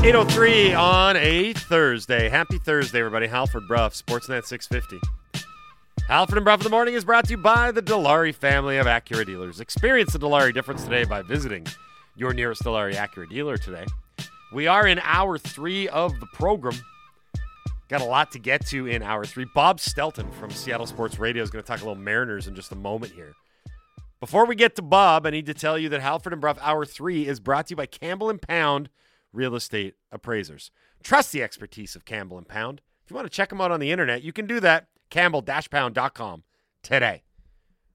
803 0.00 0.74
on 0.74 1.16
a 1.16 1.52
Thursday. 1.54 2.28
Happy 2.28 2.56
Thursday, 2.58 3.00
everybody. 3.00 3.26
Halford 3.26 3.66
Brough, 3.66 3.88
Sportsnet 3.88 4.44
650. 4.46 5.00
Halford 6.06 6.38
and 6.38 6.44
Brough 6.44 6.54
in 6.54 6.60
the 6.60 6.70
Morning 6.70 6.94
is 6.94 7.04
brought 7.04 7.24
to 7.24 7.32
you 7.32 7.36
by 7.36 7.72
the 7.72 7.82
Dilawri 7.82 8.32
family 8.32 8.78
of 8.78 8.86
Acura 8.86 9.26
dealers. 9.26 9.58
Experience 9.58 10.12
the 10.12 10.20
Dilawri 10.20 10.54
difference 10.54 10.84
today 10.84 11.04
by 11.04 11.22
visiting 11.22 11.66
your 12.16 12.32
nearest 12.32 12.62
Dilawri 12.62 12.94
Acura 12.94 13.28
dealer 13.28 13.58
today. 13.58 13.84
We 14.52 14.68
are 14.68 14.86
in 14.86 15.00
hour 15.00 15.36
three 15.36 15.88
of 15.88 16.18
the 16.20 16.26
program. 16.26 16.80
Got 17.88 18.00
a 18.00 18.04
lot 18.04 18.30
to 18.32 18.38
get 18.38 18.64
to 18.68 18.86
in 18.86 19.02
hour 19.02 19.24
three. 19.24 19.46
Bob 19.52 19.80
Stelton 19.80 20.30
from 20.34 20.50
Seattle 20.50 20.86
Sports 20.86 21.18
Radio 21.18 21.42
is 21.42 21.50
going 21.50 21.62
to 21.62 21.66
talk 21.66 21.80
a 21.80 21.84
little 21.84 22.00
Mariners 22.00 22.46
in 22.46 22.54
just 22.54 22.70
a 22.70 22.76
moment 22.76 23.12
here. 23.12 23.34
Before 24.20 24.46
we 24.46 24.54
get 24.54 24.76
to 24.76 24.82
Bob, 24.82 25.26
I 25.26 25.30
need 25.30 25.46
to 25.46 25.54
tell 25.54 25.76
you 25.76 25.88
that 25.88 26.00
Halford 26.00 26.32
and 26.32 26.40
Brough 26.40 26.56
Hour 26.60 26.86
3 26.86 27.26
is 27.26 27.40
brought 27.40 27.66
to 27.66 27.72
you 27.72 27.76
by 27.76 27.86
Campbell 27.86 28.30
and 28.30 28.40
Pound 28.40 28.88
Real 29.38 29.54
Estate 29.54 29.94
Appraisers. 30.10 30.72
Trust 31.00 31.30
the 31.30 31.44
expertise 31.44 31.94
of 31.94 32.04
Campbell 32.04 32.38
and 32.38 32.48
Pound. 32.48 32.80
If 33.04 33.10
you 33.10 33.14
want 33.14 33.26
to 33.26 33.32
check 33.34 33.50
them 33.50 33.60
out 33.60 33.70
on 33.70 33.78
the 33.78 33.92
internet, 33.92 34.24
you 34.24 34.32
can 34.32 34.48
do 34.48 34.58
that. 34.58 34.88
Campbell-pound.com 35.10 36.42
today. 36.82 37.22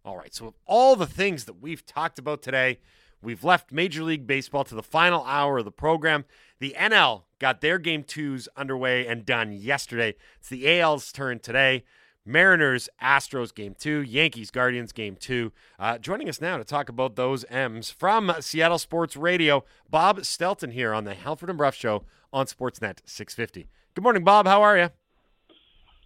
All 0.06 0.16
right, 0.16 0.34
so 0.34 0.56
all 0.66 0.96
the 0.96 1.06
things 1.06 1.44
that 1.44 1.62
we've 1.62 1.86
talked 1.86 2.18
about 2.18 2.42
today, 2.42 2.80
we've 3.22 3.44
left 3.44 3.74
Major 3.74 4.04
League 4.04 4.26
Baseball 4.26 4.64
to 4.64 4.74
the 4.74 4.82
final 4.82 5.22
hour 5.26 5.58
of 5.58 5.66
the 5.66 5.72
program. 5.72 6.24
The 6.60 6.76
NL 6.80 7.24
got 7.40 7.60
their 7.60 7.78
game 7.78 8.06
twos 8.06 8.48
underway 8.56 9.06
and 9.06 9.26
done 9.26 9.52
yesterday. 9.52 10.16
It's 10.40 10.48
the 10.48 10.80
AL's 10.80 11.12
turn 11.12 11.40
today. 11.40 11.84
Mariners, 12.26 12.90
Astros 13.02 13.54
game 13.54 13.76
two, 13.78 14.02
Yankees, 14.02 14.50
Guardians 14.50 14.94
game 14.94 15.16
two. 15.16 15.52
Uh, 15.78 15.98
joining 15.98 16.30
us 16.30 16.40
now 16.40 16.58
to 16.58 16.64
talk 16.64 16.88
about 16.88 17.16
those 17.16 17.44
M's 17.50 17.90
from 17.90 18.34
Seattle 18.40 18.80
Sports 18.80 19.18
Radio, 19.18 19.66
Bob 19.90 20.20
Stelton 20.20 20.72
here 20.72 20.94
on 20.94 21.04
the 21.04 21.16
Halford 21.16 21.50
and 21.50 21.58
Brough 21.58 21.72
Show 21.72 22.04
on 22.32 22.46
Sportsnet 22.46 23.00
650. 23.06 23.68
Good 23.94 24.02
morning, 24.04 24.24
Bob. 24.24 24.48
How 24.48 24.62
are 24.62 24.78
you? 24.78 24.90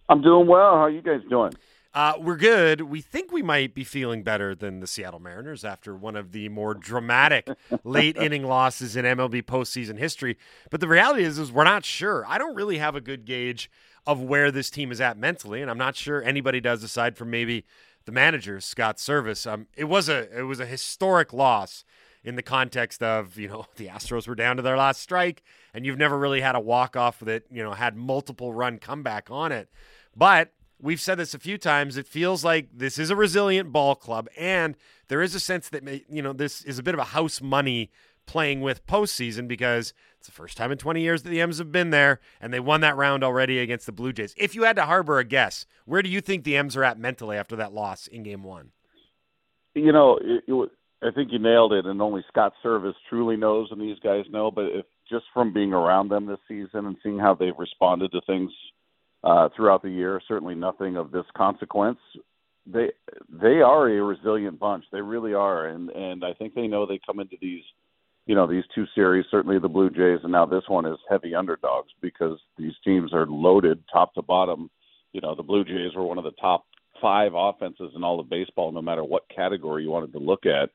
I'm 0.08 0.20
doing 0.20 0.46
well. 0.46 0.74
How 0.74 0.84
are 0.84 0.90
you 0.90 1.02
guys 1.02 1.20
doing? 1.30 1.52
Uh, 1.94 2.14
we're 2.20 2.36
good. 2.36 2.82
We 2.82 3.00
think 3.00 3.32
we 3.32 3.42
might 3.42 3.74
be 3.74 3.82
feeling 3.82 4.22
better 4.22 4.54
than 4.54 4.80
the 4.80 4.86
Seattle 4.86 5.20
Mariners 5.20 5.64
after 5.64 5.96
one 5.96 6.16
of 6.16 6.32
the 6.32 6.48
more 6.48 6.74
dramatic 6.74 7.48
late 7.84 8.16
inning 8.16 8.44
losses 8.44 8.94
in 8.94 9.04
MLB 9.04 9.42
postseason 9.42 9.98
history. 9.98 10.36
But 10.70 10.80
the 10.80 10.88
reality 10.88 11.24
is, 11.24 11.38
is 11.38 11.50
we're 11.50 11.64
not 11.64 11.84
sure. 11.84 12.24
I 12.26 12.38
don't 12.38 12.54
really 12.54 12.78
have 12.78 12.94
a 12.94 13.00
good 13.00 13.24
gauge 13.24 13.70
of 14.08 14.22
where 14.22 14.50
this 14.50 14.70
team 14.70 14.90
is 14.90 15.02
at 15.02 15.18
mentally, 15.18 15.60
and 15.60 15.70
I'm 15.70 15.76
not 15.76 15.94
sure 15.94 16.22
anybody 16.22 16.62
does 16.62 16.82
aside 16.82 17.18
from 17.18 17.30
maybe 17.30 17.66
the 18.06 18.10
manager 18.10 18.58
Scott 18.58 18.96
Servais. 18.96 19.46
Um, 19.46 19.66
it 19.76 19.84
was 19.84 20.08
a 20.08 20.34
it 20.36 20.44
was 20.44 20.60
a 20.60 20.66
historic 20.66 21.34
loss 21.34 21.84
in 22.24 22.34
the 22.34 22.42
context 22.42 23.02
of 23.02 23.36
you 23.36 23.48
know 23.48 23.66
the 23.76 23.88
Astros 23.88 24.26
were 24.26 24.34
down 24.34 24.56
to 24.56 24.62
their 24.62 24.78
last 24.78 25.02
strike, 25.02 25.42
and 25.74 25.84
you've 25.84 25.98
never 25.98 26.18
really 26.18 26.40
had 26.40 26.54
a 26.54 26.60
walk 26.60 26.96
off 26.96 27.20
that 27.20 27.42
you 27.50 27.62
know 27.62 27.74
had 27.74 27.96
multiple 27.96 28.54
run 28.54 28.78
comeback 28.78 29.30
on 29.30 29.52
it, 29.52 29.68
but. 30.16 30.52
We've 30.80 31.00
said 31.00 31.18
this 31.18 31.34
a 31.34 31.40
few 31.40 31.58
times. 31.58 31.96
It 31.96 32.06
feels 32.06 32.44
like 32.44 32.68
this 32.72 33.00
is 33.00 33.10
a 33.10 33.16
resilient 33.16 33.72
ball 33.72 33.96
club, 33.96 34.28
and 34.38 34.76
there 35.08 35.20
is 35.20 35.34
a 35.34 35.40
sense 35.40 35.68
that 35.70 35.82
you 36.08 36.22
know 36.22 36.32
this 36.32 36.62
is 36.62 36.78
a 36.78 36.84
bit 36.84 36.94
of 36.94 37.00
a 37.00 37.04
house 37.04 37.40
money 37.40 37.90
playing 38.28 38.60
with 38.60 38.86
postseason 38.86 39.48
because 39.48 39.92
it's 40.18 40.28
the 40.28 40.32
first 40.32 40.56
time 40.56 40.70
in 40.70 40.78
20 40.78 41.00
years 41.00 41.24
that 41.24 41.30
the 41.30 41.40
M's 41.40 41.58
have 41.58 41.72
been 41.72 41.90
there, 41.90 42.20
and 42.40 42.52
they 42.52 42.60
won 42.60 42.82
that 42.82 42.96
round 42.96 43.24
already 43.24 43.58
against 43.58 43.86
the 43.86 43.92
Blue 43.92 44.12
Jays. 44.12 44.34
If 44.36 44.54
you 44.54 44.62
had 44.62 44.76
to 44.76 44.84
harbor 44.84 45.18
a 45.18 45.24
guess, 45.24 45.66
where 45.84 46.02
do 46.02 46.08
you 46.08 46.20
think 46.20 46.44
the 46.44 46.56
M's 46.56 46.76
are 46.76 46.84
at 46.84 46.98
mentally 46.98 47.36
after 47.36 47.56
that 47.56 47.72
loss 47.72 48.06
in 48.06 48.22
Game 48.22 48.44
One? 48.44 48.70
You 49.74 49.92
know, 49.92 50.18
it, 50.20 50.44
it, 50.46 50.70
I 51.02 51.10
think 51.10 51.32
you 51.32 51.38
nailed 51.38 51.72
it, 51.72 51.86
and 51.86 52.00
only 52.02 52.24
Scott 52.28 52.52
Servais 52.64 52.94
truly 53.08 53.36
knows, 53.36 53.68
and 53.70 53.80
these 53.80 53.98
guys 54.00 54.24
know. 54.30 54.50
But 54.50 54.66
if 54.66 54.86
just 55.10 55.24
from 55.32 55.52
being 55.52 55.72
around 55.72 56.10
them 56.10 56.26
this 56.26 56.38
season 56.46 56.86
and 56.86 56.96
seeing 57.02 57.18
how 57.18 57.34
they've 57.34 57.58
responded 57.58 58.12
to 58.12 58.20
things 58.26 58.50
uh, 59.24 59.48
throughout 59.56 59.82
the 59.82 59.90
year, 59.90 60.20
certainly 60.28 60.54
nothing 60.54 60.96
of 60.96 61.10
this 61.10 61.24
consequence. 61.36 61.98
They 62.66 62.90
they 63.30 63.62
are 63.62 63.88
a 63.88 64.02
resilient 64.02 64.58
bunch. 64.58 64.84
They 64.92 65.00
really 65.00 65.32
are, 65.32 65.66
and 65.66 65.88
and 65.90 66.24
I 66.24 66.34
think 66.34 66.54
they 66.54 66.66
know 66.66 66.84
they 66.84 67.00
come 67.06 67.20
into 67.20 67.36
these 67.40 67.62
you 68.28 68.34
know 68.34 68.46
these 68.46 68.64
two 68.74 68.84
series, 68.94 69.24
certainly 69.30 69.58
the 69.58 69.68
Blue 69.68 69.88
Jays, 69.88 70.20
and 70.22 70.30
now 70.30 70.44
this 70.44 70.62
one 70.68 70.84
is 70.84 70.98
heavy 71.08 71.34
underdogs 71.34 71.88
because 72.02 72.38
these 72.58 72.74
teams 72.84 73.14
are 73.14 73.26
loaded 73.26 73.82
top 73.90 74.12
to 74.14 74.22
bottom. 74.22 74.70
You 75.14 75.22
know, 75.22 75.34
the 75.34 75.42
Blue 75.42 75.64
Jays 75.64 75.94
were 75.96 76.04
one 76.04 76.18
of 76.18 76.24
the 76.24 76.32
top 76.32 76.66
five 77.00 77.32
offenses 77.34 77.90
in 77.96 78.04
all 78.04 78.20
of 78.20 78.28
baseball, 78.28 78.70
no 78.70 78.82
matter 78.82 79.02
what 79.02 79.22
category 79.34 79.82
you 79.82 79.90
wanted 79.90 80.12
to 80.12 80.18
look 80.18 80.44
at, 80.44 80.68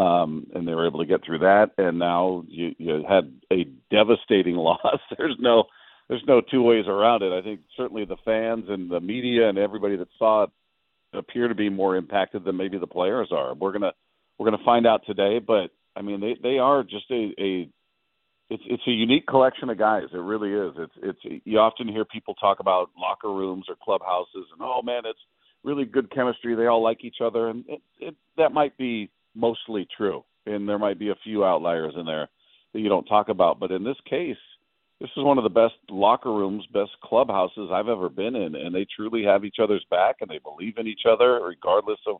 um, 0.00 0.46
and 0.54 0.66
they 0.66 0.74
were 0.74 0.86
able 0.86 1.00
to 1.00 1.06
get 1.06 1.24
through 1.24 1.40
that. 1.40 1.72
And 1.76 1.98
now 1.98 2.44
you, 2.46 2.72
you 2.78 3.04
had 3.08 3.32
a 3.52 3.64
devastating 3.90 4.54
loss. 4.56 5.00
there's 5.18 5.36
no 5.40 5.64
there's 6.08 6.22
no 6.28 6.40
two 6.40 6.62
ways 6.62 6.84
around 6.86 7.22
it. 7.22 7.32
I 7.32 7.42
think 7.42 7.62
certainly 7.76 8.04
the 8.04 8.16
fans 8.24 8.66
and 8.68 8.88
the 8.88 9.00
media 9.00 9.48
and 9.48 9.58
everybody 9.58 9.96
that 9.96 10.08
saw 10.20 10.44
it 10.44 10.50
appear 11.14 11.48
to 11.48 11.54
be 11.56 11.68
more 11.68 11.96
impacted 11.96 12.44
than 12.44 12.56
maybe 12.56 12.78
the 12.78 12.86
players 12.86 13.30
are. 13.32 13.54
We're 13.54 13.72
gonna 13.72 13.92
we're 14.38 14.46
gonna 14.46 14.64
find 14.64 14.86
out 14.86 15.04
today, 15.04 15.40
but 15.40 15.72
I 15.96 16.02
mean, 16.02 16.20
they 16.20 16.36
they 16.42 16.58
are 16.58 16.82
just 16.82 17.10
a 17.10 17.32
a 17.38 17.68
it's 18.50 18.62
it's 18.66 18.82
a 18.86 18.90
unique 18.90 19.26
collection 19.26 19.70
of 19.70 19.78
guys. 19.78 20.08
It 20.12 20.18
really 20.18 20.52
is. 20.52 20.74
It's 20.76 21.18
it's 21.24 21.42
you 21.44 21.58
often 21.58 21.88
hear 21.88 22.04
people 22.04 22.34
talk 22.34 22.60
about 22.60 22.90
locker 22.98 23.32
rooms 23.32 23.66
or 23.68 23.76
clubhouses, 23.82 24.46
and 24.52 24.60
oh 24.60 24.82
man, 24.82 25.02
it's 25.04 25.20
really 25.64 25.84
good 25.84 26.10
chemistry. 26.10 26.54
They 26.54 26.66
all 26.66 26.82
like 26.82 27.04
each 27.04 27.20
other, 27.22 27.48
and 27.48 27.64
it, 27.68 27.82
it 28.00 28.14
that 28.36 28.52
might 28.52 28.76
be 28.76 29.10
mostly 29.34 29.86
true, 29.96 30.24
and 30.46 30.68
there 30.68 30.78
might 30.78 30.98
be 30.98 31.10
a 31.10 31.18
few 31.24 31.44
outliers 31.44 31.94
in 31.96 32.04
there 32.04 32.28
that 32.72 32.80
you 32.80 32.88
don't 32.88 33.04
talk 33.06 33.28
about. 33.28 33.60
But 33.60 33.70
in 33.70 33.84
this 33.84 33.96
case, 34.08 34.36
this 35.00 35.10
is 35.16 35.24
one 35.24 35.38
of 35.38 35.44
the 35.44 35.50
best 35.50 35.74
locker 35.88 36.32
rooms, 36.32 36.64
best 36.72 36.92
clubhouses 37.02 37.70
I've 37.72 37.88
ever 37.88 38.08
been 38.08 38.36
in, 38.36 38.54
and 38.54 38.74
they 38.74 38.86
truly 38.96 39.24
have 39.24 39.44
each 39.44 39.56
other's 39.62 39.84
back, 39.90 40.16
and 40.20 40.30
they 40.30 40.38
believe 40.38 40.78
in 40.78 40.86
each 40.86 41.02
other 41.10 41.40
regardless 41.42 42.00
of 42.06 42.16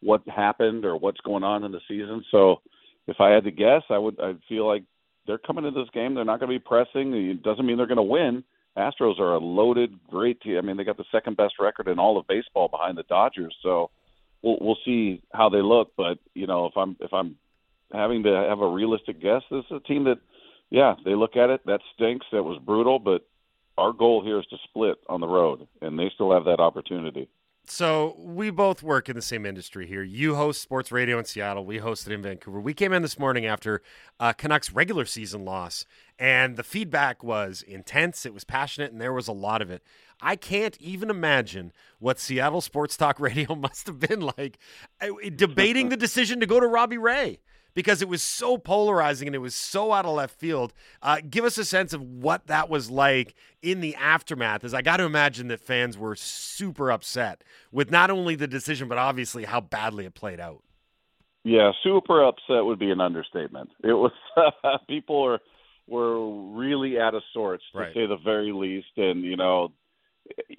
what 0.00 0.22
happened 0.28 0.84
or 0.84 0.96
what's 0.96 1.20
going 1.20 1.42
on 1.42 1.64
in 1.64 1.72
the 1.72 1.80
season. 1.88 2.24
So 2.30 2.60
if 3.08 3.16
I 3.20 3.30
had 3.30 3.44
to 3.44 3.50
guess, 3.50 3.82
I 3.90 3.98
would 3.98 4.20
I'd 4.20 4.38
feel 4.48 4.66
like 4.66 4.84
they're 5.26 5.38
coming 5.38 5.64
into 5.64 5.80
this 5.80 5.90
game. 5.92 6.14
They're 6.14 6.24
not 6.24 6.38
going 6.38 6.52
to 6.52 6.58
be 6.58 6.64
pressing. 6.64 7.14
It 7.14 7.42
doesn't 7.42 7.66
mean 7.66 7.76
they're 7.76 7.86
going 7.86 7.96
to 7.96 8.02
win. 8.02 8.44
Astros 8.76 9.18
are 9.18 9.34
a 9.34 9.38
loaded, 9.38 9.98
great 10.08 10.40
team. 10.40 10.58
I 10.58 10.60
mean, 10.60 10.76
they 10.76 10.84
got 10.84 10.98
the 10.98 11.04
second 11.10 11.36
best 11.36 11.54
record 11.58 11.88
in 11.88 11.98
all 11.98 12.18
of 12.18 12.28
baseball 12.28 12.68
behind 12.68 12.96
the 12.96 13.02
Dodgers. 13.02 13.56
So 13.62 13.90
we'll 14.42 14.58
we'll 14.60 14.78
see 14.84 15.22
how 15.32 15.48
they 15.48 15.62
look. 15.62 15.92
But 15.96 16.18
you 16.34 16.46
know, 16.46 16.66
if 16.66 16.76
I'm 16.76 16.96
if 17.00 17.12
I'm 17.12 17.36
having 17.92 18.22
to 18.24 18.46
have 18.48 18.60
a 18.60 18.70
realistic 18.70 19.20
guess, 19.20 19.42
this 19.50 19.64
is 19.70 19.78
a 19.78 19.88
team 19.88 20.04
that, 20.04 20.18
yeah, 20.70 20.94
they 21.04 21.14
look 21.14 21.36
at 21.36 21.50
it. 21.50 21.64
That 21.66 21.80
stinks. 21.94 22.26
That 22.30 22.42
was 22.42 22.60
brutal. 22.64 22.98
But 22.98 23.26
our 23.78 23.92
goal 23.92 24.22
here 24.22 24.38
is 24.38 24.46
to 24.46 24.56
split 24.68 24.98
on 25.08 25.20
the 25.20 25.26
road, 25.26 25.66
and 25.80 25.98
they 25.98 26.10
still 26.14 26.32
have 26.32 26.44
that 26.44 26.60
opportunity. 26.60 27.28
So 27.70 28.16
we 28.18 28.48
both 28.48 28.82
work 28.82 29.10
in 29.10 29.16
the 29.16 29.22
same 29.22 29.44
industry 29.44 29.86
here. 29.86 30.02
You 30.02 30.36
host 30.36 30.62
sports 30.62 30.90
radio 30.90 31.18
in 31.18 31.26
Seattle. 31.26 31.66
We 31.66 31.80
hosted 31.80 32.12
in 32.12 32.22
Vancouver. 32.22 32.60
We 32.60 32.72
came 32.72 32.94
in 32.94 33.02
this 33.02 33.18
morning 33.18 33.44
after 33.44 33.82
uh, 34.18 34.32
Canucks 34.32 34.72
regular 34.72 35.04
season 35.04 35.44
loss, 35.44 35.84
and 36.18 36.56
the 36.56 36.62
feedback 36.62 37.22
was 37.22 37.60
intense. 37.60 38.24
It 38.24 38.32
was 38.32 38.44
passionate, 38.44 38.90
and 38.90 39.00
there 39.00 39.12
was 39.12 39.28
a 39.28 39.32
lot 39.32 39.60
of 39.60 39.70
it. 39.70 39.82
I 40.18 40.34
can't 40.34 40.78
even 40.80 41.10
imagine 41.10 41.72
what 41.98 42.18
Seattle 42.18 42.62
Sports 42.62 42.96
Talk 42.96 43.20
Radio 43.20 43.54
must 43.54 43.86
have 43.86 44.00
been 44.00 44.20
like 44.20 44.58
uh, 45.02 45.08
debating 45.36 45.90
the 45.90 45.96
decision 45.96 46.40
to 46.40 46.46
go 46.46 46.60
to 46.60 46.66
Robbie 46.66 46.98
Ray 46.98 47.38
because 47.78 48.02
it 48.02 48.08
was 48.08 48.24
so 48.24 48.58
polarizing 48.58 49.28
and 49.28 49.36
it 49.36 49.38
was 49.38 49.54
so 49.54 49.92
out 49.92 50.04
of 50.04 50.12
left 50.12 50.36
field. 50.36 50.74
Uh, 51.00 51.18
give 51.30 51.44
us 51.44 51.56
a 51.58 51.64
sense 51.64 51.92
of 51.92 52.02
what 52.02 52.48
that 52.48 52.68
was 52.68 52.90
like 52.90 53.36
in 53.62 53.78
the 53.78 53.94
aftermath, 53.94 54.64
as 54.64 54.74
I 54.74 54.82
got 54.82 54.96
to 54.96 55.04
imagine 55.04 55.46
that 55.46 55.60
fans 55.60 55.96
were 55.96 56.16
super 56.16 56.90
upset 56.90 57.44
with 57.70 57.88
not 57.88 58.10
only 58.10 58.34
the 58.34 58.48
decision, 58.48 58.88
but 58.88 58.98
obviously 58.98 59.44
how 59.44 59.60
badly 59.60 60.06
it 60.06 60.14
played 60.14 60.40
out. 60.40 60.64
Yeah, 61.44 61.70
super 61.84 62.24
upset 62.24 62.64
would 62.64 62.80
be 62.80 62.90
an 62.90 63.00
understatement. 63.00 63.70
It 63.84 63.92
was 63.92 64.10
people 64.88 65.22
were 65.22 65.38
were 65.86 66.56
really 66.56 66.98
out 66.98 67.14
of 67.14 67.22
sorts 67.32 67.62
to 67.74 67.78
right. 67.78 67.94
say 67.94 68.06
the 68.06 68.18
very 68.24 68.50
least, 68.50 68.88
and 68.96 69.22
you 69.22 69.36
know, 69.36 69.68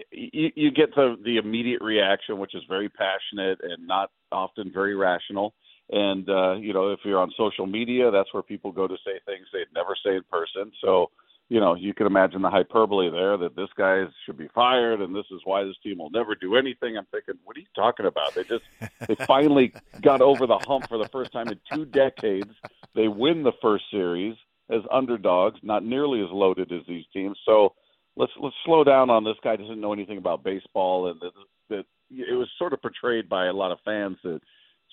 you, 0.09 0.51
you 0.55 0.71
get 0.71 0.95
the 0.95 1.17
the 1.21 1.35
immediate 1.35 1.81
reaction, 1.81 2.39
which 2.39 2.55
is 2.55 2.63
very 2.69 2.87
passionate 2.87 3.59
and 3.61 3.85
not 3.85 4.09
often 4.31 4.71
very 4.73 4.95
rational 4.95 5.53
and 5.89 6.29
uh, 6.29 6.53
you 6.53 6.73
know, 6.73 6.91
if 6.91 6.99
you're 7.03 7.19
on 7.19 7.31
social 7.35 7.65
media, 7.65 8.11
that's 8.11 8.33
where 8.33 8.43
people 8.43 8.71
go 8.71 8.87
to 8.87 8.95
say 9.05 9.19
things 9.25 9.47
they'd 9.51 9.73
never 9.73 9.95
say 10.05 10.15
in 10.15 10.23
person. 10.31 10.71
So, 10.81 11.09
you 11.49 11.59
know, 11.59 11.73
you 11.73 11.95
can 11.95 12.05
imagine 12.05 12.43
the 12.43 12.49
hyperbole 12.49 13.09
there 13.09 13.37
that 13.37 13.55
this 13.55 13.69
guy 13.75 14.03
should 14.25 14.37
be 14.37 14.49
fired 14.53 15.01
and 15.01 15.15
this 15.15 15.25
is 15.31 15.41
why 15.45 15.63
this 15.63 15.75
team 15.81 15.97
will 15.97 16.11
never 16.11 16.35
do 16.35 16.55
anything. 16.55 16.95
I'm 16.95 17.07
thinking, 17.11 17.35
what 17.43 17.57
are 17.57 17.61
you 17.61 17.65
talking 17.75 18.05
about? 18.05 18.35
They 18.35 18.43
just 18.43 18.63
they 19.07 19.15
finally 19.27 19.73
got 20.01 20.21
over 20.21 20.45
the 20.45 20.59
hump 20.59 20.89
for 20.89 20.99
the 20.99 21.09
first 21.11 21.31
time 21.31 21.47
in 21.47 21.59
two 21.71 21.85
decades. 21.85 22.51
They 22.93 23.07
win 23.07 23.41
the 23.41 23.53
first 23.61 23.85
series 23.89 24.35
as 24.69 24.81
underdogs, 24.91 25.59
not 25.63 25.83
nearly 25.83 26.21
as 26.21 26.29
loaded 26.29 26.71
as 26.71 26.81
these 26.87 27.05
teams. 27.11 27.39
So 27.45 27.73
let's 28.15 28.31
let's 28.39 28.55
slow 28.63 28.83
down 28.83 29.09
on 29.09 29.23
this 29.23 29.37
guy 29.43 29.55
doesn't 29.55 29.81
know 29.81 29.93
anything 29.93 30.19
about 30.19 30.43
baseball 30.43 31.09
and 31.09 31.19
that, 31.21 31.31
that 31.69 31.85
it 32.11 32.37
was 32.37 32.47
sort 32.59 32.73
of 32.73 32.81
portrayed 32.83 33.27
by 33.27 33.47
a 33.47 33.53
lot 33.53 33.71
of 33.71 33.79
fans 33.83 34.17
that 34.23 34.41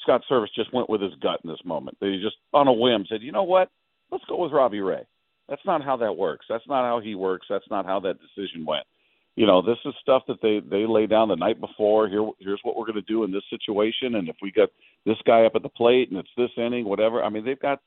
Scott 0.02 0.22
Servais 0.31 0.46
just 0.54 0.72
went 0.72 0.90
with 0.90 1.00
his 1.00 1.14
gut 1.22 1.40
in 1.44 1.50
this 1.50 1.64
moment. 1.64 1.96
They 2.00 2.16
just 2.22 2.37
on 2.52 2.69
a 2.69 2.72
whim 2.72 3.06
said, 3.08 3.22
you 3.22 3.32
know 3.32 3.44
what, 3.44 3.70
let's 4.10 4.25
go 4.28 4.43
with 4.43 4.52
Robbie 4.52 4.81
Ray. 4.81 5.06
That's 5.48 5.64
not 5.64 5.84
how 5.84 5.96
that 5.98 6.16
works. 6.16 6.46
That's 6.48 6.66
not 6.69 6.84
how 6.84 7.00
he 7.00 7.14
works. 7.14 7.46
That's 7.48 7.69
not 7.70 7.87
how 7.87 8.00
that 8.00 8.19
decision 8.20 8.64
went. 8.66 8.84
You 9.37 9.46
know, 9.46 9.60
this 9.60 9.76
is 9.84 9.94
stuff 10.00 10.22
that 10.28 10.40
they 10.43 10.60
they 10.60 10.87
lay 10.87 11.06
down 11.06 11.28
the 11.28 11.37
night 11.37 11.60
before. 11.60 12.08
Here, 12.08 12.26
here's 12.40 12.60
what 12.62 12.76
we're 12.76 12.87
going 12.87 12.94
to 12.94 13.02
do 13.02 13.22
in 13.25 13.31
this 13.31 13.44
situation, 13.50 14.14
and 14.14 14.28
if 14.28 14.37
we 14.40 14.50
got 14.50 14.70
this 15.04 15.19
guy 15.26 15.44
up 15.44 15.52
at 15.54 15.62
the 15.62 15.69
plate 15.69 16.10
and 16.10 16.19
it's 16.19 16.28
this 16.37 16.50
inning, 16.56 16.87
whatever. 16.87 17.22
I 17.22 17.28
mean, 17.28 17.44
they've 17.44 17.60
got 17.60 17.81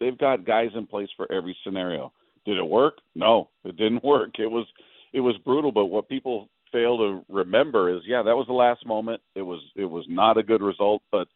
they've 0.00 0.16
got 0.16 0.46
guys 0.46 0.70
in 0.74 0.86
place 0.86 1.10
for 1.16 1.30
every 1.30 1.56
scenario. 1.62 2.12
Did 2.46 2.56
it 2.58 2.66
work? 2.66 2.94
No, 3.14 3.50
it 3.64 3.76
didn't 3.76 4.02
work. 4.04 4.38
It 4.38 4.50
was 4.50 4.66
it 5.12 5.20
was 5.20 5.36
brutal. 5.44 5.72
But 5.72 5.86
what 5.86 6.08
people 6.08 6.48
fail 6.72 6.96
to 6.98 7.24
remember 7.28 7.94
is, 7.94 8.02
yeah, 8.06 8.22
that 8.22 8.34
was 8.34 8.46
the 8.46 8.54
last 8.54 8.86
moment. 8.86 9.20
It 9.34 9.42
was 9.42 9.60
it 9.76 9.84
was 9.84 10.06
not 10.08 10.38
a 10.38 10.42
good 10.42 10.62
result, 10.62 11.02
but 11.12 11.28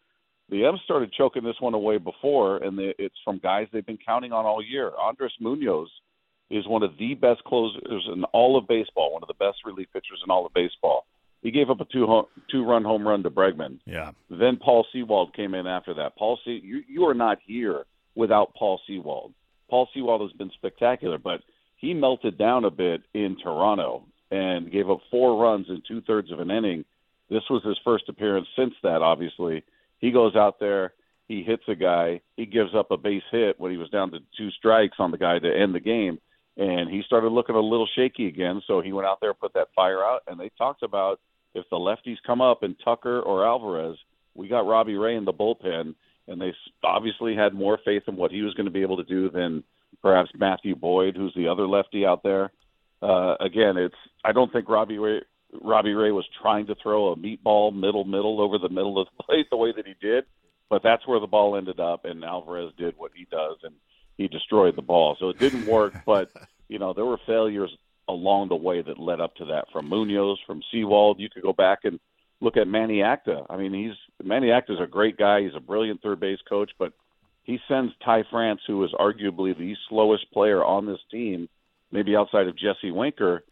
the 0.50 0.64
M's 0.64 0.80
started 0.84 1.12
choking 1.12 1.44
this 1.44 1.60
one 1.60 1.74
away 1.74 1.98
before, 1.98 2.58
and 2.58 2.78
they, 2.78 2.94
it's 2.98 3.16
from 3.24 3.38
guys 3.38 3.66
they've 3.72 3.84
been 3.84 3.98
counting 4.04 4.32
on 4.32 4.46
all 4.46 4.62
year. 4.64 4.92
Andres 4.98 5.32
Munoz 5.40 5.88
is 6.50 6.66
one 6.66 6.82
of 6.82 6.96
the 6.98 7.14
best 7.14 7.44
closers 7.44 8.08
in 8.12 8.24
all 8.32 8.56
of 8.56 8.66
baseball, 8.66 9.12
one 9.12 9.22
of 9.22 9.28
the 9.28 9.34
best 9.34 9.58
relief 9.66 9.88
pitchers 9.92 10.20
in 10.24 10.30
all 10.30 10.46
of 10.46 10.54
baseball. 10.54 11.06
He 11.42 11.50
gave 11.50 11.70
up 11.70 11.80
a 11.80 11.84
two 11.84 12.06
home, 12.06 12.24
two 12.50 12.64
run 12.64 12.82
home 12.82 13.06
run 13.06 13.22
to 13.22 13.30
Bregman. 13.30 13.78
Yeah. 13.84 14.12
Then 14.30 14.56
Paul 14.56 14.86
Sewald 14.92 15.34
came 15.34 15.54
in 15.54 15.66
after 15.66 15.94
that. 15.94 16.16
Paul 16.16 16.38
Se- 16.44 16.62
you 16.64 16.82
you 16.88 17.04
are 17.04 17.14
not 17.14 17.38
here 17.46 17.84
without 18.14 18.54
Paul 18.54 18.80
Sewald. 18.86 19.34
Paul 19.70 19.88
Sewald 19.94 20.22
has 20.22 20.32
been 20.32 20.50
spectacular, 20.54 21.18
but 21.18 21.42
he 21.76 21.94
melted 21.94 22.38
down 22.38 22.64
a 22.64 22.70
bit 22.70 23.02
in 23.14 23.36
Toronto 23.40 24.04
and 24.30 24.72
gave 24.72 24.90
up 24.90 25.00
four 25.10 25.40
runs 25.40 25.66
in 25.68 25.82
two 25.86 26.00
thirds 26.00 26.32
of 26.32 26.40
an 26.40 26.50
inning. 26.50 26.84
This 27.30 27.44
was 27.50 27.62
his 27.62 27.78
first 27.84 28.08
appearance 28.08 28.48
since 28.56 28.74
that, 28.82 29.02
obviously 29.02 29.62
he 29.98 30.10
goes 30.10 30.36
out 30.36 30.60
there, 30.60 30.94
he 31.26 31.42
hits 31.42 31.64
a 31.68 31.74
guy, 31.74 32.20
he 32.36 32.46
gives 32.46 32.74
up 32.74 32.90
a 32.90 32.96
base 32.96 33.22
hit 33.30 33.60
when 33.60 33.70
he 33.70 33.76
was 33.76 33.90
down 33.90 34.10
to 34.12 34.18
two 34.36 34.50
strikes 34.52 34.96
on 34.98 35.10
the 35.10 35.18
guy 35.18 35.38
to 35.38 35.56
end 35.56 35.74
the 35.74 35.80
game, 35.80 36.18
and 36.56 36.88
he 36.88 37.02
started 37.02 37.28
looking 37.28 37.54
a 37.54 37.60
little 37.60 37.88
shaky 37.94 38.26
again. 38.26 38.62
So 38.66 38.80
he 38.80 38.92
went 38.92 39.06
out 39.06 39.18
there, 39.20 39.34
put 39.34 39.54
that 39.54 39.68
fire 39.74 40.02
out, 40.02 40.22
and 40.26 40.40
they 40.40 40.50
talked 40.56 40.82
about 40.82 41.20
if 41.54 41.64
the 41.70 41.76
lefties 41.76 42.16
come 42.26 42.40
up 42.40 42.62
and 42.62 42.76
Tucker 42.84 43.20
or 43.20 43.46
Alvarez, 43.46 43.96
we 44.34 44.48
got 44.48 44.66
Robbie 44.66 44.96
Ray 44.96 45.16
in 45.16 45.24
the 45.24 45.32
bullpen, 45.32 45.94
and 46.28 46.40
they 46.40 46.54
obviously 46.84 47.34
had 47.34 47.54
more 47.54 47.78
faith 47.84 48.04
in 48.06 48.16
what 48.16 48.30
he 48.30 48.42
was 48.42 48.54
going 48.54 48.66
to 48.66 48.72
be 48.72 48.82
able 48.82 48.96
to 48.96 49.04
do 49.04 49.30
than 49.30 49.64
perhaps 50.02 50.30
Matthew 50.34 50.76
Boyd, 50.76 51.16
who's 51.16 51.34
the 51.34 51.48
other 51.48 51.66
lefty 51.66 52.06
out 52.06 52.22
there. 52.22 52.52
Uh, 53.02 53.36
again, 53.40 53.76
it's 53.76 53.94
I 54.24 54.32
don't 54.32 54.52
think 54.52 54.68
Robbie 54.68 54.98
Ray 54.98 55.22
Robbie 55.52 55.94
Ray 55.94 56.10
was 56.10 56.26
trying 56.40 56.66
to 56.66 56.76
throw 56.82 57.08
a 57.08 57.16
meatball 57.16 57.74
middle 57.74 58.04
middle 58.04 58.40
over 58.40 58.58
the 58.58 58.68
middle 58.68 59.00
of 59.00 59.08
the 59.16 59.22
plate 59.24 59.46
the 59.50 59.56
way 59.56 59.72
that 59.74 59.86
he 59.86 59.94
did, 60.00 60.24
but 60.68 60.82
that's 60.82 61.06
where 61.06 61.20
the 61.20 61.26
ball 61.26 61.56
ended 61.56 61.80
up, 61.80 62.04
and 62.04 62.24
Alvarez 62.24 62.72
did 62.76 62.94
what 62.96 63.12
he 63.14 63.26
does, 63.30 63.56
and 63.62 63.74
he 64.16 64.28
destroyed 64.28 64.76
the 64.76 64.82
ball. 64.82 65.16
So 65.18 65.30
it 65.30 65.38
didn't 65.38 65.66
work, 65.66 65.94
but 66.06 66.30
you 66.68 66.78
know 66.78 66.92
there 66.92 67.04
were 67.04 67.20
failures 67.26 67.70
along 68.08 68.48
the 68.48 68.56
way 68.56 68.82
that 68.82 68.98
led 68.98 69.20
up 69.20 69.34
to 69.36 69.46
that 69.46 69.66
from 69.72 69.88
Munoz, 69.88 70.38
from 70.46 70.62
Sewald. 70.70 71.20
You 71.20 71.28
could 71.28 71.42
go 71.42 71.52
back 71.52 71.80
and 71.84 72.00
look 72.40 72.56
at 72.56 72.68
Manny 72.68 73.02
Acta. 73.02 73.44
I 73.48 73.56
mean, 73.56 73.72
he's 73.72 74.26
Manny 74.26 74.50
Acta 74.50 74.74
is 74.74 74.80
a 74.80 74.86
great 74.86 75.16
guy. 75.16 75.42
He's 75.42 75.56
a 75.56 75.60
brilliant 75.60 76.02
third 76.02 76.20
base 76.20 76.40
coach, 76.48 76.70
but 76.78 76.92
he 77.44 77.58
sends 77.66 77.92
Ty 78.04 78.24
France, 78.30 78.60
who 78.66 78.84
is 78.84 78.90
arguably 78.92 79.56
the 79.56 79.74
slowest 79.88 80.30
player 80.32 80.62
on 80.62 80.84
this 80.84 81.00
team, 81.10 81.48
maybe 81.90 82.14
outside 82.14 82.46
of 82.46 82.58
Jesse 82.58 82.90
Winker 82.90 83.42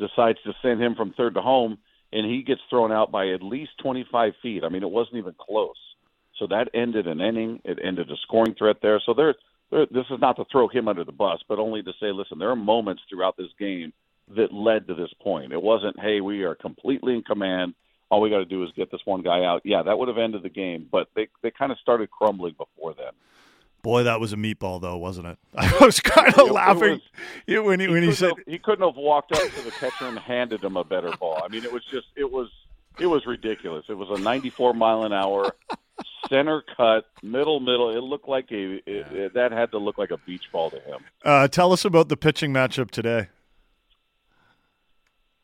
decides 0.00 0.38
to 0.44 0.52
send 0.62 0.82
him 0.82 0.94
from 0.96 1.12
third 1.12 1.34
to 1.34 1.42
home, 1.42 1.78
and 2.12 2.26
he 2.26 2.42
gets 2.42 2.60
thrown 2.68 2.90
out 2.90 3.12
by 3.12 3.28
at 3.28 3.42
least 3.42 3.72
25 3.82 4.32
feet. 4.42 4.64
I 4.64 4.68
mean, 4.68 4.82
it 4.82 4.90
wasn't 4.90 5.18
even 5.18 5.34
close. 5.38 5.76
So 6.38 6.46
that 6.48 6.70
ended 6.74 7.06
an 7.06 7.20
inning. 7.20 7.60
It 7.64 7.78
ended 7.82 8.10
a 8.10 8.16
scoring 8.22 8.54
threat 8.54 8.76
there. 8.82 9.00
So 9.04 9.14
there, 9.14 9.34
there, 9.70 9.86
this 9.90 10.06
is 10.10 10.18
not 10.20 10.36
to 10.36 10.44
throw 10.50 10.66
him 10.68 10.88
under 10.88 11.04
the 11.04 11.12
bus, 11.12 11.40
but 11.48 11.58
only 11.58 11.82
to 11.82 11.92
say, 12.00 12.10
listen, 12.12 12.38
there 12.38 12.50
are 12.50 12.56
moments 12.56 13.02
throughout 13.08 13.36
this 13.36 13.52
game 13.58 13.92
that 14.36 14.52
led 14.52 14.86
to 14.88 14.94
this 14.94 15.12
point. 15.22 15.52
It 15.52 15.62
wasn't, 15.62 16.00
hey, 16.00 16.20
we 16.20 16.42
are 16.44 16.54
completely 16.54 17.14
in 17.14 17.22
command. 17.22 17.74
All 18.10 18.20
we 18.20 18.30
got 18.30 18.38
to 18.38 18.44
do 18.44 18.64
is 18.64 18.70
get 18.74 18.90
this 18.90 19.02
one 19.04 19.22
guy 19.22 19.44
out. 19.44 19.62
Yeah, 19.64 19.82
that 19.82 19.98
would 19.98 20.08
have 20.08 20.18
ended 20.18 20.42
the 20.42 20.50
game, 20.50 20.88
but 20.90 21.08
they 21.14 21.28
they 21.42 21.52
kind 21.52 21.70
of 21.70 21.78
started 21.78 22.10
crumbling 22.10 22.56
before 22.58 22.94
then. 22.94 23.12
Boy, 23.82 24.02
that 24.02 24.20
was 24.20 24.32
a 24.32 24.36
meatball, 24.36 24.80
though, 24.80 24.96
wasn't 24.98 25.26
it? 25.28 25.38
I 25.54 25.72
was 25.84 26.00
kind 26.00 26.34
of 26.38 26.50
laughing 26.50 27.00
was- 27.46 27.64
when 27.64 27.80
he, 27.80 27.86
He 27.86 27.92
when 27.92 28.02
he 28.02 28.08
couldn't 28.10 28.14
said, 28.14 28.28
have, 28.36 28.38
he 28.46 28.58
couldn't 28.58 28.86
have 28.86 28.96
walked 28.96 29.32
up 29.32 29.38
to 29.50 29.62
the 29.62 29.70
catcher 29.70 30.06
and 30.06 30.18
handed 30.18 30.62
him 30.62 30.76
a 30.76 30.84
better 30.84 31.10
ball. 31.18 31.40
I 31.44 31.48
mean, 31.48 31.64
it 31.64 31.72
was 31.72 31.84
just 31.90 32.06
it 32.16 32.30
was 32.30 32.48
it 32.98 33.06
was 33.06 33.24
ridiculous. 33.26 33.84
It 33.88 33.94
was 33.94 34.08
a 34.18 34.22
94 34.22 34.74
mile 34.74 35.04
an 35.04 35.12
hour 35.12 35.50
center 36.28 36.62
cut, 36.76 37.06
middle 37.22 37.60
middle. 37.60 37.90
It 37.96 38.02
looked 38.02 38.28
like 38.28 38.50
a 38.52 38.74
it, 38.74 38.82
it, 38.86 39.34
that 39.34 39.52
had 39.52 39.70
to 39.72 39.78
look 39.78 39.96
like 39.98 40.10
a 40.10 40.18
beach 40.18 40.44
ball 40.52 40.70
to 40.70 40.80
him. 40.80 40.98
uh, 41.24 41.48
"Tell 41.48 41.72
us 41.72 41.84
about 41.84 42.08
the 42.08 42.16
pitching 42.16 42.52
matchup 42.52 42.90
today." 42.90 43.28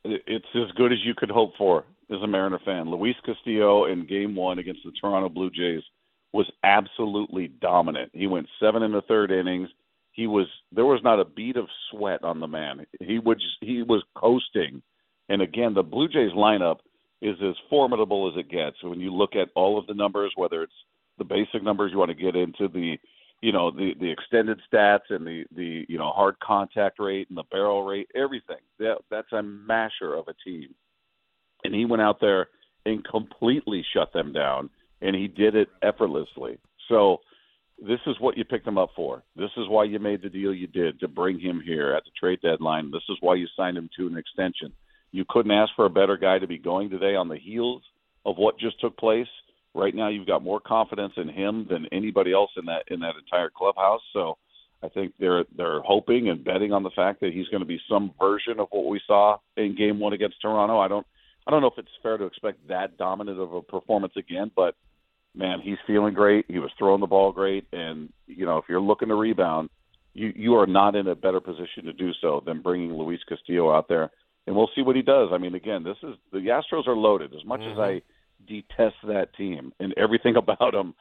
It's 0.05 0.47
as 0.55 0.71
good 0.77 0.93
as 0.93 0.99
you 1.05 1.15
could 1.15 1.31
hope 1.31 1.57
for 1.59 1.85
as 2.11 2.23
a 2.23 2.27
Mariner 2.27 2.61
fan. 2.65 2.89
Luis 2.91 3.17
Castillo 3.25 3.87
in 3.87 4.07
Game 4.07 4.37
One 4.37 4.59
against 4.61 4.83
the 4.85 4.93
Toronto 5.01 5.29
Blue 5.29 5.51
Jays 5.51 5.83
was 6.37 6.51
absolutely 6.63 7.49
dominant. 7.49 8.11
He 8.13 8.27
went 8.27 8.47
seven 8.61 8.83
in 8.83 8.93
the 8.93 9.03
third 9.03 9.31
innings. 9.31 9.71
He 10.13 10.27
was 10.27 10.47
there 10.71 10.85
was 10.85 11.01
not 11.03 11.19
a 11.19 11.25
beat 11.25 11.57
of 11.57 11.67
sweat 11.91 12.23
on 12.23 12.41
the 12.41 12.47
man. 12.47 12.87
He 13.01 13.19
would 13.19 13.39
just, 13.39 13.57
he 13.61 13.83
was 13.83 14.05
coasting. 14.15 14.83
And 15.29 15.43
again, 15.43 15.75
the 15.75 15.83
Blue 15.83 16.09
Jays 16.09 16.33
lineup 16.33 16.79
is 17.23 17.37
as 17.43 17.55
formidable 17.69 18.31
as 18.31 18.39
it 18.39 18.51
gets. 18.51 18.77
When 18.83 19.01
you 19.01 19.13
look 19.13 19.35
at 19.35 19.49
all 19.57 19.79
of 19.79 19.87
the 19.87 19.95
numbers, 19.95 20.33
whether 20.37 20.63
it's 20.63 20.73
the 21.19 21.25
basic 21.25 21.63
numbers 21.63 21.91
you 21.93 21.99
want 21.99 22.11
to 22.11 22.15
get 22.15 22.37
into 22.37 22.69
the 22.69 22.99
you 23.41 23.53
know 23.53 23.71
the 23.71 23.93
the 23.99 24.11
extended 24.11 24.61
stats 24.71 25.11
and 25.11 25.27
the 25.27 25.45
the 25.55 25.87
you 25.89 25.99
know 25.99 26.11
hard 26.11 26.39
contact 26.41 26.99
rate 26.99 27.29
and 27.29 27.39
the 27.39 27.45
barrel 27.51 27.83
rate 27.85 28.11
everything 28.15 28.57
that 28.79 28.97
that's 29.11 29.33
a 29.33 29.43
masher 29.43 30.15
of 30.15 30.29
a 30.29 30.35
team 30.45 30.75
and 31.65 31.75
he 31.75 31.85
went 31.85 32.03
out 32.03 32.21
there 32.21 32.49
and 32.87 33.05
completely 33.05 33.85
shut 33.93 34.13
them 34.13 34.33
down 34.33 34.71
and 35.01 35.15
he 35.15 35.29
did 35.29 35.55
it 35.55 35.69
effortlessly. 35.83 36.59
So 36.89 37.21
this 37.81 38.01
is 38.07 38.17
what 38.21 38.37
you 38.37 38.45
picked 38.45 38.67
him 38.67 38.79
up 38.79 38.91
for. 38.97 39.23
This 39.37 39.51
is 39.57 39.69
why 39.69 39.85
you 39.85 39.99
made 39.99 40.23
the 40.23 40.31
deal 40.31 40.55
you 40.55 40.67
did 40.67 41.01
to 41.01 41.09
bring 41.09 41.39
him 41.39 41.61
here 41.65 41.93
at 41.93 42.05
the 42.05 42.11
trade 42.19 42.41
deadline. 42.43 42.91
This 42.91 43.03
is 43.09 43.19
why 43.21 43.35
you 43.35 43.47
signed 43.57 43.77
him 43.77 43.91
to 43.99 44.07
an 44.07 44.17
extension. 44.17 44.73
You 45.13 45.25
couldn't 45.29 45.53
ask 45.53 45.73
for 45.77 45.87
a 45.87 45.91
better 45.91 46.17
guy 46.17 46.39
to 46.39 46.47
be 46.47 46.59
going 46.59 46.91
today 46.91 47.15
on 47.15 47.29
the 47.29 47.39
heels 47.39 47.83
of 48.25 48.37
what 48.37 48.59
just 48.59 48.81
took 48.81 48.97
place. 48.97 49.29
Right 49.75 49.95
now 49.95 50.09
you've 50.09 50.27
got 50.27 50.43
more 50.43 50.61
confidence 50.61 51.13
in 51.17 51.29
him 51.29 51.67
than 51.69 51.87
anybody 51.93 52.33
else 52.33 52.51
in 52.57 52.65
that 52.67 52.85
in 52.89 53.01
that 53.01 53.15
entire 53.23 53.51
clubhouse. 53.51 54.01
So 54.15 54.39
I 54.83 54.89
think 54.89 55.13
they're 55.21 55.45
they're 55.57 55.81
hoping 55.81 56.31
and 56.31 56.43
betting 56.43 56.73
on 56.73 56.83
the 56.83 56.91
fact 56.91 57.21
that 57.21 57.33
he's 57.33 57.49
going 57.49 57.61
to 57.61 57.67
be 57.67 57.81
some 57.89 58.13
version 58.19 58.59
of 58.59 58.69
what 58.71 58.87
we 58.87 59.01
saw 59.07 59.39
in 59.57 59.77
game 59.77 60.01
1 60.01 60.13
against 60.15 60.41
Toronto. 60.41 60.79
I 60.79 60.89
don't 60.89 61.07
I 61.47 61.51
don't 61.51 61.61
know 61.61 61.69
if 61.69 61.79
it's 61.79 61.89
fair 62.03 62.17
to 62.17 62.25
expect 62.25 62.67
that 62.69 62.97
dominant 62.97 63.39
of 63.39 63.53
a 63.53 63.63
performance 63.63 64.15
again, 64.17 64.51
but 64.57 64.75
man, 65.37 65.61
he's 65.63 65.79
feeling 65.87 66.15
great. 66.15 66.47
He 66.49 66.59
was 66.59 66.71
throwing 66.79 67.01
the 67.01 67.07
ball 67.07 67.33
great 67.33 67.67
and 67.73 68.13
you 68.27 68.47
know, 68.47 68.59
if 68.59 68.65
you're 68.69 68.81
looking 68.81 69.09
to 69.09 69.15
rebound, 69.15 69.71
you 70.15 70.33
you 70.35 70.55
are 70.55 70.67
not 70.67 70.97
in 70.97 71.07
a 71.07 71.15
better 71.15 71.41
position 71.41 71.85
to 71.85 71.93
do 71.93 72.11
so 72.21 72.43
than 72.45 72.63
bringing 72.63 72.93
Luis 72.95 73.21
Castillo 73.29 73.71
out 73.71 73.89
there. 73.89 74.11
And 74.47 74.55
we'll 74.55 74.71
see 74.75 74.83
what 74.83 74.97
he 74.97 75.03
does. 75.03 75.31
I 75.33 75.39
mean, 75.39 75.55
again, 75.55 75.83
this 75.83 75.97
is 76.03 76.15
the 76.33 76.39
Astros 76.39 76.87
are 76.87 76.97
loaded. 76.97 77.35
As 77.35 77.45
much 77.45 77.61
as 77.61 77.77
mm-hmm. 77.77 77.81
I 77.81 78.03
detest 78.47 78.97
that 79.05 79.35
team 79.37 79.73
and 79.81 79.95
everything 79.97 80.37
about 80.37 80.73
them. 80.73 80.95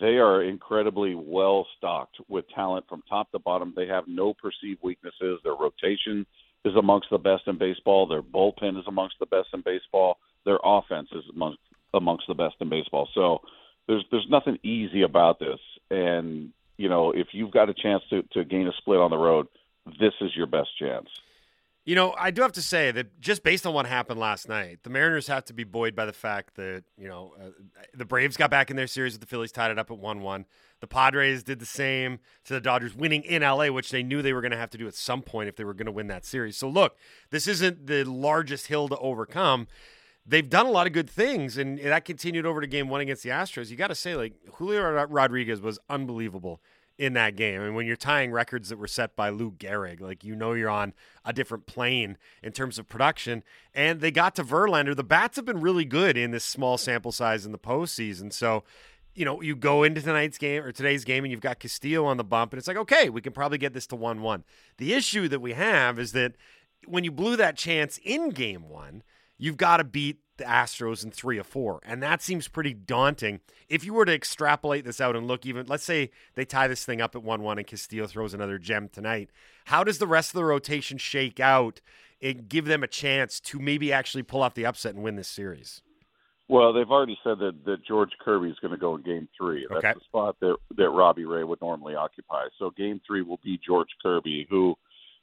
They 0.00 0.16
are 0.16 0.42
incredibly 0.42 1.14
well 1.14 1.66
stocked 1.76 2.16
with 2.28 2.46
talent 2.54 2.86
from 2.88 3.02
top 3.08 3.30
to 3.32 3.38
bottom. 3.38 3.74
They 3.76 3.86
have 3.86 4.04
no 4.06 4.32
perceived 4.32 4.82
weaknesses. 4.82 5.40
Their 5.44 5.54
rotation 5.54 6.24
is 6.64 6.74
amongst 6.76 7.08
the 7.10 7.18
best 7.18 7.42
in 7.46 7.58
baseball. 7.58 8.06
Their 8.06 8.22
bullpen 8.22 8.78
is 8.78 8.86
amongst 8.88 9.16
the 9.20 9.26
best 9.26 9.48
in 9.52 9.60
baseball. 9.62 10.16
Their 10.46 10.58
offense 10.64 11.08
is 11.12 11.24
amongst 11.34 11.58
amongst 11.92 12.24
the 12.26 12.34
best 12.34 12.54
in 12.60 12.70
baseball. 12.70 13.08
So 13.14 13.40
there's 13.86 14.04
there's 14.10 14.26
nothing 14.30 14.58
easy 14.62 15.02
about 15.02 15.38
this. 15.38 15.60
And 15.90 16.52
you 16.76 16.88
know, 16.88 17.12
if 17.12 17.28
you've 17.32 17.50
got 17.50 17.68
a 17.68 17.74
chance 17.74 18.02
to 18.10 18.22
to 18.32 18.44
gain 18.44 18.66
a 18.66 18.72
split 18.78 19.00
on 19.00 19.10
the 19.10 19.18
road, 19.18 19.46
this 19.86 20.14
is 20.20 20.34
your 20.36 20.46
best 20.46 20.70
chance. 20.78 21.08
You 21.86 21.94
know, 21.94 22.14
I 22.18 22.30
do 22.30 22.40
have 22.40 22.52
to 22.52 22.62
say 22.62 22.90
that 22.92 23.20
just 23.20 23.42
based 23.42 23.66
on 23.66 23.74
what 23.74 23.84
happened 23.84 24.18
last 24.18 24.48
night, 24.48 24.78
the 24.84 24.90
Mariners 24.90 25.26
have 25.26 25.44
to 25.46 25.52
be 25.52 25.64
buoyed 25.64 25.94
by 25.94 26.06
the 26.06 26.14
fact 26.14 26.54
that, 26.54 26.84
you 26.96 27.06
know, 27.06 27.34
uh, 27.38 27.50
the 27.92 28.06
Braves 28.06 28.38
got 28.38 28.50
back 28.50 28.70
in 28.70 28.76
their 28.76 28.86
series 28.86 29.12
with 29.12 29.20
the 29.20 29.26
Phillies, 29.26 29.52
tied 29.52 29.70
it 29.70 29.78
up 29.78 29.90
at 29.90 29.98
1 29.98 30.22
1. 30.22 30.46
The 30.80 30.86
Padres 30.86 31.42
did 31.42 31.58
the 31.58 31.66
same 31.66 32.20
to 32.46 32.54
the 32.54 32.60
Dodgers, 32.60 32.94
winning 32.94 33.22
in 33.22 33.42
LA, 33.42 33.66
which 33.66 33.90
they 33.90 34.02
knew 34.02 34.22
they 34.22 34.32
were 34.32 34.40
going 34.40 34.50
to 34.50 34.56
have 34.56 34.70
to 34.70 34.78
do 34.78 34.88
at 34.88 34.94
some 34.94 35.20
point 35.20 35.50
if 35.50 35.56
they 35.56 35.64
were 35.64 35.74
going 35.74 35.84
to 35.84 35.92
win 35.92 36.06
that 36.06 36.24
series. 36.24 36.56
So, 36.56 36.70
look, 36.70 36.96
this 37.28 37.46
isn't 37.46 37.86
the 37.86 38.04
largest 38.04 38.68
hill 38.68 38.88
to 38.88 38.96
overcome. 38.96 39.66
They've 40.26 40.48
done 40.48 40.66
a 40.66 40.70
lot 40.70 40.86
of 40.86 40.92
good 40.92 41.10
things, 41.10 41.58
and 41.58 41.78
that 41.78 42.04
continued 42.04 42.46
over 42.46 42.60
to 42.60 42.66
game 42.66 42.88
one 42.88 43.00
against 43.00 43.22
the 43.22 43.28
Astros. 43.28 43.70
You 43.70 43.76
got 43.76 43.88
to 43.88 43.94
say, 43.94 44.14
like, 44.14 44.32
Julio 44.54 45.04
Rodriguez 45.06 45.60
was 45.60 45.78
unbelievable 45.90 46.60
in 46.96 47.12
that 47.14 47.34
game. 47.34 47.60
and 47.60 47.74
when 47.74 47.86
you're 47.86 47.96
tying 47.96 48.30
records 48.30 48.68
that 48.68 48.78
were 48.78 48.86
set 48.86 49.16
by 49.16 49.28
Lou 49.28 49.50
Gehrig, 49.50 50.00
like 50.00 50.22
you 50.22 50.36
know 50.36 50.52
you're 50.52 50.70
on 50.70 50.92
a 51.24 51.32
different 51.32 51.66
plane 51.66 52.16
in 52.42 52.52
terms 52.52 52.78
of 52.78 52.88
production. 52.88 53.42
And 53.74 54.00
they 54.00 54.10
got 54.12 54.36
to 54.36 54.44
Verlander. 54.44 54.94
The 54.94 55.02
bats 55.02 55.36
have 55.36 55.44
been 55.44 55.60
really 55.60 55.84
good 55.84 56.16
in 56.16 56.30
this 56.30 56.44
small 56.44 56.78
sample 56.78 57.10
size 57.12 57.44
in 57.44 57.52
the 57.52 57.58
postseason. 57.58 58.32
So 58.32 58.62
you 59.14 59.24
know, 59.24 59.40
you 59.40 59.54
go 59.54 59.84
into 59.84 60.02
tonight's 60.02 60.38
game 60.38 60.64
or 60.64 60.72
today's 60.72 61.04
game 61.04 61.24
and 61.24 61.30
you've 61.30 61.40
got 61.40 61.60
Castillo 61.60 62.04
on 62.04 62.16
the 62.16 62.24
bump, 62.24 62.52
and 62.52 62.58
it's 62.58 62.66
like, 62.66 62.76
okay, 62.76 63.08
we 63.08 63.20
can 63.20 63.32
probably 63.32 63.58
get 63.58 63.72
this 63.72 63.86
to 63.88 63.96
1 63.96 64.20
1. 64.20 64.44
The 64.78 64.92
issue 64.92 65.28
that 65.28 65.40
we 65.40 65.52
have 65.52 65.98
is 65.98 66.12
that 66.12 66.34
when 66.86 67.04
you 67.04 67.12
blew 67.12 67.36
that 67.36 67.56
chance 67.56 67.98
in 68.02 68.30
game 68.30 68.68
one, 68.68 69.02
you've 69.38 69.56
got 69.56 69.78
to 69.78 69.84
beat 69.84 70.18
the 70.36 70.44
Astros 70.44 71.04
in 71.04 71.10
three 71.10 71.38
or 71.38 71.44
four. 71.44 71.80
And 71.84 72.02
that 72.02 72.22
seems 72.22 72.48
pretty 72.48 72.74
daunting. 72.74 73.40
If 73.68 73.84
you 73.84 73.94
were 73.94 74.04
to 74.04 74.12
extrapolate 74.12 74.84
this 74.84 75.00
out 75.00 75.16
and 75.16 75.26
look 75.26 75.46
even, 75.46 75.66
let's 75.66 75.84
say 75.84 76.10
they 76.34 76.44
tie 76.44 76.68
this 76.68 76.84
thing 76.84 77.00
up 77.00 77.14
at 77.14 77.22
1 77.22 77.42
1 77.42 77.58
and 77.58 77.66
Castillo 77.66 78.06
throws 78.06 78.34
another 78.34 78.58
gem 78.58 78.88
tonight, 78.88 79.30
how 79.66 79.84
does 79.84 79.98
the 79.98 80.06
rest 80.06 80.30
of 80.30 80.34
the 80.34 80.44
rotation 80.44 80.98
shake 80.98 81.38
out 81.38 81.80
and 82.20 82.48
give 82.48 82.64
them 82.64 82.82
a 82.82 82.88
chance 82.88 83.40
to 83.40 83.58
maybe 83.58 83.92
actually 83.92 84.22
pull 84.22 84.42
off 84.42 84.54
the 84.54 84.66
upset 84.66 84.94
and 84.94 85.04
win 85.04 85.16
this 85.16 85.28
series? 85.28 85.82
Well, 86.46 86.74
they've 86.74 86.90
already 86.90 87.18
said 87.24 87.38
that, 87.38 87.64
that 87.64 87.84
George 87.86 88.10
Kirby 88.22 88.50
is 88.50 88.58
going 88.60 88.72
to 88.72 88.78
go 88.78 88.96
in 88.96 89.02
Game 89.02 89.28
Three. 89.36 89.66
That's 89.68 89.84
okay. 89.84 89.94
the 89.94 90.04
spot 90.04 90.36
that 90.40 90.56
that 90.76 90.90
Robbie 90.90 91.24
Ray 91.24 91.42
would 91.42 91.60
normally 91.62 91.94
occupy. 91.94 92.44
So 92.58 92.70
Game 92.76 93.00
Three 93.06 93.22
will 93.22 93.40
be 93.42 93.58
George 93.66 93.88
Kirby, 94.02 94.46
who, 94.50 94.74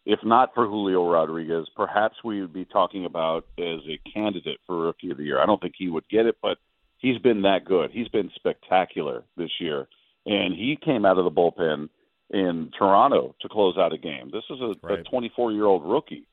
if 0.06 0.20
not 0.24 0.54
for 0.56 0.66
Julio 0.66 1.10
Rodriguez, 1.10 1.68
perhaps 1.76 2.16
we 2.24 2.42
would 2.42 2.54
be 2.54 2.66
talking 2.66 3.06
about 3.06 3.46
as 3.58 3.80
a 3.88 4.00
candidate 4.12 4.58
for 4.66 4.82
Rookie 4.82 5.12
of 5.12 5.18
the 5.18 5.24
Year. 5.24 5.40
I 5.40 5.46
don't 5.46 5.62
think 5.62 5.76
he 5.78 5.90
would 5.90 6.08
get 6.10 6.26
it, 6.26 6.38
but 6.42 6.58
he's 6.98 7.20
been 7.20 7.44
that 7.44 7.66
good. 7.66 7.92
He's 7.92 8.08
been 8.08 8.32
spectacular 8.36 9.24
this 9.38 9.52
year, 9.60 9.88
and 10.26 10.56
he 10.56 10.78
came 10.84 11.06
out 11.06 11.18
of 11.18 11.26
the 11.26 11.32
bullpen 11.32 11.90
in 12.32 12.72
Toronto 12.78 13.36
to 13.42 13.50
close 13.50 13.78
out 13.78 13.94
a 13.94 13.98
game. 13.98 14.32
This 14.32 14.44
is 14.50 14.60
a 14.62 14.74
Right. 14.82 15.06
24 15.10 15.52
year 15.52 15.66
old 15.66 15.86
rookie 15.86 16.26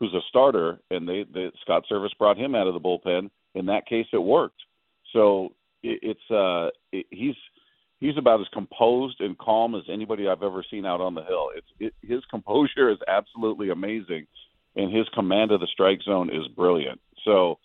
who's 0.00 0.14
a 0.14 0.20
starter, 0.28 0.80
and 0.90 1.08
they, 1.08 1.24
they 1.32 1.52
Scott 1.60 1.84
Servais 1.90 2.16
brought 2.18 2.36
him 2.36 2.54
out 2.54 2.66
of 2.66 2.74
the 2.74 2.80
bullpen. 2.80 3.30
In 3.54 3.66
that 3.66 3.86
case, 3.86 4.06
it 4.12 4.18
worked. 4.18 4.60
So 5.12 5.52
it, 5.82 5.98
it's 6.02 6.30
uh, 6.30 6.70
it, 6.90 7.06
he's 7.10 7.36
he's 8.02 8.18
about 8.18 8.40
as 8.40 8.48
composed 8.52 9.20
and 9.20 9.38
calm 9.38 9.76
as 9.76 9.84
anybody 9.88 10.26
I've 10.28 10.42
ever 10.42 10.64
seen 10.68 10.84
out 10.84 11.00
on 11.00 11.14
the 11.14 11.22
hill. 11.22 11.50
It's 11.56 11.66
it, 11.78 11.94
his 12.02 12.22
composure 12.28 12.90
is 12.90 12.98
absolutely 13.06 13.70
amazing, 13.70 14.26
and 14.74 14.94
his 14.94 15.06
command 15.14 15.52
of 15.52 15.60
the 15.60 15.68
strike 15.72 16.02
zone 16.02 16.28
is 16.28 16.48
brilliant. 16.48 17.00
So 17.24 17.58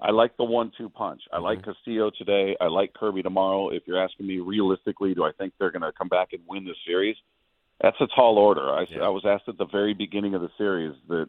I 0.00 0.10
like 0.10 0.36
the 0.36 0.44
one-two 0.44 0.88
punch. 0.88 1.20
I 1.30 1.38
like 1.38 1.58
mm-hmm. 1.58 1.70
Castillo 1.72 2.10
today. 2.16 2.56
I 2.60 2.66
like 2.66 2.94
Kirby 2.94 3.22
tomorrow. 3.22 3.68
If 3.68 3.82
you're 3.86 4.02
asking 4.02 4.26
me 4.26 4.38
realistically, 4.38 5.14
do 5.14 5.24
I 5.24 5.32
think 5.38 5.52
they're 5.58 5.70
going 5.70 5.82
to 5.82 5.92
come 5.96 6.08
back 6.08 6.28
and 6.32 6.40
win 6.48 6.64
this 6.64 6.76
series? 6.86 7.16
That's 7.82 8.00
a 8.00 8.06
tall 8.16 8.38
order. 8.38 8.70
I, 8.70 8.86
Yeah. 8.90 9.02
I 9.02 9.08
was 9.08 9.24
asked 9.26 9.48
at 9.48 9.58
the 9.58 9.66
very 9.66 9.92
beginning 9.92 10.34
of 10.34 10.40
the 10.40 10.50
series 10.56 10.94
that 11.08 11.28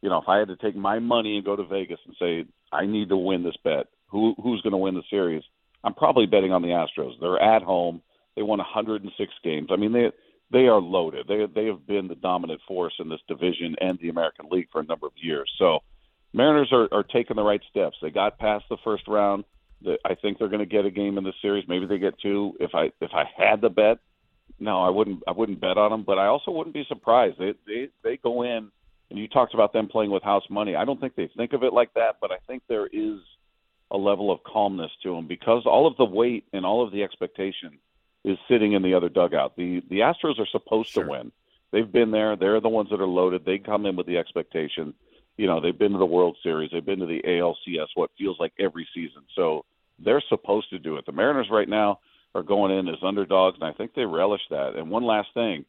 you 0.00 0.08
know 0.08 0.18
if 0.18 0.28
I 0.28 0.38
had 0.38 0.48
to 0.48 0.56
take 0.56 0.76
my 0.76 1.00
money 1.00 1.36
and 1.36 1.44
go 1.44 1.56
to 1.56 1.64
Vegas 1.64 1.98
and 2.06 2.14
say 2.18 2.44
I 2.72 2.86
need 2.86 3.08
to 3.08 3.16
win 3.16 3.42
this 3.42 3.56
bet, 3.64 3.86
who 4.08 4.34
who's 4.40 4.60
going 4.62 4.72
to 4.72 4.78
win 4.78 4.94
the 4.94 5.02
series? 5.10 5.42
I'm 5.84 5.94
probably 5.94 6.26
betting 6.26 6.52
on 6.52 6.62
the 6.62 6.68
Astros. 6.68 7.12
They're 7.20 7.40
at 7.40 7.62
home. 7.62 8.02
They 8.34 8.42
won 8.42 8.58
106 8.58 9.32
games. 9.44 9.68
I 9.70 9.76
mean 9.76 9.92
they 9.92 10.10
they 10.50 10.66
are 10.66 10.80
loaded. 10.80 11.26
They 11.28 11.46
they 11.54 11.66
have 11.66 11.86
been 11.86 12.08
the 12.08 12.14
dominant 12.14 12.60
force 12.66 12.94
in 12.98 13.08
this 13.08 13.20
division 13.28 13.76
and 13.80 13.98
the 14.00 14.08
American 14.08 14.46
League 14.50 14.68
for 14.72 14.80
a 14.80 14.84
number 14.84 15.06
of 15.06 15.12
years. 15.16 15.50
So 15.58 15.80
Mariners 16.32 16.70
are, 16.72 16.88
are 16.92 17.04
taking 17.04 17.36
the 17.36 17.42
right 17.42 17.62
steps. 17.70 17.96
They 18.02 18.10
got 18.10 18.38
past 18.38 18.64
the 18.68 18.76
first 18.82 19.06
round. 19.06 19.44
The, 19.82 19.96
I 20.04 20.14
think 20.14 20.38
they're 20.38 20.48
going 20.48 20.60
to 20.60 20.66
get 20.66 20.84
a 20.84 20.90
game 20.90 21.16
in 21.16 21.24
this 21.24 21.34
series. 21.40 21.64
Maybe 21.68 21.86
they 21.86 21.98
get 21.98 22.18
two. 22.20 22.54
If 22.60 22.74
I 22.74 22.90
if 23.00 23.10
I 23.14 23.24
had 23.36 23.60
the 23.60 23.68
bet, 23.68 23.98
no, 24.58 24.82
I 24.82 24.90
wouldn't. 24.90 25.22
I 25.28 25.32
wouldn't 25.32 25.60
bet 25.60 25.78
on 25.78 25.90
them. 25.90 26.04
But 26.04 26.18
I 26.18 26.26
also 26.26 26.50
wouldn't 26.50 26.74
be 26.74 26.84
surprised. 26.88 27.38
They 27.38 27.54
they 27.66 27.88
they 28.02 28.16
go 28.16 28.42
in, 28.42 28.70
and 29.10 29.18
you 29.18 29.28
talked 29.28 29.54
about 29.54 29.72
them 29.72 29.88
playing 29.88 30.10
with 30.10 30.22
house 30.22 30.44
money. 30.50 30.74
I 30.74 30.84
don't 30.84 31.00
think 31.00 31.14
they 31.14 31.30
think 31.36 31.52
of 31.52 31.62
it 31.62 31.72
like 31.72 31.94
that, 31.94 32.16
but 32.20 32.32
I 32.32 32.38
think 32.46 32.62
there 32.68 32.86
is 32.86 33.20
a 33.94 33.96
level 33.96 34.30
of 34.30 34.42
calmness 34.42 34.90
to 35.04 35.14
them 35.14 35.26
because 35.26 35.62
all 35.64 35.86
of 35.86 35.96
the 35.96 36.04
weight 36.04 36.44
and 36.52 36.66
all 36.66 36.84
of 36.84 36.92
the 36.92 37.02
expectation 37.02 37.78
is 38.24 38.36
sitting 38.48 38.72
in 38.72 38.82
the 38.82 38.92
other 38.94 39.08
dugout. 39.08 39.56
The 39.56 39.80
the 39.88 40.00
Astros 40.00 40.38
are 40.38 40.46
supposed 40.46 40.90
Sure. 40.90 41.04
to 41.04 41.10
win. 41.10 41.32
They've 41.70 41.90
been 41.90 42.10
there. 42.10 42.36
They're 42.36 42.60
the 42.60 42.68
ones 42.68 42.90
that 42.90 43.00
are 43.00 43.06
loaded. 43.06 43.44
They 43.44 43.58
come 43.58 43.86
in 43.86 43.96
with 43.96 44.06
the 44.06 44.18
expectation. 44.18 44.94
You 45.36 45.46
know, 45.46 45.60
they've 45.60 45.78
been 45.78 45.92
to 45.92 45.98
the 45.98 46.06
World 46.06 46.36
Series. 46.42 46.70
They've 46.72 46.84
been 46.84 47.00
to 47.00 47.06
the 47.06 47.22
ALCS. 47.24 47.88
What 47.94 48.10
feels 48.18 48.38
like 48.38 48.52
every 48.58 48.86
season. 48.94 49.22
So 49.34 49.64
they're 49.98 50.22
supposed 50.28 50.70
to 50.70 50.78
do 50.78 50.96
it. 50.96 51.06
The 51.06 51.12
Mariners 51.12 51.48
right 51.50 51.68
now 51.68 52.00
are 52.34 52.42
going 52.42 52.76
in 52.76 52.88
as 52.88 53.02
underdogs, 53.02 53.56
and 53.60 53.64
I 53.68 53.72
think 53.72 53.94
they 53.94 54.04
relish 54.04 54.42
that. 54.50 54.74
And 54.76 54.90
one 54.90 55.04
last 55.04 55.28
thing, 55.34 55.64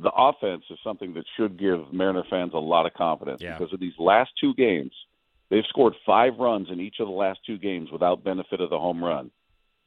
the 0.00 0.10
offense 0.10 0.64
is 0.70 0.78
something 0.82 1.12
that 1.14 1.24
should 1.36 1.58
give 1.58 1.92
Mariner 1.92 2.24
fans 2.30 2.52
a 2.54 2.58
lot 2.58 2.86
of 2.86 2.94
confidence 2.94 3.42
Yeah. 3.42 3.58
because 3.58 3.72
of 3.74 3.80
these 3.80 3.98
last 3.98 4.30
two 4.40 4.54
games. 4.54 4.92
They've 5.52 5.62
scored 5.68 5.92
five 6.06 6.38
runs 6.38 6.68
in 6.70 6.80
each 6.80 6.96
of 6.98 7.06
the 7.06 7.12
last 7.12 7.40
two 7.44 7.58
games 7.58 7.90
without 7.92 8.24
benefit 8.24 8.62
of 8.62 8.70
the 8.70 8.78
home 8.78 9.04
run. 9.04 9.30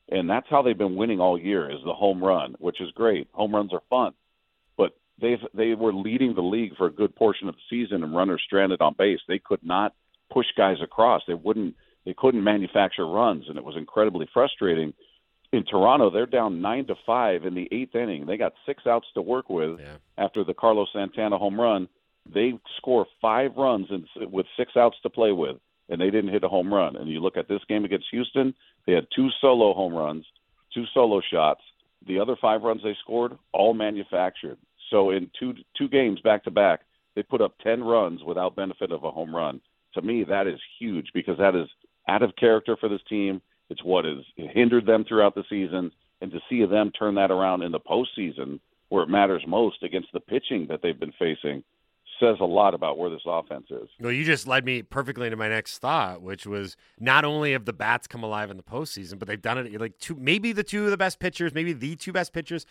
And 0.09 0.29
that's 0.29 0.45
how 0.47 0.61
they've 0.61 0.77
been 0.77 0.95
winning 0.95 1.19
all 1.19 1.39
year 1.39 1.71
is 1.71 1.79
the 1.83 1.91
home 1.91 2.23
run, 2.23 2.55
which 2.59 2.79
is 2.79 2.91
great. 2.91 3.27
Home 3.31 3.55
runs 3.55 3.73
are 3.73 3.81
fun. 3.89 4.13
But 4.77 4.95
they've 5.19 5.39
they 5.55 5.73
were 5.73 5.91
leading 5.91 6.35
the 6.35 6.43
league 6.43 6.77
for 6.77 6.85
a 6.85 6.91
good 6.91 7.15
portion 7.15 7.49
of 7.49 7.55
the 7.55 7.61
season 7.67 8.03
and 8.03 8.15
runners 8.15 8.43
stranded 8.45 8.79
on 8.79 8.93
base. 8.95 9.19
They 9.27 9.39
could 9.39 9.63
not 9.63 9.95
push 10.31 10.45
guys 10.55 10.77
across. 10.83 11.23
They 11.27 11.33
wouldn't 11.33 11.73
they 12.05 12.13
couldn't 12.15 12.43
manufacture 12.43 13.07
runs 13.07 13.45
and 13.49 13.57
it 13.57 13.63
was 13.63 13.75
incredibly 13.75 14.29
frustrating. 14.31 14.93
In 15.51 15.65
Toronto, 15.65 16.11
they're 16.11 16.27
down 16.27 16.61
nine 16.61 16.85
to 16.85 16.95
five 17.07 17.43
in 17.43 17.55
the 17.55 17.67
eighth 17.71 17.95
inning. 17.95 18.27
They 18.27 18.37
got 18.37 18.53
six 18.67 18.85
outs 18.85 19.07
to 19.15 19.21
work 19.23 19.49
with 19.49 19.79
Yeah. 19.79 19.95
after 20.15 20.43
the 20.43 20.53
Carlos 20.53 20.89
Santana 20.93 21.39
home 21.39 21.59
run. 21.59 21.87
They 22.33 22.53
score 22.77 23.05
five 23.21 23.51
runs 23.55 23.87
in, 23.89 24.05
with 24.31 24.45
six 24.57 24.73
outs 24.75 24.97
to 25.03 25.09
play 25.09 25.31
with, 25.31 25.57
and 25.89 26.01
they 26.01 26.09
didn't 26.09 26.31
hit 26.31 26.43
a 26.43 26.49
home 26.49 26.73
run. 26.73 26.95
And 26.95 27.09
you 27.09 27.19
look 27.19 27.37
at 27.37 27.47
this 27.47 27.61
game 27.69 27.85
against 27.85 28.07
Houston, 28.11 28.53
they 28.85 28.93
had 28.93 29.07
two 29.15 29.29
solo 29.41 29.73
home 29.73 29.93
runs, 29.93 30.25
two 30.73 30.85
solo 30.93 31.21
shots. 31.31 31.61
The 32.07 32.19
other 32.19 32.35
five 32.41 32.63
runs 32.63 32.81
they 32.83 32.95
scored, 33.01 33.37
all 33.53 33.73
manufactured. 33.73 34.57
So 34.91 35.11
in 35.11 35.29
two 35.39 35.53
two 35.77 35.87
games 35.87 36.19
back 36.21 36.43
to 36.43 36.51
back, 36.51 36.81
they 37.15 37.23
put 37.23 37.41
up 37.41 37.55
ten 37.63 37.83
runs 37.83 38.23
without 38.23 38.55
benefit 38.55 38.91
of 38.91 39.03
a 39.03 39.11
home 39.11 39.35
run. 39.35 39.61
To 39.93 40.01
me, 40.01 40.23
that 40.23 40.47
is 40.47 40.59
huge 40.79 41.07
because 41.13 41.37
that 41.37 41.55
is 41.55 41.67
out 42.07 42.21
of 42.21 42.35
character 42.35 42.75
for 42.79 42.89
this 42.89 43.01
team. 43.09 43.41
It's 43.69 43.83
what 43.83 44.05
has 44.05 44.17
hindered 44.35 44.85
them 44.85 45.05
throughout 45.07 45.33
the 45.33 45.43
season, 45.49 45.91
and 46.21 46.31
to 46.31 46.39
see 46.49 46.63
them 46.65 46.91
turn 46.91 47.15
that 47.15 47.31
around 47.31 47.63
in 47.63 47.71
the 47.71 47.79
postseason, 47.79 48.59
where 48.89 49.03
it 49.03 49.09
matters 49.09 49.43
most 49.47 49.81
against 49.81 50.09
the 50.13 50.19
pitching 50.19 50.67
that 50.69 50.81
they've 50.83 50.99
been 50.99 51.13
facing, 51.17 51.63
says 52.19 52.37
a 52.39 52.45
lot 52.45 52.73
about 52.73 52.97
where 52.97 53.09
this 53.09 53.21
offense 53.25 53.67
is. 53.69 53.89
Well, 53.99 54.11
you 54.11 54.23
just 54.23 54.47
led 54.47 54.63
me 54.65 54.81
perfectly 54.81 55.27
into 55.27 55.37
my 55.37 55.49
next 55.49 55.79
thought, 55.79 56.21
which 56.21 56.45
was 56.45 56.77
not 56.99 57.25
only 57.25 57.51
have 57.51 57.65
the 57.65 57.73
bats 57.73 58.07
come 58.07 58.23
alive 58.23 58.49
in 58.49 58.57
the 58.57 58.63
postseason, 58.63 59.19
but 59.19 59.27
they've 59.27 59.41
done 59.41 59.57
it 59.57 59.79
like 59.79 59.97
two, 59.99 60.15
maybe 60.15 60.51
the 60.51 60.63
two 60.63 60.85
of 60.85 60.91
the 60.91 60.97
best 60.97 61.19
pitchers, 61.19 61.53
maybe 61.53 61.73
the 61.73 61.95
two 61.95 62.13
best 62.13 62.31
pitchers, 62.33 62.65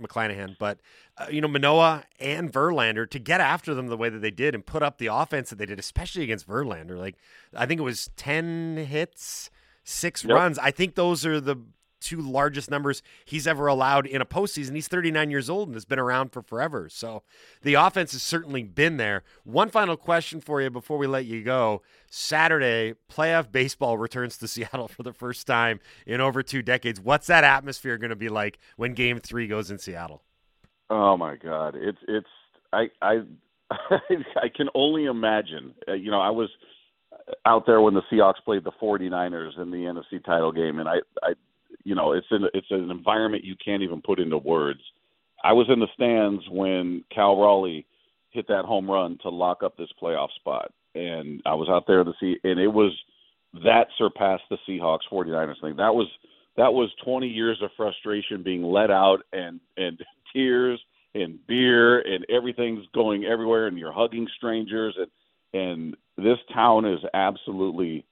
McClanahan, 0.00 0.56
but 0.58 0.78
uh, 1.18 1.26
you 1.30 1.40
know 1.40 1.48
Manoah 1.48 2.04
and 2.20 2.52
Verlander 2.52 3.08
to 3.10 3.18
get 3.18 3.40
after 3.40 3.74
them 3.74 3.88
the 3.88 3.96
way 3.96 4.08
that 4.08 4.20
they 4.20 4.30
did 4.30 4.54
and 4.54 4.64
put 4.64 4.82
up 4.82 4.98
the 4.98 5.06
offense 5.06 5.50
that 5.50 5.56
they 5.56 5.66
did, 5.66 5.78
especially 5.78 6.22
against 6.22 6.48
Verlander. 6.48 6.98
Like 6.98 7.16
I 7.54 7.66
think 7.66 7.80
it 7.80 7.84
was 7.84 8.10
ten 8.16 8.76
hits, 8.76 9.50
six 9.82 10.24
Yep. 10.24 10.34
runs. 10.34 10.58
I 10.58 10.70
think 10.70 10.94
those 10.94 11.26
are 11.26 11.40
the 11.40 11.56
two 12.04 12.20
largest 12.20 12.70
numbers 12.70 13.02
he's 13.24 13.46
ever 13.46 13.66
allowed 13.66 14.06
in 14.06 14.20
a 14.20 14.26
postseason. 14.26 14.74
He's 14.74 14.88
39 14.88 15.30
years 15.30 15.48
old 15.48 15.68
and 15.68 15.74
has 15.74 15.84
been 15.84 15.98
around 15.98 16.32
for 16.32 16.42
forever. 16.42 16.88
So 16.88 17.22
the 17.62 17.74
offense 17.74 18.12
has 18.12 18.22
certainly 18.22 18.62
been 18.62 18.98
there. 18.98 19.22
One 19.44 19.68
final 19.68 19.96
question 19.96 20.40
for 20.40 20.60
you 20.60 20.70
before 20.70 20.98
we 20.98 21.06
let 21.06 21.24
you 21.24 21.42
go. 21.42 21.82
Saturday, 22.10 22.94
playoff 23.10 23.50
baseball 23.50 23.98
returns 23.98 24.36
to 24.38 24.48
Seattle 24.54 24.88
for 24.88 25.02
the 25.02 25.12
first 25.12 25.46
time 25.46 25.80
in 26.06 26.20
over 26.20 26.42
two 26.42 26.62
decades. 26.62 27.00
What's 27.00 27.26
that 27.26 27.44
atmosphere 27.44 27.98
going 27.98 28.10
to 28.10 28.16
be 28.16 28.28
like 28.28 28.58
when 28.76 28.94
game 28.94 29.18
three 29.18 29.46
goes 29.46 29.70
in 29.70 29.78
Seattle? 29.78 30.22
Oh 30.90 31.16
my 31.16 31.36
God, 31.36 31.74
it's 31.76 31.98
it's 32.06 32.28
I 32.72 32.90
I 33.00 33.22
I 33.70 34.48
can 34.54 34.68
only 34.74 35.06
imagine. 35.06 35.74
Uh, 35.88 35.94
you 35.94 36.10
know, 36.10 36.20
I 36.20 36.30
was 36.30 36.50
out 37.46 37.66
there 37.66 37.80
when 37.80 37.94
the 37.94 38.02
Seahawks 38.12 38.44
played 38.44 38.64
the 38.64 38.72
49ers 38.72 39.58
in 39.58 39.70
the 39.70 39.78
NFC 39.78 40.24
title 40.24 40.52
game, 40.52 40.78
and 40.78 40.88
I 40.88 40.96
I 41.22 41.32
you 41.84 41.94
know 41.94 42.12
it's 42.12 42.26
an 42.30 42.46
it's 42.54 42.70
an 42.70 42.90
environment 42.90 43.44
you 43.44 43.54
can't 43.62 43.82
even 43.82 44.02
put 44.02 44.18
into 44.18 44.38
words. 44.38 44.80
I 45.42 45.52
was 45.52 45.66
in 45.68 45.78
the 45.78 45.88
stands 45.94 46.42
when 46.50 47.04
Cal 47.14 47.40
Raleigh 47.40 47.86
hit 48.30 48.48
that 48.48 48.64
home 48.64 48.90
run 48.90 49.18
to 49.22 49.28
lock 49.28 49.62
up 49.62 49.76
this 49.76 49.90
playoff 50.02 50.32
spot, 50.36 50.72
and 50.94 51.42
I 51.46 51.54
was 51.54 51.68
out 51.68 51.84
there 51.86 52.02
to 52.02 52.12
see, 52.18 52.36
and 52.44 52.58
it 52.58 52.68
was 52.68 52.92
that 53.62 53.86
surpassed 53.98 54.44
the 54.50 54.58
Seahawks 54.68 55.00
49ers 55.12 55.60
thing. 55.60 55.76
That 55.76 55.94
was 55.94 56.08
that 56.56 56.72
was 56.72 56.90
20 57.04 57.26
years 57.26 57.58
of 57.62 57.70
frustration 57.76 58.42
being 58.42 58.62
let 58.62 58.90
out 58.90 59.18
and 59.32 59.60
and 59.76 60.00
tears 60.32 60.80
and 61.14 61.38
beer 61.46 62.00
and 62.00 62.26
everything's 62.28 62.84
going 62.92 63.24
everywhere 63.24 63.68
and 63.68 63.78
you're 63.78 63.92
hugging 63.92 64.26
strangers 64.36 64.96
and 64.98 65.08
and 65.54 65.96
this 66.16 66.38
town 66.52 66.84
is 66.84 66.98
absolutely 67.12 68.04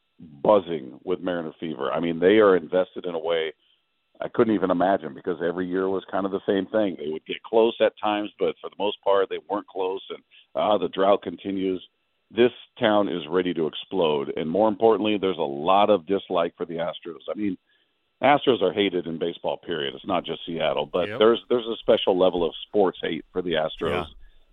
buzzing 0.43 1.01
with 1.05 1.21
Mariner 1.21 1.53
fever. 1.59 1.91
I 1.93 1.99
mean, 1.99 2.21
they 2.21 2.39
are 2.39 2.57
invested 2.57 3.05
in 3.05 3.15
a 3.15 3.19
way 3.19 3.53
I 4.25 4.29
couldn't 4.29 4.55
even 4.55 4.71
imagine 4.71 5.15
because 5.15 5.39
every 5.43 5.67
year 5.67 5.89
was 5.89 6.05
kind 6.11 6.25
of 6.27 6.33
the 6.33 6.41
same 6.47 6.67
thing. 6.67 6.97
They 6.99 7.11
would 7.11 7.27
get 7.27 7.43
close 7.43 7.75
at 7.81 7.93
times, 8.01 8.31
but 8.39 8.55
for 8.61 8.71
the 8.71 8.77
most 8.79 8.99
part, 9.03 9.29
they 9.29 9.39
weren't 9.51 9.67
close, 9.67 10.03
and 10.11 10.23
uh, 10.55 10.79
the 10.79 10.89
drought 10.89 11.23
continues. 11.23 11.83
This 12.31 12.53
town 12.79 13.09
is 13.09 13.23
ready 13.29 13.53
to 13.55 13.67
explode, 13.67 14.33
and 14.37 14.49
more 14.49 14.69
importantly, 14.69 15.19
there's 15.19 15.39
a 15.39 15.43
lot 15.43 15.91
of 15.91 16.07
dislike 16.07 16.55
for 16.57 16.65
the 16.65 16.75
Astros. 16.77 17.29
I 17.31 17.35
mean, 17.37 17.59
Astros 18.23 18.63
are 18.63 18.73
hated 18.73 19.07
in 19.07 19.19
baseball. 19.19 19.57
Period. 19.57 19.95
It's 19.95 20.07
not 20.07 20.25
just 20.25 20.47
Seattle, 20.47 20.87
but 20.87 21.09
Yep. 21.09 21.19
there's 21.19 21.45
there's 21.49 21.67
a 21.67 21.77
special 21.79 22.17
level 22.17 22.45
of 22.45 22.55
sports 22.69 22.99
hate 23.03 23.25
for 23.33 23.43
the 23.43 23.55
Astros 23.55 24.07
Yeah. 24.07 24.07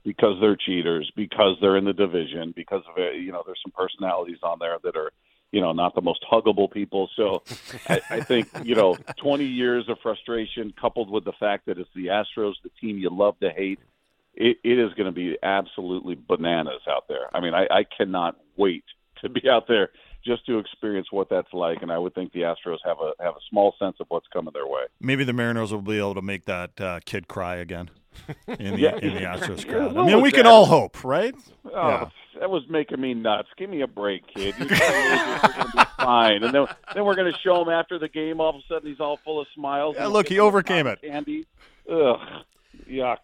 because 0.03 0.39
they're 0.41 0.55
cheaters, 0.57 1.09
because 1.15 1.55
they're 1.61 1.77
in 1.77 1.85
the 1.85 1.93
division, 1.93 2.51
because 2.55 2.81
of 2.89 2.97
it. 2.97 3.17
You 3.21 3.31
know, 3.31 3.43
there's 3.45 3.61
some 3.61 3.71
personalities 3.71 4.39
on 4.43 4.57
there 4.59 4.77
that 4.83 4.97
are 4.97 5.11
you 5.51 5.61
know 5.61 5.71
not 5.71 5.95
the 5.95 6.01
most 6.01 6.23
huggable 6.31 6.71
people. 6.71 7.09
So 7.15 7.43
I, 7.87 8.01
I 8.09 8.19
think 8.21 8.47
you 8.63 8.75
know 8.75 8.95
20 9.17 9.45
years 9.45 9.87
of 9.89 9.97
frustration 10.01 10.73
coupled 10.79 11.09
with 11.09 11.25
the 11.25 11.33
fact 11.33 11.65
that 11.67 11.77
it's 11.77 11.89
the 11.95 12.07
Astros, 12.07 12.53
the 12.63 12.69
team 12.81 12.97
you 12.97 13.09
love 13.09 13.39
to 13.39 13.49
hate. 13.49 13.79
It, 14.35 14.57
it 14.63 14.79
is 14.79 14.93
going 14.93 15.07
to 15.07 15.11
be 15.11 15.37
absolutely 15.43 16.15
bananas 16.15 16.81
out 16.87 17.09
there. 17.09 17.35
I 17.35 17.41
mean, 17.41 17.53
I, 17.53 17.67
I 17.69 17.83
cannot 17.83 18.37
wait 18.55 18.85
to 19.21 19.27
be 19.27 19.49
out 19.49 19.67
there 19.67 19.89
just 20.23 20.45
to 20.45 20.59
experience 20.59 21.07
what 21.11 21.29
that's 21.29 21.51
like. 21.51 21.81
And 21.81 21.91
I 21.91 21.97
would 21.97 22.13
think 22.13 22.31
the 22.31 22.41
Astros 22.41 22.77
have 22.85 22.97
a 23.01 23.13
have 23.21 23.33
a 23.33 23.41
small 23.49 23.73
sense 23.79 23.97
of 23.99 24.05
what's 24.09 24.27
coming 24.31 24.53
their 24.53 24.67
way. 24.67 24.83
Maybe 25.01 25.23
the 25.23 25.33
Mariners 25.33 25.73
will 25.73 25.81
be 25.81 25.97
able 25.97 26.15
to 26.15 26.21
make 26.21 26.45
that 26.45 26.79
uh, 26.79 26.99
kid 27.05 27.27
cry 27.27 27.57
again 27.57 27.89
in 28.47 28.73
the 28.75 28.79
Yeah. 28.79 28.95
in 28.97 29.13
the 29.13 29.21
Astros 29.21 29.67
crowd. 29.67 29.95
I 29.97 30.05
mean, 30.05 30.21
we 30.21 30.31
can 30.31 30.43
that? 30.43 30.49
all 30.51 30.65
hope, 30.65 31.03
right? 31.03 31.33
Oh, 31.65 31.69
Yeah. 31.89 32.09
that 32.39 32.49
was 32.49 32.63
making 32.69 32.99
me 33.01 33.13
nuts. 33.13 33.49
Give 33.57 33.69
me 33.69 33.81
a 33.81 33.87
break, 33.87 34.27
kid. 34.27 34.55
You're 34.57 34.67
going 34.67 34.79
to 34.79 35.71
be 35.75 35.83
fine. 36.03 36.43
And 36.43 36.53
then, 36.53 36.65
then 36.95 37.05
we're 37.05 37.15
going 37.15 37.31
to 37.31 37.37
show 37.39 37.61
him 37.61 37.69
after 37.69 37.97
the 37.99 38.07
game. 38.09 38.39
All 38.41 38.49
of 38.49 38.55
a 38.55 38.61
sudden, 38.67 38.89
he's 38.89 38.99
all 38.99 39.17
full 39.23 39.39
of 39.41 39.47
smiles. 39.55 39.95
Yeah, 39.97 40.07
look, 40.07 40.27
he 40.27 40.39
overcame 40.39 40.87
it. 40.87 41.01
Candy. 41.01 41.45
Ugh, 41.91 42.19
yuck. 42.89 43.17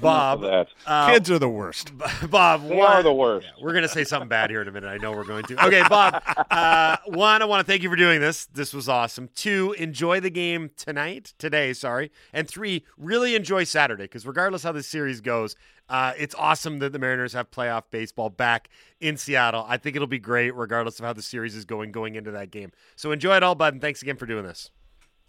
Bob, 0.00 0.42
Enough 0.44 0.68
that. 0.86 0.90
uh, 0.90 1.10
Kids 1.12 1.30
are 1.30 1.38
the 1.38 1.48
worst. 1.48 1.92
Bob, 2.30 2.68
They 2.68 2.76
one- 2.76 2.86
are 2.92 3.02
the 3.02 3.12
worst. 3.12 3.46
Yeah, 3.46 3.64
we're 3.64 3.72
going 3.72 3.82
to 3.82 3.88
say 3.88 4.04
something 4.04 4.28
bad 4.28 4.50
here 4.50 4.60
in 4.62 4.68
a 4.68 4.72
minute. 4.72 4.88
I 4.88 4.98
know 4.98 5.12
we're 5.12 5.24
going 5.24 5.44
to. 5.44 5.66
Okay, 5.66 5.82
Bob. 5.88 6.22
Uh, 6.50 6.96
one, 7.06 7.40
I 7.40 7.44
want 7.46 7.66
to 7.66 7.70
thank 7.70 7.82
you 7.82 7.88
for 7.88 7.96
doing 7.96 8.20
this. 8.20 8.46
This 8.46 8.74
was 8.74 8.88
awesome. 8.88 9.28
Two, 9.34 9.72
enjoy 9.78 10.20
the 10.20 10.30
game 10.30 10.70
tonight, 10.76 11.32
today, 11.38 11.72
sorry. 11.72 12.10
And 12.32 12.46
three, 12.48 12.84
really 12.98 13.34
enjoy 13.34 13.64
Saturday 13.64 14.04
because 14.04 14.26
regardless 14.26 14.62
how 14.64 14.72
this 14.72 14.86
series 14.86 15.20
goes, 15.20 15.56
uh, 15.88 16.12
it's 16.18 16.34
awesome 16.36 16.78
that 16.80 16.92
the 16.92 16.98
Mariners 16.98 17.32
have 17.32 17.50
playoff 17.50 17.84
baseball 17.90 18.30
back 18.30 18.68
in 19.00 19.16
Seattle. 19.16 19.64
I 19.68 19.76
think 19.78 19.96
it'll 19.96 20.06
be 20.08 20.18
great 20.18 20.54
regardless 20.54 20.98
of 20.98 21.04
how 21.06 21.12
the 21.14 21.22
series 21.22 21.54
is 21.54 21.64
going 21.64 21.90
going 21.92 22.14
into 22.16 22.30
that 22.32 22.50
game. 22.50 22.70
So 22.96 23.12
enjoy 23.12 23.36
it 23.36 23.42
all, 23.42 23.54
bud, 23.54 23.74
and 23.74 23.80
thanks 23.82 24.02
again 24.02 24.16
for 24.16 24.26
doing 24.26 24.44
this. 24.44 24.70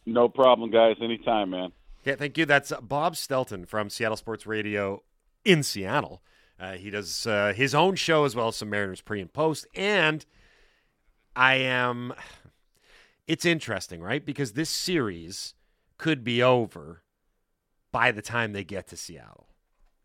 No 0.05 0.27
problem, 0.29 0.72
guys. 0.72 0.98
Anytime, 1.01 1.50
man. 1.50 1.72
Yeah, 2.06 2.16
thank 2.16 2.38
you. 2.38 2.46
That's 2.46 2.72
Bob 2.82 3.16
Stelton 3.16 3.66
from 3.66 3.90
Seattle 3.90 4.16
Sports 4.16 4.46
Radio 4.46 5.02
in 5.44 5.64
Seattle. 5.64 6.22
Uh, 6.60 6.74
he 6.74 6.92
does 6.92 7.26
uh, 7.26 7.52
his 7.56 7.74
own 7.76 7.96
show 7.96 8.26
as 8.26 8.36
well 8.36 8.48
as 8.48 8.56
some 8.56 8.70
Mariners 8.70 9.02
pre 9.02 9.20
and 9.20 9.34
post. 9.34 9.66
And 9.76 10.26
I 11.36 11.56
am. 11.56 12.14
It's 13.28 13.44
interesting, 13.44 14.02
right? 14.02 14.24
Because 14.24 14.54
this 14.54 14.70
series 14.70 15.56
could 15.98 16.24
be 16.24 16.44
over 16.44 17.02
by 17.92 18.12
the 18.12 18.22
time 18.22 18.54
they 18.54 18.64
get 18.64 18.88
to 18.90 18.96
Seattle. 18.96 19.48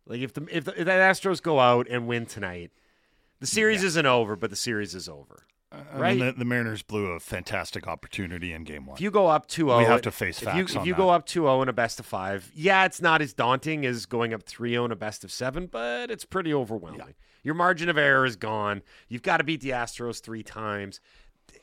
Like 0.07 0.23
if 0.23 0.33
the 0.33 0.47
if 0.51 0.65
the, 0.65 0.81
if 0.81 0.87
the 0.87 0.93
Astros 0.93 1.43
go 1.43 1.61
out 1.61 1.87
and 1.91 2.07
win 2.07 2.25
tonight, 2.25 2.71
the 3.41 3.47
series 3.47 3.85
isn't 3.85 4.07
over, 4.07 4.37
but 4.37 4.49
the 4.49 4.57
series 4.57 4.95
is 4.95 5.07
over. 5.07 5.47
I 5.73 5.99
Right. 5.99 6.17
mean, 6.17 6.27
the, 6.27 6.33
the 6.33 6.45
Mariners 6.45 6.83
blew 6.83 7.07
a 7.13 7.21
fantastic 7.21 7.87
opportunity 7.87 8.53
in 8.53 8.65
Game 8.65 8.87
One. 8.87 8.97
If 8.97 9.01
you 9.01 9.11
go 9.13 9.29
up 9.29 9.47
2-0, 9.49 9.79
We 9.79 9.85
have 9.85 10.03
to 10.03 10.11
face 10.11 10.39
if 10.39 10.45
facts 10.49 10.75
you, 10.75 10.81
if 10.81 10.87
you 10.87 10.95
go 10.95 11.11
up 11.11 11.27
2-0 11.27 11.63
in 11.63 11.69
a 11.69 11.73
best 11.73 12.01
of 12.01 12.07
5, 12.07 12.51
yeah, 12.55 12.85
it's 12.85 13.01
not 13.01 13.23
as 13.23 13.33
daunting 13.33 13.87
as 13.87 14.05
going 14.07 14.35
up 14.35 14.43
3-0 14.45 14.87
in 14.87 14.91
a 14.93 14.97
best 14.97 15.23
of 15.23 15.31
7, 15.31 15.67
but 15.67 16.11
it's 16.11 16.25
pretty 16.25 16.53
overwhelming. 16.53 17.15
Your 17.45 17.55
margin 17.55 17.89
of 17.89 17.97
error 17.97 18.27
is 18.27 18.35
gone. 18.37 18.83
You've 19.09 19.23
got 19.23 19.37
to 19.37 19.45
beat 19.45 19.61
the 19.61 19.71
Astros 19.71 20.21
3 20.21 20.43
times. 20.43 21.01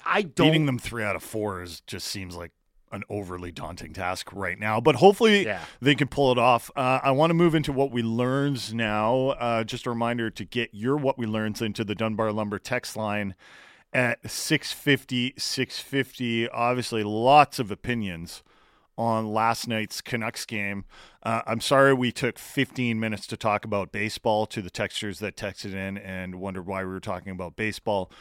I 0.06 0.22
don't 0.22 0.48
Beating 0.48 0.66
them 0.68 0.80
three 0.80 1.04
out 1.04 1.16
of 1.16 1.24
four 1.24 1.62
is 1.62 1.82
just 1.82 2.08
seems 2.08 2.36
like 2.36 2.52
an 2.92 3.04
overly 3.10 3.52
daunting 3.52 3.94
task 3.94 4.30
right 4.32 4.58
now. 4.58 4.80
But 4.80 4.96
hopefully 4.96 5.46
Yeah. 5.46 5.62
they 5.82 5.96
can 5.96 6.08
pull 6.08 6.32
it 6.32 6.38
off. 6.38 6.72
Uh, 6.76 7.00
I 7.04 7.12
want 7.12 7.30
to 7.32 7.34
move 7.34 7.54
into 7.56 7.74
what 7.74 7.92
we 7.92 8.02
learns 8.02 8.74
now. 8.74 9.30
Uh, 9.32 9.64
just 9.66 9.86
a 9.86 9.90
reminder 9.90 10.30
to 10.30 10.46
get 10.46 10.70
your 10.74 10.96
what 10.98 11.18
we 11.18 11.26
learns 11.26 11.62
into 11.62 11.84
the 11.84 11.96
Dunbar 11.96 12.32
Lumber 12.32 12.60
text 12.60 12.96
line 12.96 13.36
at 13.98 14.30
650 14.30 15.34
650. 15.38 16.50
Obviously, 16.50 17.04
lots 17.04 17.58
of 17.58 17.72
opinions 17.72 18.44
on 18.96 19.34
last 19.34 19.68
night's 19.68 20.02
Canucks 20.02 20.46
game. 20.46 20.86
Uh, 21.24 21.42
I'm 21.48 21.60
sorry 21.60 21.96
we 21.96 22.12
took 22.12 22.38
15 22.38 23.00
minutes 23.00 23.26
to 23.28 23.38
talk 23.38 23.66
about 23.66 23.92
baseball 23.92 24.46
to 24.46 24.62
the 24.62 24.70
textures 24.70 25.18
that 25.20 25.36
texted 25.36 25.74
in 25.74 25.98
and 25.98 26.36
wondered 26.36 26.68
why 26.68 26.84
we 26.84 26.92
were 26.92 27.00
talking 27.00 27.32
about 27.32 27.56
baseball. 27.56 28.12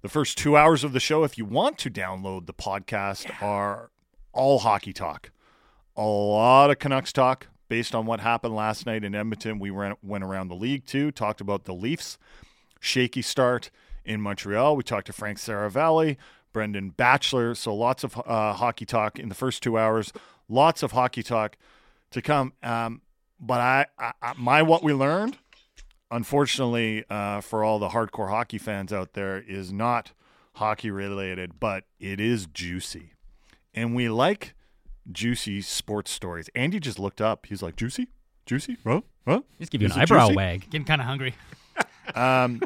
The 0.00 0.08
first 0.08 0.38
two 0.38 0.56
hours 0.56 0.82
of 0.84 0.94
the 0.94 1.00
show, 1.00 1.22
if 1.22 1.36
you 1.36 1.44
want 1.44 1.76
to 1.78 1.90
download 1.90 2.46
the 2.46 2.54
podcast, 2.54 3.30
are 3.42 3.90
all 4.32 4.60
hockey 4.60 4.94
talk. 4.94 5.30
A 5.96 6.02
lot 6.02 6.70
of 6.70 6.78
Canucks 6.78 7.12
talk 7.12 7.48
based 7.68 7.94
on 7.94 8.06
what 8.06 8.20
happened 8.20 8.54
last 8.54 8.86
night 8.86 9.04
in 9.04 9.14
Edmonton. 9.14 9.58
We 9.58 9.70
went, 9.70 10.02
went 10.02 10.24
around 10.24 10.48
the 10.48 10.54
league 10.54 10.86
too, 10.86 11.10
talked 11.10 11.42
about 11.42 11.64
the 11.64 11.74
Leafs, 11.74 12.16
shaky 12.80 13.20
start 13.20 13.70
in 14.06 14.20
Montreal. 14.20 14.76
We 14.76 14.82
talked 14.82 15.06
to 15.08 15.12
Frank 15.12 15.38
Seravalli, 15.38 16.16
Brendan 16.52 16.90
Batchelor. 16.90 17.54
So 17.54 17.74
lots 17.74 18.04
of 18.04 18.16
uh, 18.26 18.54
hockey 18.54 18.86
talk 18.86 19.18
in 19.18 19.28
the 19.28 19.34
first 19.34 19.62
two 19.62 19.78
hours. 19.78 20.12
Lots 20.48 20.82
of 20.82 20.92
hockey 20.92 21.22
talk 21.22 21.56
to 22.12 22.22
come. 22.22 22.52
Um, 22.62 23.02
but 23.38 23.60
I, 23.60 23.86
I, 23.98 24.12
I, 24.22 24.32
my 24.38 24.62
what 24.62 24.82
we 24.82 24.94
learned, 24.94 25.38
unfortunately, 26.10 27.04
uh, 27.10 27.40
for 27.40 27.62
all 27.64 27.78
the 27.78 27.88
hardcore 27.88 28.30
hockey 28.30 28.58
fans 28.58 28.92
out 28.92 29.12
there, 29.12 29.38
is 29.38 29.72
not 29.72 30.12
hockey 30.54 30.90
related, 30.90 31.60
but 31.60 31.84
it 32.00 32.20
is 32.20 32.46
juicy, 32.46 33.12
and 33.74 33.94
we 33.94 34.08
like 34.08 34.54
juicy 35.12 35.60
sports 35.60 36.10
stories. 36.10 36.48
Andy 36.54 36.80
just 36.80 36.98
looked 36.98 37.20
up. 37.20 37.46
He's 37.46 37.62
like, 37.62 37.76
"Juicy, 37.76 38.08
juicy, 38.46 38.78
huh? 38.86 39.02
Huh?" 39.26 39.42
Just 39.58 39.70
give 39.70 39.82
you 39.82 39.88
Is 39.88 39.96
an 39.96 40.02
eyebrow 40.02 40.26
juicy? 40.28 40.36
wag. 40.36 40.70
Getting 40.70 40.86
kind 40.86 41.00
of 41.02 41.06
hungry. 41.06 41.34
Um, 42.14 42.62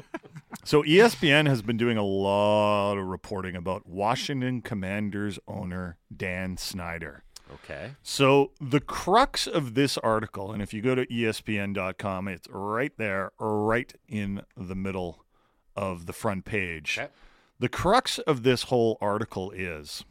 so 0.65 0.83
ESPN 0.83 1.47
has 1.47 1.63
been 1.63 1.77
doing 1.77 1.97
a 1.97 2.05
lot 2.05 2.97
of 2.97 3.07
reporting 3.07 3.57
about 3.57 3.87
Washington 3.89 4.63
Commanders 4.63 5.39
owner 5.49 5.97
Dan 6.15 6.57
Snyder. 6.57 7.25
Okay. 7.55 7.93
So 8.03 8.53
the 8.61 8.81
crux 8.81 9.47
of 9.47 9.75
this 9.75 9.99
article, 9.99 10.53
and 10.53 10.63
if 10.63 10.73
you 10.73 10.83
go 10.83 10.95
to 10.95 11.07
ESPN.com, 11.07 12.29
it's 12.29 12.49
right 12.51 12.93
there, 12.97 13.33
right 13.39 13.93
in 14.09 14.43
the 14.57 14.77
middle 14.77 15.25
of 15.75 16.07
the 16.07 16.13
front 16.13 16.45
page. 16.45 16.99
Okay. 16.99 17.11
The 17.59 17.69
crux 17.69 18.19
of 18.21 18.43
this 18.43 18.65
whole 18.65 18.97
article 19.01 19.51
is 19.51 20.05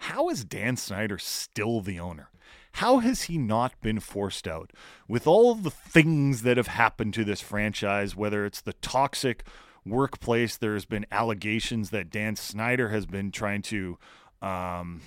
how 0.00 0.28
is 0.28 0.44
Dan 0.44 0.76
Snyder 0.76 1.18
still 1.18 1.80
the 1.80 2.00
owner? 2.00 2.30
How 2.72 2.98
has 2.98 3.22
he 3.22 3.38
not 3.38 3.80
been 3.80 4.00
forced 4.00 4.46
out? 4.46 4.72
With 5.08 5.26
all 5.26 5.54
the 5.54 5.70
things 5.70 6.42
that 6.42 6.56
have 6.56 6.68
happened 6.68 7.14
to 7.14 7.24
this 7.24 7.40
franchise, 7.40 8.14
whether 8.14 8.44
it's 8.46 8.60
the 8.60 8.74
toxic 8.74 9.44
workplace, 9.84 10.56
there's 10.56 10.84
been 10.84 11.06
allegations 11.10 11.90
that 11.90 12.10
Dan 12.10 12.36
Snyder 12.36 12.90
has 12.90 13.06
been 13.06 13.30
trying 13.30 13.62
to 13.62 13.98
um, 14.42 15.00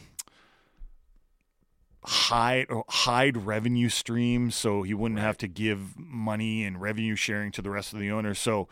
hide 2.03 2.67
hide 2.89 3.37
revenue 3.37 3.89
streams 3.89 4.55
so 4.55 4.81
he 4.81 4.93
wouldn't 4.93 5.19
have 5.19 5.37
to 5.37 5.47
give 5.47 5.97
money 5.97 6.63
and 6.63 6.81
revenue 6.81 7.15
sharing 7.15 7.51
to 7.51 7.61
the 7.61 7.69
rest 7.69 7.93
of 7.93 7.99
the 7.99 8.11
owners. 8.11 8.39
So, 8.39 8.67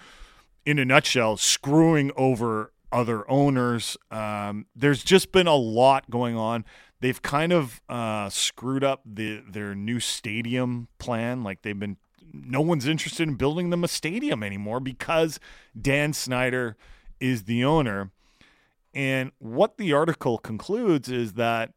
in 0.66 0.80
a 0.80 0.86
nutshell, 0.86 1.38
screwing 1.38 2.12
over 2.16 2.72
other 2.92 3.30
owners. 3.30 3.98
Um, 4.12 4.66
there's 4.76 5.04
just 5.04 5.32
been 5.32 5.48
a 5.48 5.56
lot 5.56 6.10
going 6.10 6.36
on. 6.36 6.66
They've 7.02 7.22
kind 7.22 7.54
of 7.54 7.82
uh, 7.88 8.30
screwed 8.30 8.84
up 8.84 9.02
the 9.06 9.42
their 9.50 9.74
new 9.76 10.00
stadium 10.00 10.88
plan. 10.98 11.44
Like 11.44 11.62
they've 11.62 11.78
been, 11.80 11.98
no 12.34 12.62
one's 12.62 12.88
interested 12.88 13.28
in 13.28 13.36
building 13.36 13.70
them 13.70 13.84
a 13.84 13.88
stadium 13.88 14.44
anymore 14.44 14.80
because 14.80 15.40
Dan 15.80 16.12
Snyder 16.14 16.76
is 17.20 17.44
the 17.46 17.64
owner. 17.64 18.12
And 18.94 19.32
what 19.40 19.78
the 19.78 19.94
article 19.94 20.38
concludes 20.40 21.10
is 21.10 21.34
that 21.34 21.72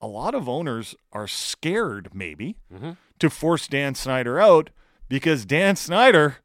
a 0.00 0.06
lot 0.06 0.34
of 0.34 0.48
owners 0.48 0.94
are 1.12 1.26
scared, 1.26 2.10
maybe, 2.14 2.56
Mhm. 2.72 2.96
to 3.18 3.28
force 3.28 3.66
Dan 3.68 3.94
Snyder 3.94 4.40
out 4.40 4.70
because 5.08 5.44
Dan 5.44 5.76
Snyder 5.76 6.36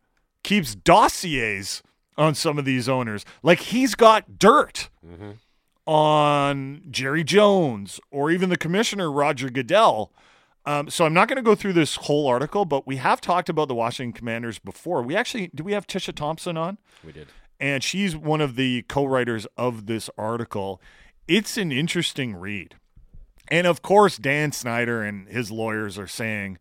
keeps 0.44 0.76
dossiers 0.76 1.82
on 2.18 2.36
some 2.36 2.58
of 2.58 2.66
these 2.66 2.90
owners. 2.90 3.24
Like 3.44 3.60
he's 3.60 3.96
got 3.96 4.38
dirt 4.40 4.90
on 5.86 6.82
Jerry 6.90 7.24
Jones 7.24 8.00
or 8.12 8.32
even 8.32 8.50
the 8.50 8.58
commissioner, 8.58 9.12
Roger 9.12 9.50
Goodell. 9.50 10.12
Um, 10.66 10.90
so 10.90 11.06
I'm 11.06 11.14
not 11.14 11.28
going 11.28 11.38
to 11.38 11.44
go 11.44 11.54
through 11.54 11.74
this 11.74 11.96
whole 11.96 12.28
article, 12.28 12.66
but 12.66 12.88
we 12.88 12.96
have 12.98 13.22
talked 13.22 13.50
about 13.50 13.68
the 13.68 13.76
Washington 13.76 14.14
Commanders 14.14 14.58
before. 14.58 15.04
We 15.04 15.16
actually, 15.16 15.52
do 15.54 15.64
we 15.64 15.74
have 15.74 15.86
Tisha 15.86 16.14
Thompson 16.14 16.58
on? 16.58 16.80
We 17.04 17.12
did. 17.12 17.28
and 17.60 17.84
she's 17.84 18.16
one 18.16 18.42
of 18.42 18.56
the 18.56 18.82
co-writers 18.90 19.46
of 19.58 19.86
this 19.86 20.10
article. 20.18 20.82
It's 21.28 21.56
an 21.58 21.72
interesting 21.72 22.36
read, 22.36 22.76
and 23.50 23.66
of 23.68 23.82
course, 23.84 24.18
Dan 24.18 24.52
Snyder 24.52 25.04
and 25.04 25.28
his 25.28 25.52
lawyers 25.52 25.98
are 26.00 26.08
saying, 26.08 26.58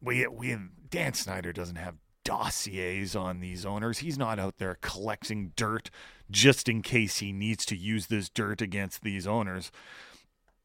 "We 0.00 0.26
we 0.28 0.56
Dan 0.88 1.14
Snyder 1.14 1.52
doesn't 1.52 1.76
have 1.76 1.94
dossiers 2.24 3.16
on 3.16 3.40
these 3.40 3.64
owners. 3.66 3.98
He's 3.98 4.18
not 4.18 4.38
out 4.38 4.58
there 4.58 4.78
collecting 4.80 5.52
dirt 5.56 5.90
just 6.30 6.68
in 6.68 6.82
case 6.82 7.18
he 7.18 7.32
needs 7.32 7.64
to 7.66 7.76
use 7.76 8.06
this 8.06 8.28
dirt 8.28 8.60
against 8.60 9.02
these 9.02 9.26
owners." 9.26 9.70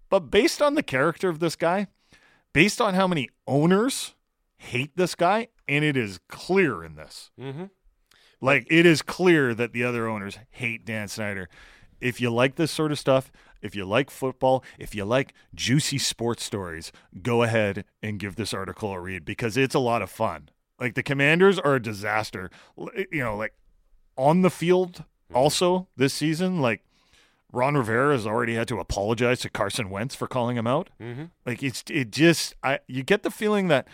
But 0.10 0.32
based 0.32 0.62
on 0.62 0.76
the 0.76 0.84
character 0.84 1.30
of 1.30 1.40
this 1.40 1.56
guy, 1.56 1.88
based 2.54 2.80
on 2.80 2.94
how 2.94 3.08
many 3.08 3.30
owners 3.48 4.16
hate 4.58 4.96
this 4.96 5.16
guy, 5.16 5.50
and 5.68 5.84
it 5.84 5.98
is 5.98 6.20
clear 6.30 6.84
in 6.84 6.96
this. 6.96 7.32
Mm-hmm. 7.40 7.66
Like 8.42 8.68
it 8.70 8.86
is 8.86 9.02
clear 9.02 9.54
that 9.54 9.74
the 9.74 9.84
other 9.84 10.08
owners 10.08 10.38
hate 10.52 10.86
Dan 10.86 11.08
Snyder. 11.08 11.50
If 12.00 12.20
you 12.22 12.30
like 12.30 12.56
this 12.56 12.72
sort 12.72 12.92
of 12.92 13.00
stuff, 13.00 13.32
if 13.62 13.76
you 13.76 13.86
like 13.86 14.12
football, 14.12 14.64
if 14.78 14.94
you 14.94 15.06
like 15.06 15.34
juicy 15.56 15.98
sports 15.98 16.44
stories, 16.44 16.92
go 17.22 17.44
ahead 17.44 17.86
and 18.04 18.20
give 18.20 18.36
this 18.36 18.54
article 18.54 18.92
a 18.92 19.00
read 19.00 19.26
because 19.26 19.58
it's 19.58 19.76
a 19.76 19.80
lot 19.80 20.02
of 20.02 20.10
fun. 20.10 20.50
Like 20.80 20.96
the 20.96 21.04
Commanders 21.04 21.58
are 21.60 21.76
a 21.76 21.82
disaster. 21.82 22.50
You 22.78 23.24
know, 23.24 23.36
like 23.36 23.54
on 24.18 24.42
the 24.42 24.50
field 24.50 25.04
also 25.34 25.88
this 25.96 26.14
season, 26.14 26.62
like 26.62 26.84
Ron 27.52 27.76
Rivera 27.78 28.14
has 28.14 28.28
already 28.28 28.56
had 28.56 28.68
to 28.68 28.80
apologize 28.80 29.40
to 29.42 29.50
Carson 29.50 29.90
Wentz 29.90 30.16
for 30.16 30.28
calling 30.28 30.58
him 30.58 30.68
out. 30.68 30.90
Mm-hmm. 31.02 31.26
Like 31.46 31.64
it's 31.64 31.84
it 31.90 32.12
just 32.12 32.56
I 32.64 32.80
you 32.88 33.04
get 33.04 33.24
the 33.24 33.32
feeling 33.32 33.70
that 33.70 33.88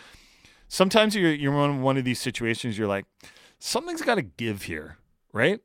sometimes 0.68 1.14
you're 1.14 1.32
you're 1.32 1.54
in 1.64 1.82
one 1.82 1.96
of 1.96 2.04
these 2.04 2.20
situations 2.20 2.76
you're 2.76 2.88
like 2.88 3.06
something's 3.58 4.02
got 4.02 4.16
to 4.16 4.22
give 4.22 4.62
here, 4.62 4.98
right? 5.32 5.60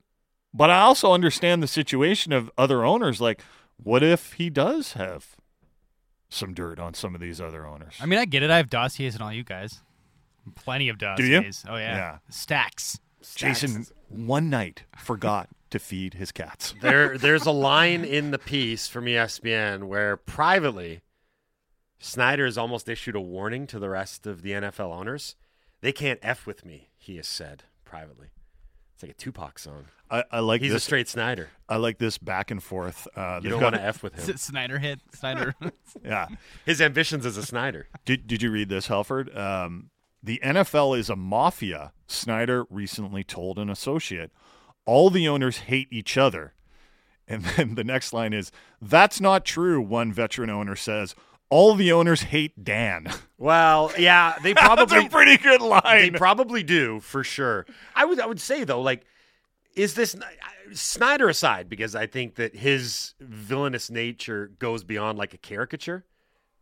But 0.53 0.69
I 0.69 0.81
also 0.81 1.11
understand 1.11 1.61
the 1.61 1.67
situation 1.67 2.31
of 2.31 2.51
other 2.57 2.85
owners 2.85 3.19
like 3.19 3.41
what 3.81 4.03
if 4.03 4.33
he 4.33 4.49
does 4.49 4.93
have 4.93 5.35
some 6.29 6.53
dirt 6.53 6.79
on 6.79 6.93
some 6.93 7.15
of 7.15 7.21
these 7.21 7.39
other 7.39 7.65
owners? 7.65 7.95
I 8.01 8.05
mean, 8.05 8.19
I 8.19 8.25
get 8.25 8.43
it. 8.43 8.49
I 8.49 8.57
have 8.57 8.69
dossiers 8.69 9.13
and 9.13 9.23
all 9.23 9.31
you 9.31 9.43
guys. 9.43 9.81
Plenty 10.55 10.89
of 10.89 10.97
dossiers. 10.97 11.63
you? 11.65 11.71
Oh 11.71 11.77
yeah. 11.77 11.95
Yeah. 11.95 12.17
Stacks. 12.29 12.99
Jason 13.35 13.85
one 14.09 14.49
night 14.49 14.83
forgot 14.97 15.49
to 15.69 15.79
feed 15.79 16.13
his 16.13 16.31
cats. 16.31 16.73
there 16.81 17.17
there's 17.17 17.45
a 17.45 17.51
line 17.51 18.05
in 18.05 18.31
the 18.31 18.37
piece 18.39 18.87
from 18.87 19.05
ESPN 19.05 19.83
where 19.83 20.15
privately 20.15 21.01
Snyder 21.99 22.45
has 22.45 22.57
almost 22.57 22.87
issued 22.87 23.15
a 23.15 23.19
warning 23.21 23.67
to 23.67 23.79
the 23.79 23.89
rest 23.89 24.25
of 24.27 24.43
the 24.43 24.51
NFL 24.51 24.93
owners. 24.97 25.35
They 25.81 25.91
can't 25.91 26.19
f 26.21 26.45
with 26.47 26.63
me, 26.65 26.89
he 26.97 27.17
has 27.17 27.27
said 27.27 27.63
privately. 27.83 28.27
It's 28.93 29.03
like 29.03 29.11
a 29.11 29.15
Tupac 29.15 29.59
song. 29.59 29.85
I, 30.09 30.23
I 30.31 30.39
like 30.39 30.61
He's 30.61 30.71
this. 30.71 30.81
a 30.83 30.85
straight 30.85 31.07
Snyder. 31.09 31.49
I 31.69 31.75
like 31.77 31.97
this 31.99 32.17
back 32.17 32.49
and 32.49 32.63
forth. 32.63 33.07
Uh, 33.15 33.35
You 33.43 33.49
they've 33.49 33.51
don't 33.51 33.61
want 33.61 33.75
to 33.75 33.81
f 33.83 34.01
with 34.01 34.15
him. 34.15 34.37
Snyder 34.37 34.79
hit. 34.79 35.01
Snyder. 35.13 35.53
Yeah. 36.03 36.27
His 36.65 36.79
ambitions 36.81 37.25
as 37.25 37.35
a 37.37 37.43
Snyder. 37.45 37.87
Did 38.05 38.25
Did 38.27 38.41
you 38.41 38.51
read 38.51 38.69
this, 38.69 38.87
Halford? 38.87 39.35
Um, 39.35 39.89
the 40.27 40.39
NFL 40.43 40.97
is 40.99 41.09
a 41.09 41.15
mafia. 41.15 41.93
Snyder 42.05 42.65
recently 42.69 43.23
told 43.23 43.57
an 43.57 43.69
associate, 43.69 44.31
"All 44.85 45.09
the 45.09 45.27
owners 45.27 45.57
hate 45.59 45.87
each 45.91 46.17
other." 46.17 46.53
And 47.27 47.43
then 47.57 47.75
the 47.75 47.83
next 47.83 48.13
line 48.13 48.33
is, 48.33 48.51
"That's 48.81 49.19
not 49.19 49.45
true." 49.45 49.81
One 49.81 50.11
veteran 50.13 50.49
owner 50.49 50.75
says, 50.75 51.15
"All 51.49 51.73
the 51.75 51.91
owners 51.91 52.23
hate 52.23 52.63
Dan." 52.63 53.11
Well, 53.39 53.91
yeah, 53.99 54.35
they 54.41 54.53
That's 54.53 54.65
probably 54.65 55.05
a 55.05 55.09
pretty 55.09 55.37
good 55.37 55.61
line. 55.61 55.81
they 55.83 56.09
probably 56.09 56.63
do 56.63 56.99
for 56.99 57.23
sure. 57.23 57.67
I 57.95 58.03
would 58.03 58.19
I 58.19 58.25
would 58.25 58.41
say 58.41 58.63
though, 58.63 58.81
like, 58.81 59.05
is 59.75 59.93
this 59.93 60.15
Snyder 60.73 61.29
aside? 61.29 61.69
Because 61.69 61.93
I 61.95 62.07
think 62.07 62.33
that 62.35 62.55
his 62.55 63.13
villainous 63.19 63.91
nature 63.91 64.51
goes 64.57 64.83
beyond 64.83 65.19
like 65.19 65.35
a 65.35 65.37
caricature, 65.37 66.03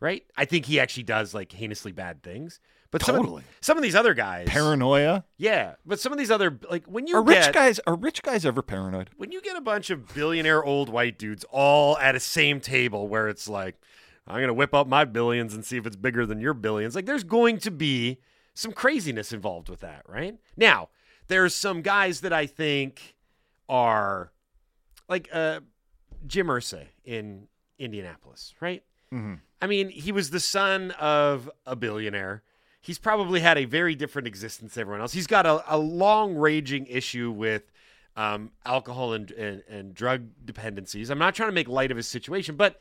right? 0.02 0.24
I 0.36 0.44
think 0.44 0.66
he 0.66 0.82
actually 0.82 1.04
does 1.04 1.34
like 1.34 1.54
heinously 1.54 1.94
bad 1.94 2.22
things. 2.24 2.60
But 2.96 3.04
some 3.04 3.18
Totally. 3.18 3.42
of, 3.44 3.48
some 3.60 3.76
of 3.78 3.84
these 3.84 3.94
other 3.96 4.14
guys, 4.14 4.48
Paranoia. 4.48 5.26
yeah. 5.38 5.76
But 5.86 6.00
some 6.00 6.14
of 6.14 6.18
these 6.18 6.32
other 6.32 6.58
like 6.70 6.86
when 6.86 7.08
you 7.08 7.18
Are 7.18 7.24
rich 7.24 7.44
get 7.46 7.54
guys 7.54 7.80
are 7.86 7.96
rich 7.96 8.22
guys 8.24 8.46
ever 8.46 8.62
paranoid? 8.62 9.10
when 9.18 9.34
you 9.34 9.42
get 9.42 9.58
a 9.58 9.62
bunch 9.62 9.90
of 9.90 10.14
billionaire 10.14 10.64
old 10.64 10.88
white 10.88 11.18
dudes 11.20 11.44
all 11.52 11.98
at 11.98 12.16
a 12.16 12.20
same 12.22 12.62
table 12.62 13.08
where 13.10 13.28
it's 13.28 13.50
like 13.50 13.76
i'm 14.28 14.36
going 14.38 14.48
to 14.48 14.54
whip 14.54 14.74
up 14.74 14.88
my 14.88 15.04
billions 15.04 15.54
and 15.54 15.66
see 15.66 15.76
if 15.78 15.86
it's 15.86 15.98
bigger 15.98 16.26
than 16.26 16.40
your 16.40 16.54
billions 16.54 16.96
like 16.96 17.06
there's 17.06 17.24
going 17.26 17.58
to 17.58 17.70
be 17.72 18.18
some 18.54 18.72
craziness 18.72 19.34
involved 19.34 19.68
with 19.68 19.82
that 19.82 20.02
right 20.08 20.38
now 20.56 20.88
there's 21.28 21.54
some 21.54 21.82
guys 21.82 22.22
that 22.22 22.32
i 22.32 22.46
think 22.46 23.16
are 23.68 24.32
like 25.10 25.28
uh 25.34 25.60
jim 26.26 26.48
Irsay 26.48 26.86
in 27.04 27.48
indianapolis 27.78 28.54
right 28.62 28.84
Mhm. 29.14 29.40
i 29.62 29.68
mean 29.68 29.90
he 29.90 30.12
was 30.12 30.30
the 30.30 30.40
son 30.40 30.92
of 30.92 31.50
a 31.66 31.76
billionaire 31.76 32.42
he's 32.86 33.00
probably 33.00 33.40
had 33.40 33.58
a 33.58 33.66
very 33.66 33.96
different 33.96 34.28
existence 34.28 34.76
than 34.76 34.82
everyone 34.82 35.02
else 35.02 35.14
he's 35.14 35.28
got 35.28 35.46
a, 35.46 35.64
a 35.74 35.78
long 35.78 36.36
raging 36.36 36.86
issue 36.88 37.32
with 37.32 37.72
um, 38.16 38.52
alcohol 38.66 39.14
and, 39.14 39.32
and, 39.32 39.62
and 39.70 39.94
drug 39.94 40.22
dependencies. 40.46 41.10
I'm 41.10 41.20
not 41.20 41.36
trying 41.36 41.50
to 41.50 41.54
make 41.54 41.68
light 41.68 41.92
of 41.92 41.98
his 41.98 42.08
situation, 42.08 42.56
but 42.56 42.80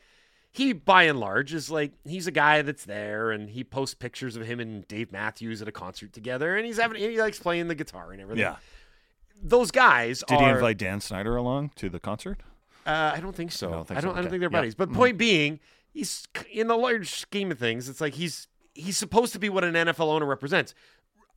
he, 0.53 0.71
by 0.71 1.03
and 1.03 1.19
large, 1.19 1.53
is 1.53 1.69
like 1.69 1.91
he's 2.05 2.25
a 2.27 2.31
guy 2.31 2.61
that's 2.61 2.85
there, 2.85 3.31
and 3.31 3.49
he 3.49 3.61
posts 3.65 3.93
pictures 3.95 4.37
of 4.37 4.43
him 4.45 4.61
and 4.61 4.87
Dave 4.87 5.11
Matthews 5.11 5.61
at 5.61 5.67
a 5.67 5.71
concert 5.73 6.13
together, 6.13 6.55
and 6.55 6.65
he's 6.65 6.77
having 6.77 7.01
he 7.01 7.19
likes 7.19 7.37
playing 7.37 7.67
the 7.67 7.75
guitar 7.75 8.13
and 8.13 8.21
everything. 8.21 8.43
Yeah. 8.43 8.55
those 9.43 9.71
guys. 9.71 10.23
Did 10.25 10.39
he 10.39 10.45
invite 10.45 10.77
Dan 10.77 11.01
Snyder 11.01 11.35
along 11.35 11.71
to 11.75 11.89
the 11.89 11.99
concert? 11.99 12.39
Uh, 12.85 13.11
I 13.15 13.19
don't 13.19 13.35
think 13.35 13.51
so. 13.51 13.67
I 13.67 13.71
don't 13.71 13.87
think 13.89 13.97
I 13.97 14.01
don't. 14.01 14.11
I 14.11 14.13
don't 14.13 14.19
Okay. 14.25 14.29
think 14.29 14.39
they're 14.39 14.49
Yeah. 14.49 14.57
buddies. 14.59 14.75
But 14.75 14.93
point 14.93 15.17
being, 15.17 15.59
he's 15.91 16.25
in 16.49 16.67
the 16.67 16.77
large 16.77 17.09
scheme 17.09 17.51
of 17.51 17.59
things. 17.59 17.89
It's 17.89 17.99
like 17.99 18.13
he's 18.13 18.47
he's 18.75 18.97
supposed 18.97 19.33
to 19.33 19.39
be 19.39 19.49
what 19.49 19.63
an 19.63 19.73
NFL 19.73 20.07
owner 20.07 20.25
represents. 20.25 20.75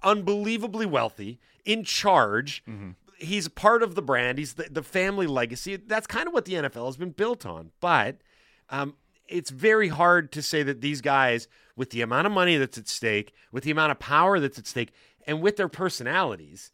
Unbelievably 0.03 0.87
wealthy, 0.87 1.41
in 1.65 1.85
charge. 1.85 2.63
Mm-hmm. 2.69 2.91
He's 3.17 3.49
part 3.49 3.83
of 3.83 3.95
the 3.95 4.03
brand. 4.03 4.39
He's 4.39 4.55
the, 4.55 4.69
the 4.71 4.83
family 4.83 5.27
legacy. 5.27 5.77
That's 5.77 6.07
kind 6.07 6.29
of 6.29 6.35
what 6.35 6.45
the 6.45 6.55
NFL 6.55 6.87
has 6.87 6.97
been 6.97 7.11
built 7.11 7.47
on. 7.47 7.71
But 7.81 8.19
um, 8.71 8.95
it's 9.27 9.51
very 9.51 9.89
hard 9.89 10.31
to 10.33 10.43
say 10.43 10.63
that 10.63 10.81
these 10.81 11.01
guys, 11.01 11.49
with 11.75 11.91
the 11.91 12.03
amount 12.03 12.27
of 12.27 12.33
money 12.33 12.57
that's 12.57 12.79
at 12.79 12.89
stake, 12.89 13.33
with 13.51 13.65
the 13.65 13.71
amount 13.71 13.93
of 13.93 13.99
power 13.99 14.39
that's 14.39 14.59
at 14.59 14.67
stake, 14.67 14.93
and 15.27 15.43
with 15.43 15.57
their 15.57 15.69
personalities, 15.69 16.71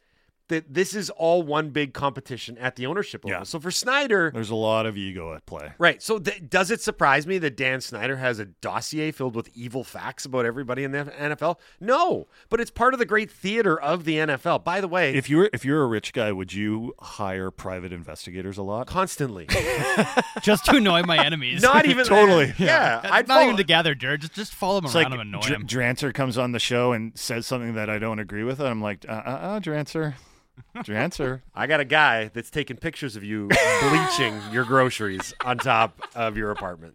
that 0.48 0.74
this 0.74 0.94
is 0.94 1.08
all 1.10 1.42
one 1.42 1.70
big 1.70 1.94
competition 1.94 2.58
at 2.58 2.76
the 2.76 2.84
ownership 2.86 3.24
level. 3.24 3.40
Yeah. 3.40 3.44
So 3.44 3.58
for 3.58 3.70
Snyder, 3.70 4.30
There's 4.32 4.50
a 4.50 4.54
lot 4.54 4.84
of 4.84 4.96
ego 4.96 5.34
at 5.34 5.46
play. 5.46 5.72
Right. 5.78 6.02
So 6.02 6.18
th- 6.18 6.42
does 6.50 6.70
it 6.70 6.82
surprise 6.82 7.26
me 7.26 7.38
that 7.38 7.56
Dan 7.56 7.80
Snyder 7.80 8.16
has 8.16 8.38
a 8.38 8.44
dossier 8.44 9.10
filled 9.10 9.34
with 9.36 9.48
evil 9.54 9.84
facts 9.84 10.26
about 10.26 10.44
everybody 10.44 10.84
in 10.84 10.92
the 10.92 11.04
NFL? 11.04 11.56
No, 11.80 12.28
but 12.50 12.60
it's 12.60 12.70
part 12.70 12.92
of 12.92 12.98
the 12.98 13.06
great 13.06 13.30
theater 13.30 13.80
of 13.80 14.04
the 14.04 14.16
NFL. 14.16 14.64
By 14.64 14.80
the 14.82 14.88
way, 14.88 15.14
If 15.14 15.30
you're 15.30 15.48
if 15.54 15.64
you're 15.64 15.82
a 15.82 15.86
rich 15.86 16.12
guy, 16.12 16.30
would 16.30 16.52
you 16.52 16.94
hire 17.00 17.50
private 17.50 17.92
investigators 17.92 18.58
a 18.58 18.62
lot? 18.62 18.86
constantly, 18.86 19.46
just 20.42 20.66
to 20.66 20.76
annoy 20.76 21.02
my 21.04 21.24
enemies. 21.24 21.62
not 21.62 21.86
even 21.86 22.04
Totally. 22.14 22.52
Yeah, 22.58 23.00
That's 23.00 23.12
I'd 23.14 23.28
not 23.28 23.34
follow- 23.36 23.44
even 23.46 23.56
together, 23.56 23.94
Jared. 23.94 24.20
Just 24.20 24.34
just 24.34 24.54
follow 24.54 24.78
him 24.78 24.84
It's 24.86 24.94
around 24.94 25.04
like 25.12 25.20
and 25.20 25.20
annoy 25.34 25.40
Dr- 25.40 25.54
him. 25.62 25.66
Drancer 25.66 26.12
comes 26.12 26.36
on 26.36 26.52
the 26.52 26.58
show 26.58 26.92
and 26.92 27.16
says 27.18 27.46
something 27.46 27.74
that 27.74 27.88
I 27.88 27.98
don't 27.98 28.18
agree 28.18 28.44
with, 28.44 28.60
and 28.60 28.68
I'm 28.68 28.82
like, 28.82 29.04
uh, 29.08 29.12
uh, 29.12 29.30
uh 29.30 29.60
Drancer, 29.60 30.14
Drancer. 30.76 31.42
I 31.54 31.66
got 31.66 31.80
a 31.80 31.84
guy 31.84 32.28
that's 32.28 32.50
taking 32.50 32.76
pictures 32.76 33.16
of 33.16 33.24
you 33.24 33.48
bleaching 33.82 34.40
your 34.52 34.64
groceries 34.64 35.34
on 35.44 35.58
top 35.58 36.00
of 36.14 36.36
your 36.36 36.50
apartment. 36.50 36.94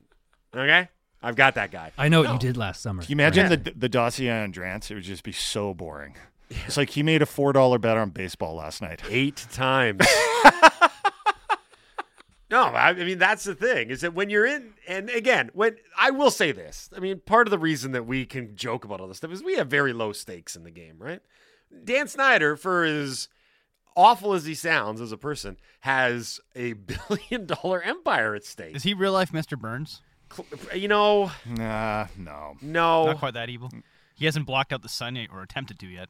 Okay, 0.56 0.90
I've 1.22 1.36
got 1.36 1.56
that 1.56 1.72
guy. 1.72 1.92
I 1.98 2.10
know 2.10 2.22
what 2.22 2.34
you 2.34 2.40
did 2.40 2.58
last 2.58 2.82
summer. 2.82 3.02
Can 3.04 3.10
you 3.12 3.16
imagine 3.16 3.50
Yeah. 3.52 3.56
the 3.58 3.72
the 3.76 3.90
dossier 3.90 4.30
on 4.44 4.52
Drance? 4.54 4.90
It 4.92 4.96
would 4.96 5.04
just 5.04 5.24
be 5.24 5.32
so 5.32 5.74
boring. 5.74 6.16
It's 6.66 6.78
like 6.78 6.90
he 6.90 7.04
made 7.04 7.22
a 7.22 7.26
four 7.28 7.54
dollar 7.54 7.78
bet 7.78 7.96
on 7.98 8.10
baseball 8.10 8.56
last 8.56 8.82
night. 8.82 9.02
eight 9.10 9.46
times. 9.52 10.00
no, 12.52 12.64
I, 12.64 12.90
I 12.90 12.94
mean 12.94 13.20
that's 13.20 13.44
the 13.44 13.54
thing 13.54 13.90
is 13.92 14.02
that 14.02 14.14
when 14.16 14.30
you're 14.32 14.46
in, 14.48 14.74
and 14.88 15.10
again, 15.12 15.52
when 15.54 15.76
I 15.98 16.10
will 16.10 16.32
say 16.32 16.52
this, 16.52 16.90
I 16.96 17.00
mean 17.00 17.20
part 17.20 17.46
of 17.48 17.52
the 17.52 17.60
reason 17.60 17.92
that 17.92 18.06
we 18.08 18.26
can 18.26 18.56
joke 18.56 18.84
about 18.86 19.00
all 19.00 19.08
this 19.08 19.18
stuff 19.18 19.32
is 19.32 19.44
we 19.44 19.56
have 19.58 19.68
very 19.68 19.94
low 19.94 20.12
stakes 20.14 20.56
in 20.56 20.64
the 20.64 20.72
game, 20.72 20.96
right? 20.98 21.22
Dan 21.84 22.08
Snyder, 22.08 22.58
for 22.58 22.84
as 22.84 23.28
awful 23.96 24.34
as 24.34 24.46
he 24.46 24.54
sounds 24.56 25.02
as 25.02 25.12
a 25.12 25.18
person, 25.18 25.58
has 25.82 26.40
a 26.56 26.74
billion 27.10 27.46
dollar 27.46 27.82
empire 27.82 28.36
at 28.36 28.44
stake. 28.46 28.76
Is 28.76 28.84
he 28.84 28.94
real 28.94 29.14
life 29.14 29.32
Mr. 29.32 29.58
Burns? 29.60 30.02
You 30.76 30.88
know, 30.88 31.32
Nah, 31.46 32.08
no, 32.18 32.56
no. 32.62 33.06
Not 33.08 33.18
quite 33.20 33.34
that 33.34 33.50
evil. 33.50 33.72
He 34.16 34.26
hasn't 34.26 34.46
blocked 34.46 34.72
out 34.72 34.82
the 34.84 34.90
sun 34.90 35.16
yet 35.16 35.30
or 35.32 35.42
attempted 35.42 35.80
to 35.80 35.88
yet. 35.88 36.10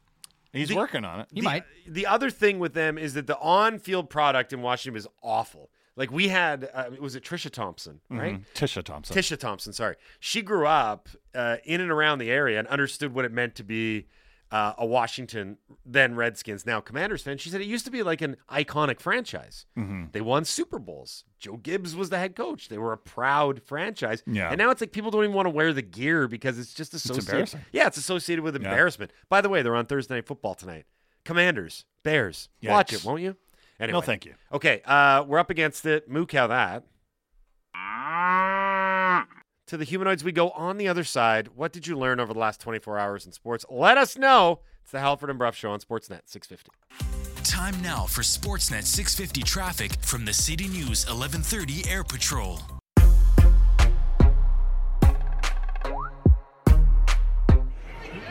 he's 0.52 0.68
The- 0.68 0.76
working 0.76 1.04
on 1.04 1.20
it. 1.20 1.28
He 1.32 1.40
the, 1.40 1.44
might. 1.44 1.62
The 1.86 2.06
other 2.06 2.28
thing 2.30 2.58
with 2.58 2.74
them 2.74 2.98
is 2.98 3.14
that 3.14 3.26
the 3.26 3.38
on-field 3.38 4.10
product 4.10 4.52
in 4.52 4.60
Washington 4.62 4.98
is 4.98 5.06
awful. 5.22 5.70
Like 5.96 6.10
we 6.10 6.28
had, 6.28 6.68
uh, 6.72 6.90
was 7.00 7.14
it 7.14 7.24
Trisha 7.24 7.50
Thompson, 7.50 8.00
right? 8.10 8.40
Mhm. 8.40 8.44
Tisha 8.54 8.82
Thompson. 8.82 9.16
Tisha 9.16 9.38
Thompson, 9.38 9.72
sorry. 9.72 9.96
She 10.18 10.40
grew 10.42 10.66
up 10.66 11.08
uh, 11.34 11.56
in 11.64 11.80
and 11.80 11.90
around 11.90 12.18
the 12.18 12.30
area 12.30 12.58
and 12.58 12.68
understood 12.68 13.14
what 13.14 13.24
it 13.24 13.32
meant 13.32 13.54
to 13.56 13.64
be 13.64 14.06
uh, 14.50 14.72
a 14.78 14.84
Washington, 14.84 15.58
then 15.84 16.16
Redskins, 16.16 16.66
now 16.66 16.80
Commanders 16.80 17.22
fan. 17.22 17.38
She 17.38 17.50
said 17.50 17.60
it 17.60 17.66
used 17.66 17.84
to 17.84 17.90
be 17.90 18.02
like 18.02 18.20
an 18.20 18.36
iconic 18.50 19.00
franchise. 19.00 19.66
Mm-hmm. 19.78 20.06
They 20.12 20.20
won 20.20 20.44
Super 20.44 20.78
Bowls. 20.78 21.24
Joe 21.38 21.56
Gibbs 21.56 21.94
was 21.94 22.10
the 22.10 22.18
head 22.18 22.34
coach. 22.34 22.68
They 22.68 22.78
were 22.78 22.92
a 22.92 22.98
proud 22.98 23.62
franchise. 23.62 24.22
Yeah. 24.26 24.48
And 24.50 24.58
now 24.58 24.70
it's 24.70 24.80
like 24.80 24.92
people 24.92 25.10
don't 25.10 25.24
even 25.24 25.34
want 25.36 25.46
to 25.46 25.50
wear 25.50 25.72
the 25.72 25.82
gear 25.82 26.26
because 26.26 26.58
it's 26.58 26.74
just 26.74 26.94
associated. 26.94 27.28
embarrassing. 27.28 27.60
yeah, 27.72 27.86
it's 27.86 27.96
associated 27.96 28.42
with 28.42 28.56
embarrassment. 28.56 29.12
By 29.28 29.40
the 29.40 29.48
way, 29.48 29.62
they're 29.62 29.76
on 29.76 29.86
Thursday 29.86 30.14
Night 30.16 30.26
Football 30.26 30.54
tonight. 30.54 30.84
Commanders, 31.24 31.84
Bears. 32.02 32.48
Watch 32.62 32.92
it, 32.92 33.04
won't 33.04 33.22
you? 33.22 33.36
Anyway. 33.78 33.96
No, 33.96 34.00
thank 34.02 34.26
you. 34.26 34.34
Okay, 34.52 34.82
uh, 34.84 35.24
we're 35.26 35.38
up 35.38 35.50
against 35.50 35.86
it. 35.86 36.10
Moo 36.10 36.26
cow 36.26 36.48
that. 36.48 36.84
To 39.70 39.76
the 39.76 39.84
humanoids 39.84 40.24
we 40.24 40.32
go 40.32 40.50
on 40.50 40.78
the 40.78 40.88
other 40.88 41.04
side. 41.04 41.50
What 41.54 41.72
did 41.72 41.86
you 41.86 41.96
learn 41.96 42.18
over 42.18 42.32
the 42.32 42.38
last 42.40 42.60
24 42.60 42.98
hours 42.98 43.24
in 43.24 43.30
sports? 43.30 43.64
Let 43.70 43.98
us 43.98 44.18
know. 44.18 44.58
It's 44.82 44.90
the 44.90 44.98
Halford 44.98 45.30
and 45.30 45.38
Brough 45.38 45.52
Show 45.52 45.70
on 45.70 45.78
Sportsnet 45.78 46.22
650. 46.24 46.72
Time 47.44 47.80
now 47.80 48.06
for 48.06 48.22
Sportsnet 48.22 48.82
650 48.82 49.42
traffic 49.44 49.92
from 50.02 50.24
the 50.24 50.32
City 50.32 50.66
News 50.66 51.06
1130 51.06 51.88
Air 51.88 52.02
Patrol. 52.02 52.58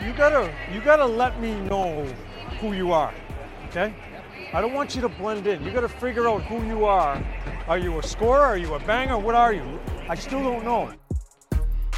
You 0.04 0.12
gotta, 0.18 0.54
you 0.70 0.82
gotta 0.82 1.06
let 1.06 1.40
me 1.40 1.58
know 1.58 2.04
who 2.60 2.74
you 2.74 2.92
are, 2.92 3.14
okay? 3.70 3.94
I 4.52 4.60
don't 4.60 4.74
want 4.74 4.94
you 4.94 5.00
to 5.00 5.08
blend 5.08 5.46
in. 5.46 5.64
You 5.64 5.72
gotta 5.72 5.88
figure 5.88 6.28
out 6.28 6.42
who 6.42 6.62
you 6.66 6.84
are. 6.84 7.24
Are 7.66 7.78
you 7.78 7.98
a 7.98 8.02
scorer? 8.02 8.42
Are 8.42 8.58
you 8.58 8.74
a 8.74 8.80
banger? 8.80 9.16
What 9.16 9.34
are 9.34 9.54
you? 9.54 9.80
I 10.06 10.16
still 10.16 10.42
don't 10.42 10.66
know. 10.66 10.92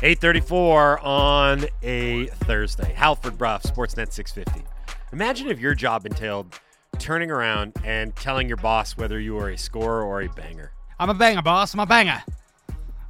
834 0.02 0.98
on 0.98 1.64
a 1.84 2.26
Thursday. 2.26 2.92
Halford 2.92 3.38
Brough, 3.38 3.58
Sportsnet 3.58 4.12
650. 4.12 4.64
Imagine 5.12 5.46
if 5.46 5.60
your 5.60 5.76
job 5.76 6.04
entailed 6.06 6.58
turning 6.98 7.30
around 7.30 7.72
and 7.84 8.14
telling 8.16 8.48
your 8.48 8.56
boss 8.56 8.96
whether 8.96 9.20
you 9.20 9.38
are 9.38 9.50
a 9.50 9.56
scorer 9.56 10.02
or 10.02 10.22
a 10.22 10.28
banger. 10.30 10.72
I'm 10.98 11.08
a 11.08 11.14
banger, 11.14 11.42
boss. 11.42 11.72
I'm 11.72 11.78
a 11.78 11.86
banger. 11.86 12.20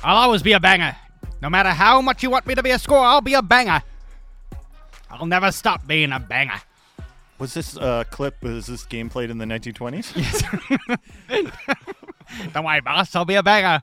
I'll 0.04 0.18
always 0.18 0.42
be 0.42 0.52
a 0.52 0.60
banger. 0.60 0.94
No 1.40 1.48
matter 1.48 1.70
how 1.70 2.02
much 2.02 2.22
you 2.22 2.28
want 2.28 2.46
me 2.46 2.54
to 2.54 2.62
be 2.62 2.72
a 2.72 2.78
scorer, 2.78 3.06
I'll 3.06 3.22
be 3.22 3.34
a 3.34 3.42
banger. 3.42 3.82
I'll 5.10 5.24
never 5.24 5.50
stop 5.50 5.86
being 5.86 6.12
a 6.12 6.20
banger. 6.20 6.60
Was 7.38 7.54
this 7.54 7.74
uh, 7.78 8.04
clip? 8.10 8.42
Was 8.42 8.66
this 8.66 8.84
game 8.84 9.08
played 9.08 9.30
in 9.30 9.38
the 9.38 9.46
1920s? 9.46 10.12
Don't 12.52 12.64
worry, 12.64 12.82
boss. 12.82 13.16
I'll 13.16 13.24
be 13.24 13.36
a 13.36 13.42
banger. 13.42 13.82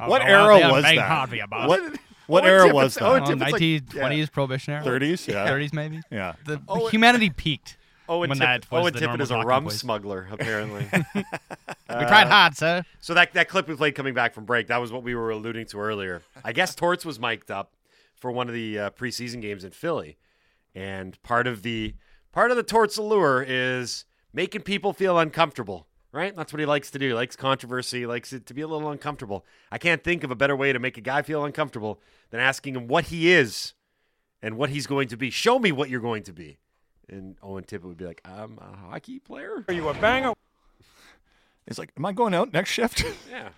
I'll 0.00 0.08
What 0.10 0.22
era 0.22 0.38
out 0.42 0.54
there 0.56 0.62
and 0.64 0.72
was 0.72 0.82
bang 0.84 0.96
that? 0.96 1.08
hard 1.08 1.30
for. 1.30 1.36
What 1.68 1.98
what 2.26 2.44
era 2.46 2.72
was 2.72 2.94
that? 2.94 3.04
Owen 3.04 3.22
Oh, 3.22 3.26
Tippett's 3.26 3.52
like- 3.52 3.60
1920s 3.62 4.32
prohibition 4.32 4.74
era. 4.74 4.84
30s, 4.84 5.26
yeah. 5.28 5.48
30s 5.48 5.72
maybe. 5.72 6.00
Yeah. 6.10 6.34
The, 6.46 6.56
the 6.56 6.62
Owen- 6.68 6.90
humanity 6.90 7.30
peaked. 7.30 7.76
Owen, 8.08 8.28
when 8.30 8.38
Tippett, 8.38 8.62
that 8.62 8.70
was 8.72 8.82
Owen 8.84 8.92
the 8.92 8.98
Tippett 8.98 9.02
normal 9.06 9.22
is 9.22 9.30
a 9.30 9.34
talking 9.34 9.48
rum 9.48 9.64
voice. 9.64 9.78
smuggler, 9.78 10.28
apparently. 10.32 10.88
we 11.14 11.22
tried 11.88 12.26
hard, 12.26 12.56
sir. 12.56 12.82
so 13.00 13.14
that, 13.14 13.32
that 13.34 13.48
clip 13.48 13.68
we 13.68 13.76
played 13.76 13.94
coming 13.94 14.14
back 14.14 14.34
from 14.34 14.44
break, 14.44 14.66
that 14.66 14.78
was 14.80 14.90
what 14.90 15.02
we 15.04 15.14
were 15.14 15.30
alluding 15.30 15.66
to 15.66 15.78
earlier. 15.80 16.22
I 16.44 16.52
guess 16.52 16.74
Torts 16.74 17.04
was 17.04 17.20
mic'd 17.20 17.50
up 17.52 17.72
for 18.16 18.32
one 18.32 18.48
of 18.48 18.54
the 18.54 18.78
uh, 18.78 18.90
preseason 18.90 19.40
games 19.40 19.62
in 19.64 19.70
Philly. 19.70 20.18
And 20.74 21.20
part 21.22 21.46
of 21.46 21.62
the 21.62 21.94
part 22.32 22.50
of 22.50 22.56
the 22.56 22.62
Torts 22.64 22.96
allure 22.96 23.44
is 23.46 24.04
making 24.32 24.62
people 24.62 24.92
feel 24.92 25.18
uncomfortable, 25.18 25.86
right? 26.12 26.34
That's 26.36 26.52
what 26.52 26.60
he 26.60 26.66
likes 26.66 26.90
to 26.92 26.98
do. 26.98 27.08
He 27.08 27.14
likes 27.14 27.36
controversy, 27.36 28.00
he 28.00 28.06
likes 28.06 28.32
it 28.32 28.46
to 28.46 28.54
be 28.54 28.62
a 28.62 28.68
little 28.68 28.90
uncomfortable. 28.90 29.44
I 29.70 29.78
can't 29.78 30.02
think 30.02 30.24
of 30.24 30.30
a 30.30 30.34
better 30.36 30.56
way 30.56 30.72
to 30.72 30.78
make 30.78 30.96
a 30.96 31.00
guy 31.02 31.22
feel 31.22 31.44
uncomfortable 31.44 32.00
than 32.30 32.40
asking 32.40 32.76
him 32.76 32.88
what 32.88 33.04
he 33.06 33.32
is 33.32 33.74
and 34.42 34.56
what 34.56 34.70
he's 34.70 34.86
going 34.86 35.08
to 35.08 35.16
be. 35.16 35.30
Show 35.30 35.58
me 35.58 35.72
what 35.72 35.90
you're 35.90 36.00
going 36.00 36.22
to 36.24 36.32
be. 36.32 36.58
And 37.08 37.36
Owen 37.42 37.64
Tippett 37.64 37.82
would 37.84 37.96
be 37.96 38.06
like, 38.06 38.20
I'm 38.24 38.58
a 38.58 38.76
hockey 38.76 39.18
player? 39.18 39.64
Are 39.66 39.74
you 39.74 39.88
a 39.88 39.94
banger? 39.94 40.32
He's 41.66 41.78
like, 41.78 41.92
"Am 41.96 42.04
I 42.06 42.12
going 42.12 42.34
out 42.34 42.52
next 42.52 42.70
shift?" 42.70 43.04
Yeah. 43.30 43.50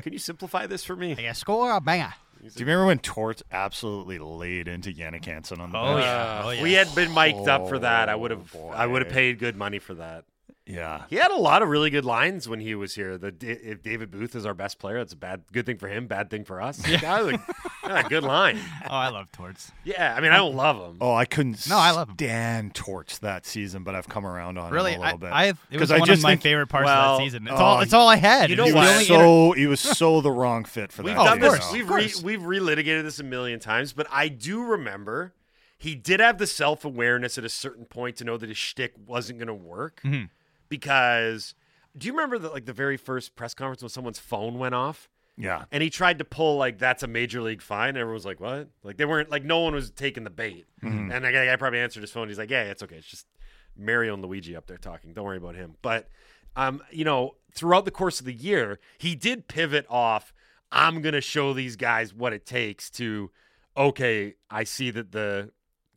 Can 0.00 0.12
you 0.12 0.18
simplify 0.18 0.66
this 0.66 0.82
for 0.82 0.96
me? 0.96 1.14
Are 1.16 1.20
you 1.20 1.28
a 1.28 1.34
scorer 1.34 1.72
or 1.72 1.76
a 1.76 1.80
banger? 1.80 2.14
Do 2.42 2.46
you 2.56 2.66
remember 2.66 2.86
when 2.86 2.98
Torts 2.98 3.42
absolutely 3.52 4.18
laid 4.18 4.66
into 4.66 4.90
Jannik 4.92 5.24
Hansen 5.24 5.60
on 5.60 5.70
the 5.70 5.78
Oh, 5.78 5.94
bench? 5.94 6.04
yeah. 6.04 6.42
Oh, 6.44 6.50
yeah. 6.50 6.62
we 6.62 6.72
had 6.72 6.92
been 6.94 7.14
mic'd 7.14 7.48
up 7.48 7.68
for 7.68 7.78
that, 7.78 8.08
I 8.08 8.14
would 8.14 8.30
have 8.32 8.54
Oh, 8.58 8.68
I 8.68 8.86
would 8.86 9.02
have 9.04 9.12
paid 9.12 9.38
good 9.38 9.56
money 9.56 9.78
for 9.78 9.94
that. 9.94 10.24
Yeah. 10.66 11.02
He 11.10 11.16
had 11.16 11.30
a 11.30 11.36
lot 11.36 11.62
of 11.62 11.68
really 11.68 11.90
good 11.90 12.06
lines 12.06 12.48
when 12.48 12.58
he 12.58 12.74
was 12.74 12.94
here. 12.94 13.18
The 13.18 13.34
if 13.40 13.82
David 13.82 14.10
Booth 14.10 14.34
is 14.34 14.46
our 14.46 14.54
best 14.54 14.78
player, 14.78 14.96
that's 14.96 15.12
a 15.12 15.16
bad 15.16 15.42
good 15.52 15.66
thing 15.66 15.76
for 15.76 15.88
him, 15.88 16.06
bad 16.06 16.30
thing 16.30 16.42
for 16.44 16.62
us. 16.62 16.86
Yeah, 16.88 16.96
that 17.00 17.22
was 17.24 17.34
a, 17.34 17.40
yeah, 17.86 18.02
good 18.08 18.22
line. 18.24 18.58
Oh, 18.88 18.94
I 18.94 19.08
love 19.08 19.30
Torts. 19.30 19.70
Yeah, 19.84 20.14
I 20.16 20.20
mean 20.22 20.32
I 20.32 20.38
don't 20.38 20.54
love 20.56 20.76
him. 20.78 20.96
Oh, 21.02 21.12
I 21.12 21.26
couldn't 21.26 21.68
No, 21.68 21.76
I 21.76 21.90
love 21.90 22.08
him. 22.08 22.14
stand 22.14 22.74
Torts 22.74 23.18
that 23.18 23.44
season, 23.44 23.82
but 23.84 23.94
I've 23.94 24.08
come 24.08 24.24
around 24.24 24.56
on 24.56 24.72
Really, 24.72 24.92
him 24.92 25.00
a 25.00 25.04
I, 25.04 25.06
little 25.08 25.18
bit. 25.18 25.32
I, 25.32 25.44
it 25.48 25.56
was 25.72 25.78
'Cause 25.80 25.90
I 25.90 25.98
one 25.98 26.06
just 26.06 26.20
of 26.20 26.22
my 26.22 26.30
think- 26.30 26.42
favorite 26.42 26.68
parts 26.68 26.86
Well, 26.86 27.12
of 27.12 27.18
that 27.18 27.24
season. 27.24 27.42
It's 27.42 27.52
oh, 27.52 27.56
all. 27.56 27.80
It's 27.80 27.92
all 27.92 28.08
I 28.08 28.16
had. 28.16 28.48
you 28.48 28.56
know 28.56 28.64
he 28.64 28.72
what? 28.72 28.84
was 28.84 28.90
only 28.90 29.04
so 29.04 29.52
he 29.52 29.66
was 29.66 29.80
so 29.80 30.22
the 30.22 30.30
wrong 30.32 30.64
fit 30.64 30.92
for 30.92 31.02
We've 31.02 31.14
that. 31.14 31.24
done 31.24 31.42
you 31.42 31.50
this. 31.50 31.72
We've 31.72 31.90
re, 31.90 32.10
we've 32.24 32.40
relitigated 32.40 33.02
this 33.02 33.18
a 33.20 33.24
million 33.24 33.60
times, 33.60 33.92
but 33.92 34.06
I 34.10 34.28
do 34.28 34.62
remember 34.64 35.34
he 35.76 35.94
did 35.94 36.20
have 36.20 36.38
the 36.38 36.46
self 36.46 36.86
awareness 36.86 37.36
at 37.36 37.44
a 37.44 37.50
certain 37.50 37.84
point 37.84 38.16
to 38.16 38.24
know 38.24 38.38
that 38.38 38.48
his 38.48 38.56
shtick 38.56 38.94
wasn't 39.06 39.38
going 39.40 39.48
to 39.48 39.54
work. 39.54 40.00
Mm-hmm. 40.02 40.24
Because 40.68 41.54
do 41.96 42.06
you 42.06 42.12
remember 42.12 42.38
that 42.38 42.52
like 42.52 42.64
the 42.66 42.72
very 42.72 42.96
first 42.96 43.36
press 43.36 43.54
conference 43.54 43.82
when 43.82 43.90
someone's 43.90 44.18
phone 44.18 44.58
went 44.58 44.74
off? 44.74 45.08
yeah. 45.36 45.64
and 45.72 45.82
he 45.82 45.90
tried 45.90 46.18
to 46.18 46.24
pull 46.24 46.56
like 46.56 46.78
that's 46.78 47.02
a 47.02 47.06
major 47.06 47.42
league 47.42 47.62
fine. 47.62 47.90
And 47.90 47.98
everyone 47.98 48.14
was 48.14 48.24
like, 48.24 48.40
"What?" 48.40 48.68
Like 48.82 48.96
they 48.96 49.04
weren't 49.04 49.30
like 49.30 49.44
no 49.44 49.60
one 49.60 49.74
was 49.74 49.90
taking 49.90 50.24
the 50.24 50.30
bait. 50.30 50.66
And 51.10 51.24
the 51.24 51.32
guy 51.32 51.56
probably 51.56 51.80
answered 51.80 52.02
his 52.02 52.10
phone. 52.10 52.28
He's 52.28 52.38
like, 52.38 52.50
"Yeah, 52.50 52.62
it's 52.64 52.82
okay. 52.82 52.96
It's 52.96 53.06
just 53.06 53.26
Mario 53.76 54.14
and 54.14 54.24
Luigi 54.24 54.54
up 54.54 54.66
there 54.66 54.78
talking. 54.78 55.12
Don't 55.12 55.24
worry 55.24 55.36
about 55.36 55.56
him." 55.56 55.76
But 55.82 56.08
um, 56.56 56.82
you 56.90 57.04
know, 57.04 57.36
throughout 57.52 57.84
the 57.84 57.90
course 57.90 58.20
of 58.20 58.26
the 58.26 58.32
year, 58.34 58.78
he 58.98 59.14
did 59.14 59.48
pivot 59.48 59.86
off. 59.88 60.32
I'm 60.70 61.02
gonna 61.02 61.20
show 61.20 61.52
these 61.52 61.76
guys 61.76 62.14
what 62.14 62.32
it 62.32 62.46
takes 62.46 62.90
to. 62.90 63.30
Okay, 63.76 64.34
I 64.50 64.62
see 64.64 64.92
that 64.92 65.10
the 65.10 65.50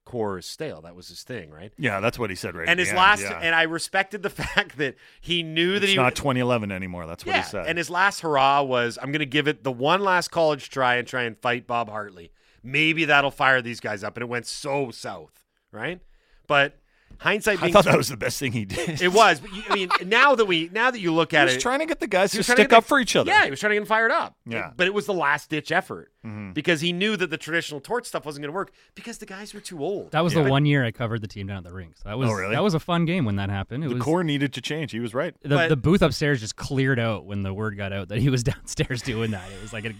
core 0.08 0.38
is 0.38 0.46
stale. 0.46 0.82
That 0.82 0.96
was 0.96 1.10
his 1.10 1.24
thing, 1.24 1.52
right? 1.52 1.74
Yeah, 1.78 2.00
that's 2.00 2.18
what 2.18 2.30
he 2.30 2.36
said 2.38 2.56
right 2.56 2.68
And 2.70 2.80
his 2.80 2.90
the 2.92 2.96
last, 2.96 3.22
yeah. 3.22 3.40
and 3.42 3.54
I 3.54 3.64
respected 3.64 4.24
the 4.24 4.30
fact 4.46 4.78
that 4.78 4.96
he 5.20 5.44
knew 5.44 5.74
that 5.74 5.84
it's 5.84 5.92
he 5.92 5.98
not 5.98 6.16
2011 6.16 6.72
anymore. 6.72 7.06
That's 7.06 7.26
what 7.26 7.36
yeah, 7.36 7.42
he 7.44 7.50
said. 7.50 7.68
and 7.68 7.78
his 7.78 7.90
last 7.90 8.22
hurrah 8.22 8.64
was, 8.64 8.98
"I'm 9.02 9.12
going 9.12 9.20
to 9.20 9.26
give 9.26 9.50
it 9.50 9.64
the 9.66 9.72
one 9.72 10.02
last 10.02 10.30
college 10.30 10.70
try 10.70 10.96
and 10.96 11.06
try 11.06 11.24
and 11.24 11.38
fight 11.38 11.68
Bob 11.68 11.90
Hartley. 11.90 12.32
Maybe 12.64 13.04
that'll 13.06 13.32
fire 13.32 13.62
these 13.62 13.82
guys 13.82 14.02
up." 14.04 14.16
And 14.16 14.22
it 14.22 14.30
went 14.30 14.46
so 14.48 14.92
south, 14.92 15.44
right? 15.72 16.00
But 16.48 16.80
hindsight 17.20 17.62
I 17.62 17.72
thought 17.72 17.86
that 17.86 17.98
was 17.98 18.10
the 18.10 18.18
best 18.18 18.40
thing 18.40 18.52
he 18.52 18.66
did. 18.66 19.02
it 19.02 19.12
was. 19.14 19.40
But 19.40 19.54
you, 19.54 19.64
I 19.70 19.74
mean, 19.76 19.90
now 20.06 20.36
that 20.36 20.46
we 20.46 20.70
now 20.72 20.92
that 20.92 21.00
you 21.00 21.14
look 21.14 21.32
he 21.32 21.38
at 21.38 21.46
was 21.46 21.54
it, 21.54 21.56
was 21.58 21.64
trying 21.64 21.80
to 21.80 21.86
get 21.86 22.00
the 22.00 22.08
guys 22.08 22.32
to 22.32 22.38
was 22.38 22.46
trying 22.46 22.58
to 22.58 22.62
stick 22.64 22.70
get 22.72 22.78
up 22.78 22.84
the- 22.84 22.88
for 22.88 23.00
each 23.00 23.16
other. 23.16 23.30
Yeah, 23.30 23.46
he 23.46 23.50
was 23.52 23.60
trying 23.60 23.72
to 23.72 23.76
get 23.76 23.80
them 23.82 23.88
fired 23.88 24.12
up. 24.12 24.36
Yeah. 24.46 24.72
but 24.76 24.88
it 24.88 24.94
was 24.94 25.06
the 25.06 25.14
last 25.14 25.50
ditch 25.50 25.72
effort 25.72 26.12
mm-hmm. 26.26 26.54
because 26.54 26.82
he 26.82 26.94
knew 26.94 27.16
that 27.18 27.30
the 27.30 27.38
traditional 27.38 27.80
Torts 27.82 28.08
stuff 28.10 28.26
wasn't 28.26 28.44
going 28.44 28.52
to 28.52 28.56
work 28.56 28.72
because 28.96 29.18
the 29.18 29.26
guys 29.26 29.54
were 29.54 29.60
too 29.60 29.84
old. 29.84 30.12
That 30.12 30.24
was 30.24 30.34
Yeah. 30.34 30.44
the 30.44 30.50
one 30.50 30.66
year 30.66 30.86
I 30.86 30.92
covered 30.92 31.22
the 31.22 31.28
team 31.28 31.48
down 31.48 31.58
at 31.58 31.64
the 31.64 31.74
rink. 31.74 31.98
So 31.98 32.10
that 32.10 32.18
was 32.18 32.30
Oh, 32.30 32.34
really? 32.34 32.54
that 32.56 32.64
was 32.64 32.74
a 32.74 32.80
fun 32.80 33.06
game 33.06 33.26
when 33.26 33.36
that 33.38 33.50
happened. 33.50 33.84
It 33.84 33.90
the 33.90 33.96
was 33.96 34.04
core 34.04 34.24
needed 34.24 34.54
to 34.54 34.62
change. 34.62 34.92
He 34.92 35.00
was 35.00 35.14
right. 35.14 35.34
the, 35.42 35.50
But- 35.50 35.70
the 35.70 35.78
booth 35.78 36.02
upstairs 36.02 36.40
just 36.40 36.56
cleared 36.56 37.00
out 37.00 37.26
when 37.26 37.44
the 37.44 37.54
word 37.54 37.78
got 37.78 37.92
out 37.94 38.10
that 38.10 38.20
he 38.20 38.30
was 38.30 38.44
downstairs 38.52 39.02
doing 39.02 39.32
that. 39.32 39.44
It 39.52 39.62
was 39.62 39.74
like 39.74 39.86
a 39.86 39.94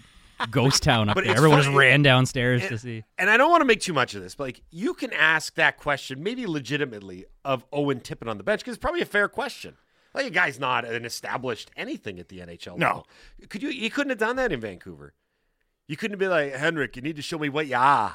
ghost 0.46 0.82
town 0.82 1.08
up 1.08 1.14
But 1.14 1.24
there. 1.24 1.32
it's 1.32 1.38
Everyone 1.38 1.60
just 1.62 1.74
ran 1.74 2.02
downstairs 2.02 2.62
and- 2.62 2.70
to 2.70 2.78
see. 2.78 3.04
And 3.18 3.28
I 3.28 3.36
don't 3.36 3.50
want 3.50 3.60
to 3.60 3.64
make 3.66 3.80
too 3.80 3.92
much 3.92 4.14
of 4.14 4.22
this, 4.22 4.34
but 4.34 4.44
like 4.44 4.62
you 4.70 4.94
can 4.94 5.12
ask 5.12 5.54
that 5.56 5.76
question, 5.78 6.22
maybe 6.22 6.46
legitimately, 6.46 7.24
of 7.44 7.64
Owen 7.72 8.00
Tippett 8.00 8.28
on 8.28 8.38
the 8.38 8.44
bench 8.44 8.60
because 8.60 8.74
it's 8.74 8.80
probably 8.80 9.02
a 9.02 9.06
fair 9.06 9.28
question. 9.28 9.76
Like 10.14 10.26
a 10.26 10.30
guy's 10.30 10.58
not 10.58 10.84
an 10.84 11.04
established 11.04 11.70
anything 11.76 12.18
at 12.18 12.28
the 12.28 12.38
NHL. 12.40 12.76
No. 12.78 12.86
level. 12.86 13.06
could 13.48 13.62
you? 13.62 13.68
You 13.70 13.90
couldn't 13.90 14.10
have 14.10 14.18
done 14.18 14.36
that 14.36 14.52
in 14.52 14.60
Vancouver. 14.60 15.12
You 15.86 15.96
couldn't 15.96 16.18
be 16.18 16.28
like 16.28 16.54
Henrik. 16.54 16.96
You 16.96 17.02
need 17.02 17.16
to 17.16 17.22
show 17.22 17.38
me 17.38 17.48
what 17.48 17.66
you 17.66 17.76
are. 17.76 18.14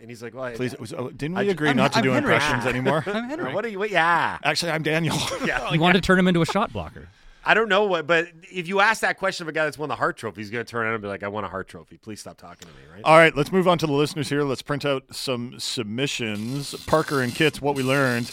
And 0.00 0.10
he's 0.10 0.22
like, 0.22 0.34
well, 0.34 0.50
Please, 0.52 0.76
was, 0.78 0.92
oh, 0.92 1.10
didn't 1.10 1.36
I- 1.36 1.42
we 1.44 1.50
agree 1.50 1.68
I'm- 1.68 1.76
not 1.76 1.92
to 1.92 1.98
I'm 1.98 2.04
do 2.04 2.10
Henry. 2.10 2.32
impressions 2.34 2.66
anymore? 2.66 3.04
I'm 3.06 3.28
Henry. 3.28 3.54
What 3.54 3.64
are 3.64 3.68
you? 3.68 3.78
What 3.78 3.90
you 3.90 3.98
are? 3.98 4.40
Actually, 4.42 4.72
I'm 4.72 4.82
Daniel. 4.82 5.16
Yeah. 5.44 5.70
He 5.70 5.78
wanted 5.78 6.02
to 6.02 6.06
turn 6.06 6.18
him 6.18 6.26
into 6.28 6.42
a 6.42 6.46
shot 6.46 6.72
blocker. 6.72 7.08
I 7.44 7.54
don't 7.54 7.68
know 7.68 7.84
what, 7.86 8.06
but 8.06 8.28
if 8.52 8.68
you 8.68 8.80
ask 8.80 9.00
that 9.00 9.18
question 9.18 9.44
of 9.44 9.48
a 9.48 9.52
guy 9.52 9.64
that's 9.64 9.78
won 9.78 9.88
the 9.88 9.96
Hart 9.96 10.16
Trophy, 10.16 10.40
he's 10.40 10.50
going 10.50 10.64
to 10.64 10.70
turn 10.70 10.84
around 10.84 10.94
and 10.94 11.02
be 11.02 11.08
like, 11.08 11.22
"I 11.22 11.28
won 11.28 11.44
a 11.44 11.48
Hart 11.48 11.68
Trophy. 11.68 11.96
Please 11.96 12.20
stop 12.20 12.36
talking 12.36 12.68
to 12.68 12.74
me." 12.74 12.80
Right? 12.92 13.02
All 13.04 13.16
right, 13.16 13.36
let's 13.36 13.50
move 13.50 13.66
on 13.66 13.78
to 13.78 13.86
the 13.86 13.92
listeners 13.92 14.28
here. 14.28 14.44
Let's 14.44 14.62
print 14.62 14.84
out 14.84 15.04
some 15.14 15.58
submissions. 15.58 16.74
Parker 16.86 17.20
and 17.20 17.34
Kits, 17.34 17.60
what 17.60 17.74
we 17.74 17.82
learned. 17.82 18.30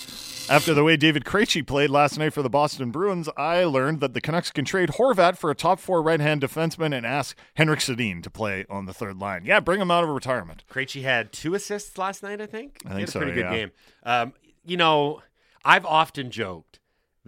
After 0.49 0.73
the 0.73 0.83
way 0.83 0.97
David 0.97 1.25
Krejci 1.25 1.65
played 1.65 1.91
last 1.91 2.17
night 2.17 2.33
for 2.33 2.41
the 2.41 2.49
Boston 2.49 2.89
Bruins, 2.89 3.29
I 3.37 3.65
learned 3.65 3.99
that 3.99 4.15
the 4.15 4.21
Canucks 4.21 4.49
can 4.51 4.65
trade 4.65 4.89
Horvat 4.89 5.37
for 5.37 5.51
a 5.51 5.55
top 5.55 5.79
four 5.79 6.01
right-hand 6.01 6.41
defenseman 6.41 6.95
and 6.95 7.05
ask 7.05 7.37
Henrik 7.53 7.79
Sedin 7.79 8.23
to 8.23 8.31
play 8.31 8.65
on 8.67 8.87
the 8.87 8.93
third 8.93 9.19
line. 9.19 9.45
Yeah, 9.45 9.59
bring 9.59 9.79
him 9.79 9.91
out 9.91 10.03
of 10.03 10.09
retirement. 10.09 10.63
Krejci 10.67 11.03
had 11.03 11.31
two 11.31 11.53
assists 11.53 11.95
last 11.99 12.23
night, 12.23 12.41
I 12.41 12.47
think. 12.47 12.79
I 12.85 12.89
He 12.89 12.95
think 12.95 12.99
had 13.01 13.09
a 13.09 13.11
so, 13.11 13.19
pretty 13.19 13.33
good 13.33 13.41
yeah. 13.45 13.51
game. 13.51 13.71
Um, 14.03 14.33
you 14.65 14.77
know, 14.77 15.21
I've 15.63 15.85
often 15.85 16.31
joked 16.31 16.78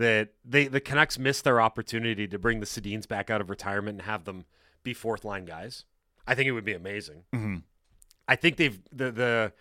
that 0.01 0.29
they 0.43 0.67
the 0.67 0.79
Canucks 0.81 1.17
missed 1.17 1.43
their 1.43 1.61
opportunity 1.61 2.27
to 2.27 2.37
bring 2.39 2.59
the 2.59 2.65
Sedins 2.65 3.07
back 3.07 3.29
out 3.29 3.41
of 3.41 3.49
retirement 3.49 3.99
and 3.99 4.01
have 4.07 4.25
them 4.25 4.45
be 4.83 4.93
fourth 4.93 5.23
line 5.23 5.45
guys. 5.45 5.85
I 6.27 6.35
think 6.35 6.47
it 6.47 6.51
would 6.51 6.65
be 6.65 6.73
amazing. 6.73 7.23
Mm-hmm. 7.33 7.57
I 8.27 8.35
think 8.35 8.57
they've 8.57 8.79
the 8.91 9.11
the 9.11 9.53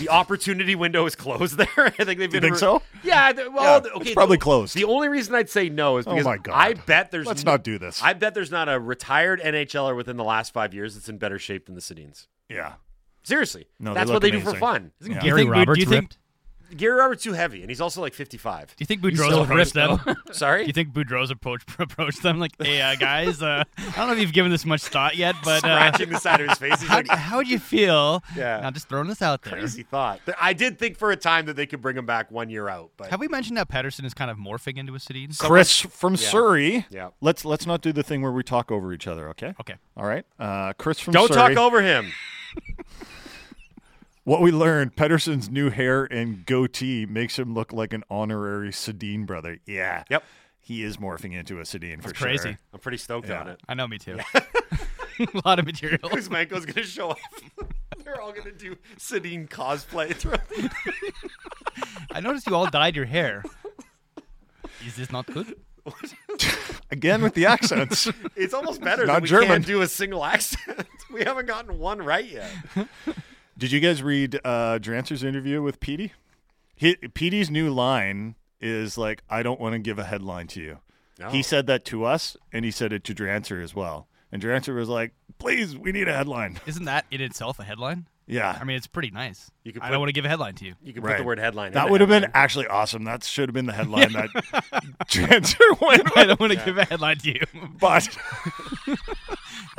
the 0.00 0.08
opportunity 0.08 0.74
window 0.74 1.06
is 1.06 1.14
closed 1.14 1.56
there. 1.58 1.68
I 1.76 1.90
think 1.90 2.18
they've 2.18 2.30
been. 2.30 2.42
think 2.42 2.56
so? 2.56 2.82
Yeah. 3.04 3.32
Well, 3.48 3.82
Yeah, 3.84 3.90
okay. 3.96 4.00
it's 4.06 4.14
probably 4.14 4.36
the- 4.38 4.42
closed. 4.42 4.74
The 4.74 4.84
only 4.84 5.08
reason 5.08 5.34
I'd 5.34 5.50
say 5.50 5.68
no 5.68 5.98
is 5.98 6.06
Oh 6.06 6.10
because 6.12 6.24
my 6.24 6.38
God. 6.38 6.54
I 6.54 6.72
bet 6.74 7.10
there's 7.10 7.26
Let's 7.26 7.44
no- 7.44 7.52
not 7.52 7.62
do 7.64 7.78
this. 7.78 8.02
I 8.02 8.12
bet 8.14 8.34
there's 8.34 8.50
not 8.50 8.68
a 8.68 8.80
retired 8.80 9.40
NHLer 9.40 9.94
within 9.94 10.16
the 10.16 10.24
last 10.24 10.52
five 10.52 10.74
years 10.74 10.94
that's 10.94 11.08
in 11.08 11.18
better 11.18 11.38
shape 11.38 11.66
than 11.66 11.74
the 11.74 11.80
Sedins. 11.80 12.26
Yeah. 12.48 12.74
Seriously, 13.22 13.66
No, 13.78 13.90
they 13.94 14.00
that's 14.00 14.08
look 14.08 14.14
what 14.16 14.22
they 14.22 14.30
do 14.32 14.40
for 14.40 14.54
fun. 14.54 14.92
Yeah. 15.00 15.20
Gary 15.20 15.20
think- 15.20 15.36
do 15.36 15.42
you 15.44 15.50
Roberts 15.52 15.80
think- 15.84 15.90
ripped. 15.92 16.18
Gary 16.76 16.96
Roberts 16.96 17.22
too 17.22 17.32
heavy, 17.32 17.60
and 17.62 17.70
he's 17.70 17.80
also 17.80 18.00
like 18.00 18.14
55. 18.14 18.68
Do 18.68 18.74
you 18.78 18.86
think 18.86 19.02
He's 19.04 19.12
Boudreau's 19.18 19.26
still 19.26 19.42
approached 19.42 19.74
them? 19.74 20.00
Sorry, 20.32 20.62
Do 20.62 20.66
you 20.66 20.72
think 20.72 20.92
Boudreau's 20.92 21.30
approach 21.30 21.62
approached 21.78 22.22
them 22.22 22.38
like, 22.38 22.52
"Hey 22.60 22.80
uh, 22.82 22.94
guys, 22.96 23.42
uh, 23.42 23.64
I 23.78 23.82
don't 23.96 24.06
know 24.08 24.12
if 24.14 24.18
you've 24.20 24.32
given 24.32 24.50
this 24.50 24.64
much 24.64 24.82
thought 24.82 25.16
yet, 25.16 25.34
but 25.44 25.64
uh, 25.64 25.90
scratching 25.90 26.10
the 26.10 26.18
side 26.18 26.40
of 26.40 26.48
his 26.48 26.58
face. 26.58 26.80
He's 26.80 26.88
how 26.88 26.96
like, 26.96 27.08
how 27.08 27.36
would 27.38 27.48
you 27.48 27.58
feel? 27.58 28.22
Yeah. 28.36 28.60
Now 28.60 28.70
just 28.70 28.88
throwing 28.88 29.08
this 29.08 29.22
out 29.22 29.42
there. 29.42 29.54
crazy 29.54 29.82
thought. 29.82 30.20
I 30.40 30.52
did 30.52 30.78
think 30.78 30.96
for 30.96 31.10
a 31.10 31.16
time 31.16 31.46
that 31.46 31.56
they 31.56 31.66
could 31.66 31.80
bring 31.80 31.96
him 31.96 32.06
back 32.06 32.30
one 32.30 32.50
year 32.50 32.68
out, 32.68 32.90
but 32.96 33.10
Have 33.10 33.20
we 33.20 33.28
mentioned 33.28 33.56
that 33.56 33.68
Pettersson 33.68 34.04
is 34.04 34.14
kind 34.14 34.30
of 34.30 34.36
morphing 34.38 34.76
into 34.78 34.94
a 34.94 34.98
Sedin? 34.98 35.38
Chris 35.38 35.80
from 35.80 36.14
Yeah. 36.14 36.18
Surrey. 36.30 36.86
Yeah. 36.90 37.10
Let's 37.20 37.44
let's 37.44 37.66
not 37.66 37.80
do 37.82 37.92
the 37.92 38.02
thing 38.02 38.22
where 38.22 38.32
we 38.32 38.42
talk 38.42 38.70
over 38.72 38.92
each 38.92 39.06
other. 39.06 39.28
Okay. 39.30 39.54
Okay. 39.60 39.74
All 39.96 40.06
right. 40.06 40.24
Uh, 40.38 40.72
Chris 40.74 40.98
from 41.00 41.12
Surrey. 41.14 41.20
don't 41.28 41.34
Surrey. 41.34 41.54
talk 41.54 41.62
over 41.64 41.82
him. 41.82 42.12
What 44.24 44.40
we 44.40 44.50
learned: 44.50 44.96
Pettersson's 44.96 45.50
new 45.50 45.70
hair 45.70 46.04
and 46.04 46.46
goatee 46.46 47.04
makes 47.06 47.38
him 47.38 47.52
look 47.54 47.72
like 47.72 47.92
an 47.92 48.04
honorary 48.10 48.70
Sedin 48.70 49.26
brother. 49.26 49.58
Yeah. 49.66 50.04
Yep. 50.10 50.24
He 50.60 50.82
is 50.82 50.96
morphing 50.96 51.34
into 51.34 51.58
a 51.58 51.62
Sedin 51.62 52.02
for 52.02 52.08
It's 52.10 52.18
sure. 52.18 52.28
crazy. 52.28 52.56
I'm 52.72 52.80
pretty 52.80 52.96
stoked 52.96 53.28
Yeah. 53.28 53.40
on 53.40 53.48
it. 53.48 53.60
I 53.68 53.74
know, 53.74 53.86
me 53.86 53.98
too. 53.98 54.18
a 54.34 55.40
lot 55.44 55.58
of 55.58 55.66
material. 55.66 55.98
Kuzmenko's 55.98 56.64
gonna 56.64 56.86
show 56.86 57.10
up. 57.10 57.18
They're 58.04 58.20
all 58.20 58.32
gonna 58.32 58.52
do 58.52 58.76
Sedin 58.98 59.48
cosplay. 59.48 60.14
throughout 60.14 60.48
the- 60.48 60.70
I 62.12 62.20
noticed 62.20 62.46
you 62.46 62.54
all 62.54 62.66
dyed 62.66 62.96
your 62.96 63.04
hair. 63.04 63.44
Is 64.86 64.96
this 64.96 65.10
not 65.12 65.26
good? 65.26 65.54
Again 66.90 67.20
with 67.22 67.34
the 67.34 67.44
accents. 67.46 68.08
It's 68.36 68.54
almost 68.54 68.80
better 68.80 69.04
Not 69.06 69.14
that 69.14 69.22
we 69.22 69.28
German. 69.28 69.48
can't 69.48 69.66
do 69.66 69.82
a 69.82 69.86
single 69.88 70.24
accent. 70.24 70.86
we 71.12 71.22
haven't 71.24 71.46
gotten 71.46 71.78
one 71.78 71.98
right 71.98 72.24
yet. 72.24 72.50
Did 73.56 73.72
you 73.72 73.80
guys 73.80 74.02
read 74.02 74.40
uh, 74.44 74.78
Drancer's 74.80 75.22
interview 75.24 75.62
with 75.62 75.80
Petey? 75.80 76.12
He, 76.74 76.96
Petey's 76.96 77.50
new 77.50 77.70
line 77.70 78.34
is 78.60 78.98
like, 78.98 79.22
"I 79.30 79.42
don't 79.42 79.60
want 79.60 79.74
to 79.74 79.78
give 79.78 79.98
a 79.98 80.04
headline 80.04 80.46
to 80.48 80.60
you." 80.60 80.78
No. 81.20 81.28
He 81.28 81.42
said 81.42 81.66
that 81.68 81.84
to 81.86 82.04
us, 82.04 82.36
and 82.52 82.64
he 82.64 82.70
said 82.72 82.92
it 82.92 83.04
to 83.04 83.14
Drancer 83.14 83.62
as 83.62 83.74
well. 83.74 84.08
And 84.32 84.42
Drancer 84.42 84.74
was 84.74 84.88
like, 84.88 85.12
"Please, 85.38 85.76
we 85.78 85.92
need 85.92 86.08
a 86.08 86.12
headline." 86.12 86.58
Isn't 86.66 86.86
that 86.86 87.04
in 87.12 87.20
itself 87.20 87.60
a 87.60 87.64
headline? 87.64 88.08
Yeah, 88.26 88.56
I 88.58 88.64
mean, 88.64 88.76
it's 88.76 88.86
pretty 88.86 89.10
nice. 89.10 89.50
You 89.64 89.74
could 89.74 89.82
I 89.82 89.90
don't 89.90 90.00
want 90.00 90.08
to 90.08 90.14
give 90.14 90.24
a 90.24 90.30
headline 90.30 90.54
to 90.54 90.64
you. 90.64 90.74
You 90.82 90.94
can 90.94 91.02
put 91.02 91.10
Right. 91.10 91.18
the 91.18 91.24
word 91.24 91.38
headline. 91.38 91.72
that 91.72 91.84
the 91.84 91.92
would 91.92 92.00
have 92.00 92.08
been 92.08 92.30
actually 92.32 92.66
awesome. 92.66 93.04
That 93.04 93.22
should 93.22 93.50
have 93.50 93.54
been 93.54 93.66
the 93.66 93.74
headline 93.74 94.12
that 94.14 94.30
Drancer 95.08 95.78
went 95.78 96.16
I 96.16 96.24
don't 96.24 96.40
want 96.40 96.52
to 96.54 96.64
give 96.64 96.78
a 96.78 96.86
headline 96.86 97.18
to 97.18 97.28
you. 97.34 97.40
But 97.78 98.08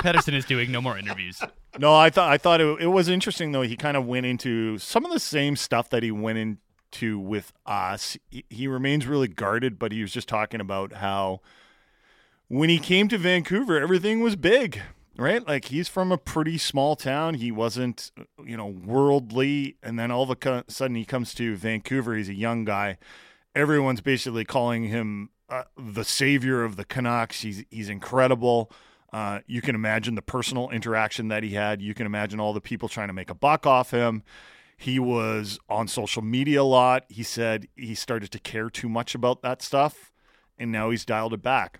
Pettersson 0.06 0.36
is 0.36 0.46
doing 0.46 0.72
no 0.72 0.82
more 0.82 0.98
interviews. 0.98 1.42
no, 1.80 1.96
I 1.96 2.10
thought 2.10 2.32
I 2.32 2.38
thought 2.38 2.62
it, 2.62 2.82
it 2.82 2.88
was 2.88 3.10
interesting 3.10 3.52
though. 3.52 3.64
He 3.64 3.76
kind 3.76 3.98
of 3.98 4.06
went 4.06 4.26
into 4.26 4.78
some 4.78 5.04
of 5.06 5.12
the 5.12 5.20
same 5.20 5.56
stuff 5.56 5.90
that 5.90 6.04
he 6.04 6.12
went 6.12 6.38
into 6.38 7.20
with 7.20 7.52
us. 7.66 8.18
He, 8.30 8.46
he 8.50 8.68
remains 8.68 9.08
really 9.08 9.28
guarded, 9.28 9.80
but 9.80 9.92
he 9.92 10.02
was 10.02 10.12
just 10.12 10.28
talking 10.28 10.62
about 10.62 10.94
how 10.94 11.42
when 12.48 12.70
he 12.70 12.78
came 12.78 13.08
to 13.08 13.18
Vancouver, 13.18 13.80
everything 13.80 14.22
was 14.22 14.36
big, 14.36 14.80
right? 15.18 15.46
Like 15.48 15.66
he's 15.66 15.90
from 15.90 16.12
a 16.12 16.18
pretty 16.18 16.58
small 16.58 16.96
town. 16.96 17.36
He 17.36 17.52
wasn't, 17.52 18.12
you 18.46 18.56
know, 18.56 18.68
worldly, 18.68 19.78
and 19.82 19.98
then 19.98 20.12
all 20.12 20.30
of 20.30 20.38
a 20.46 20.64
sudden 20.68 20.96
he 20.96 21.06
comes 21.06 21.34
to 21.36 21.56
Vancouver. 21.56 22.16
He's 22.16 22.30
a 22.30 22.36
young 22.36 22.66
guy. 22.66 22.98
Everyone's 23.56 24.02
basically 24.02 24.46
calling 24.46 24.84
him 24.86 25.30
uh, 25.50 25.64
the 25.78 26.04
savior 26.04 26.64
of 26.64 26.76
the 26.76 26.86
Canucks. 26.86 27.42
He's 27.42 27.64
he's 27.70 27.90
incredible. 27.90 28.72
Uh, 29.16 29.40
you 29.48 29.62
can 29.62 29.76
imagine 29.76 30.16
the 30.16 30.22
personal 30.22 30.70
interaction 30.72 31.30
that 31.30 31.42
he 31.42 31.52
had. 31.52 31.82
You 31.82 31.94
can 31.94 32.06
imagine 32.06 32.38
all 32.38 32.52
the 32.52 32.60
people 32.60 32.90
trying 32.90 33.08
to 33.08 33.14
make 33.14 33.30
a 33.30 33.34
buck 33.34 33.66
off 33.66 33.92
him. 33.92 34.24
He 34.76 35.00
was 35.00 35.58
on 35.70 35.88
social 35.88 36.22
media 36.22 36.62
a 36.62 36.64
lot. 36.64 37.06
He 37.08 37.24
said 37.24 37.70
he 37.78 37.96
started 37.96 38.30
to 38.34 38.40
care 38.40 38.70
too 38.70 38.90
much 38.90 39.16
about 39.16 39.42
that 39.42 39.62
stuff, 39.62 40.12
and 40.60 40.70
now 40.70 40.90
he's 40.90 41.06
dialed 41.06 41.32
it 41.32 41.42
back. 41.42 41.80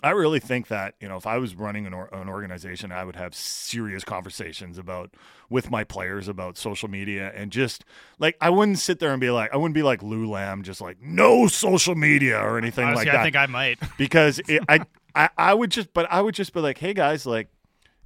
I 0.00 0.10
really 0.10 0.38
think 0.38 0.68
that 0.68 0.94
you 1.00 1.08
know 1.08 1.16
if 1.16 1.26
I 1.26 1.38
was 1.38 1.56
running 1.56 1.88
an, 1.88 1.92
or, 1.92 2.06
an 2.14 2.28
organization, 2.28 2.92
I 2.92 3.04
would 3.04 3.16
have 3.16 3.34
serious 3.34 4.04
conversations 4.04 4.78
about 4.78 5.12
with 5.50 5.72
my 5.72 5.82
players 5.82 6.28
about 6.28 6.56
social 6.56 6.88
media 6.88 7.32
and 7.34 7.50
just 7.50 7.84
like 8.20 8.36
I 8.40 8.50
wouldn't 8.50 8.78
sit 8.78 9.00
there 9.00 9.10
and 9.10 9.20
be 9.20 9.30
like 9.30 9.52
I 9.52 9.56
wouldn't 9.56 9.74
be 9.74 9.82
like 9.82 10.04
Lou 10.04 10.30
Lamb, 10.30 10.62
just 10.62 10.80
like 10.80 11.02
no 11.02 11.48
social 11.48 11.96
media 11.96 12.38
or 12.38 12.58
anything 12.58 12.84
Honestly, 12.84 13.06
like 13.06 13.12
that 13.12 13.20
I 13.22 13.24
think 13.24 13.34
I 13.34 13.46
might. 13.46 13.80
because 13.98 14.40
it, 14.46 14.62
I, 14.68 14.86
I 15.14 15.28
I 15.36 15.54
would 15.54 15.70
just 15.70 15.92
but 15.92 16.10
I 16.10 16.20
would 16.20 16.34
just 16.34 16.52
be 16.52 16.60
like, 16.60 16.78
hey 16.78 16.94
guys, 16.94 17.26
like 17.26 17.48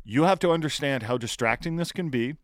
you 0.04 0.24
have 0.24 0.38
to 0.40 0.50
understand 0.50 1.04
how 1.04 1.18
distracting 1.18 1.76
this 1.76 1.92
can 1.92 2.08
be, 2.08 2.36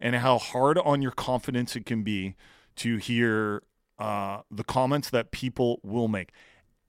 and 0.00 0.16
how 0.16 0.38
hard 0.38 0.78
on 0.78 1.02
your 1.02 1.12
confidence 1.12 1.76
it 1.76 1.86
can 1.86 2.02
be 2.02 2.34
to 2.76 2.96
hear 2.96 3.62
uh, 3.98 4.40
the 4.50 4.64
comments 4.64 5.10
that 5.10 5.30
people 5.30 5.80
will 5.82 6.08
make. 6.08 6.30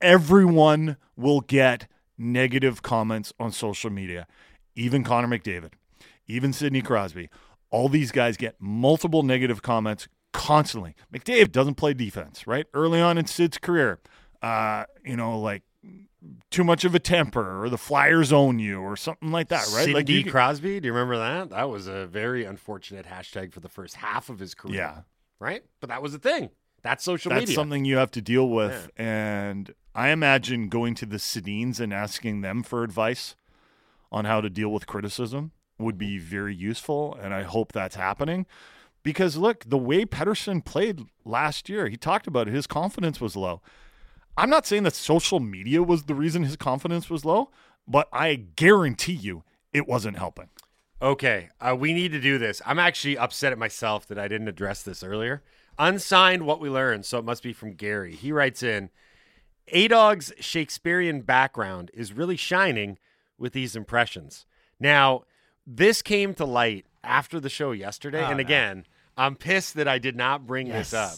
Everyone 0.01 0.97
will 1.15 1.41
get 1.41 1.87
negative 2.17 2.81
comments 2.81 3.33
on 3.39 3.51
social 3.51 3.89
media, 3.89 4.27
even 4.75 5.03
Connor 5.03 5.27
McDavid, 5.27 5.73
even 6.27 6.53
Sidney 6.53 6.81
Crosby. 6.81 7.29
All 7.69 7.89
these 7.89 8.11
guys 8.11 8.37
get 8.37 8.55
multiple 8.59 9.23
negative 9.23 9.61
comments 9.61 10.07
constantly. 10.33 10.95
McDavid 11.13 11.51
doesn't 11.51 11.75
play 11.75 11.93
defense, 11.93 12.47
right? 12.47 12.65
Early 12.73 13.01
on 13.01 13.17
in 13.17 13.25
Sid's 13.25 13.57
career, 13.57 13.99
uh, 14.41 14.85
you 15.03 15.15
know, 15.15 15.39
like 15.39 15.63
too 16.49 16.63
much 16.63 16.85
of 16.85 16.95
a 16.95 16.99
temper 16.99 17.63
or 17.63 17.69
the 17.69 17.77
Flyers 17.77 18.31
own 18.33 18.59
you 18.59 18.79
or 18.81 18.95
something 18.95 19.31
like 19.31 19.49
that, 19.49 19.67
right? 19.73 19.85
Sidney 19.85 19.93
like 19.93 20.09
you 20.09 20.29
Crosby. 20.29 20.79
Do 20.79 20.87
you 20.87 20.93
remember 20.93 21.17
that? 21.17 21.49
That 21.49 21.69
was 21.69 21.87
a 21.87 22.07
very 22.07 22.45
unfortunate 22.45 23.05
hashtag 23.05 23.53
for 23.53 23.59
the 23.59 23.69
first 23.69 23.95
half 23.95 24.29
of 24.29 24.39
his 24.39 24.53
career. 24.53 24.75
Yeah. 24.75 25.01
Right? 25.39 25.63
But 25.79 25.89
that 25.89 26.01
was 26.01 26.13
the 26.13 26.19
thing. 26.19 26.49
That's 26.83 27.03
social 27.03 27.29
That's 27.29 27.41
media. 27.41 27.55
something 27.55 27.85
you 27.85 27.97
have 27.97 28.11
to 28.11 28.21
deal 28.21 28.49
with. 28.49 28.89
And 28.97 29.73
I 29.93 30.09
imagine 30.09 30.69
going 30.69 30.95
to 30.95 31.05
the 31.05 31.17
Sedins 31.17 31.79
and 31.79 31.93
asking 31.93 32.41
them 32.41 32.63
for 32.63 32.83
advice 32.83 33.35
on 34.11 34.25
how 34.25 34.41
to 34.41 34.49
deal 34.49 34.69
with 34.69 34.87
criticism 34.87 35.51
would 35.77 35.97
be 35.97 36.17
very 36.17 36.55
useful. 36.55 37.17
And 37.21 37.33
I 37.33 37.43
hope 37.43 37.71
that's 37.71 37.95
happening. 37.95 38.45
Because 39.03 39.37
look, 39.37 39.63
the 39.67 39.77
way 39.77 40.05
Pettersson 40.05 40.63
played 40.63 41.01
last 41.23 41.69
year, 41.69 41.87
he 41.87 41.97
talked 41.97 42.27
about 42.27 42.47
it, 42.47 42.53
his 42.53 42.67
confidence 42.67 43.21
was 43.21 43.35
low. 43.35 43.61
I'm 44.37 44.49
not 44.51 44.67
saying 44.67 44.83
that 44.83 44.93
social 44.93 45.39
media 45.39 45.81
was 45.81 46.03
the 46.03 46.13
reason 46.15 46.43
his 46.43 46.55
confidence 46.55 47.09
was 47.09 47.25
low, 47.25 47.49
but 47.87 48.07
I 48.13 48.35
guarantee 48.35 49.13
you 49.13 49.43
it 49.73 49.87
wasn't 49.87 50.17
helping. 50.17 50.49
Okay, 51.01 51.49
uh, 51.59 51.75
we 51.77 51.93
need 51.93 52.11
to 52.11 52.19
do 52.19 52.37
this. 52.37 52.61
I'm 52.65 52.79
actually 52.79 53.17
upset 53.17 53.51
at 53.51 53.57
myself 53.57 54.07
that 54.07 54.19
I 54.19 54.27
didn't 54.27 54.47
address 54.47 54.83
this 54.83 55.03
earlier. 55.03 55.43
Unsigned 55.79 56.45
what 56.45 56.59
we 56.59 56.69
learned, 56.69 57.05
so 57.05 57.19
it 57.19 57.25
must 57.25 57.43
be 57.43 57.53
from 57.53 57.73
Gary. 57.73 58.15
He 58.15 58.31
writes 58.31 58.63
in 58.63 58.89
A 59.69 59.87
Dog's 59.87 60.33
Shakespearean 60.39 61.21
background 61.21 61.91
is 61.93 62.13
really 62.13 62.37
shining 62.37 62.97
with 63.37 63.53
these 63.53 63.75
impressions. 63.75 64.45
Now, 64.79 65.23
this 65.65 66.01
came 66.01 66.33
to 66.35 66.45
light 66.45 66.85
after 67.03 67.39
the 67.39 67.49
show 67.49 67.71
yesterday. 67.71 68.23
Oh, 68.23 68.27
and 68.29 68.37
no. 68.37 68.41
again, 68.41 68.85
I'm 69.15 69.35
pissed 69.35 69.75
that 69.75 69.87
I 69.87 69.99
did 69.99 70.15
not 70.15 70.47
bring 70.47 70.69
this 70.69 70.93
up. 70.93 71.15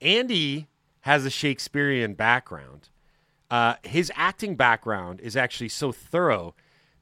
Andy 0.00 0.68
has 1.08 1.24
a 1.24 1.30
Shakespearean 1.30 2.12
background. 2.12 2.90
Uh, 3.50 3.76
his 3.82 4.12
acting 4.14 4.56
background 4.56 5.20
is 5.20 5.36
actually 5.38 5.70
so 5.70 5.90
thorough 5.90 6.54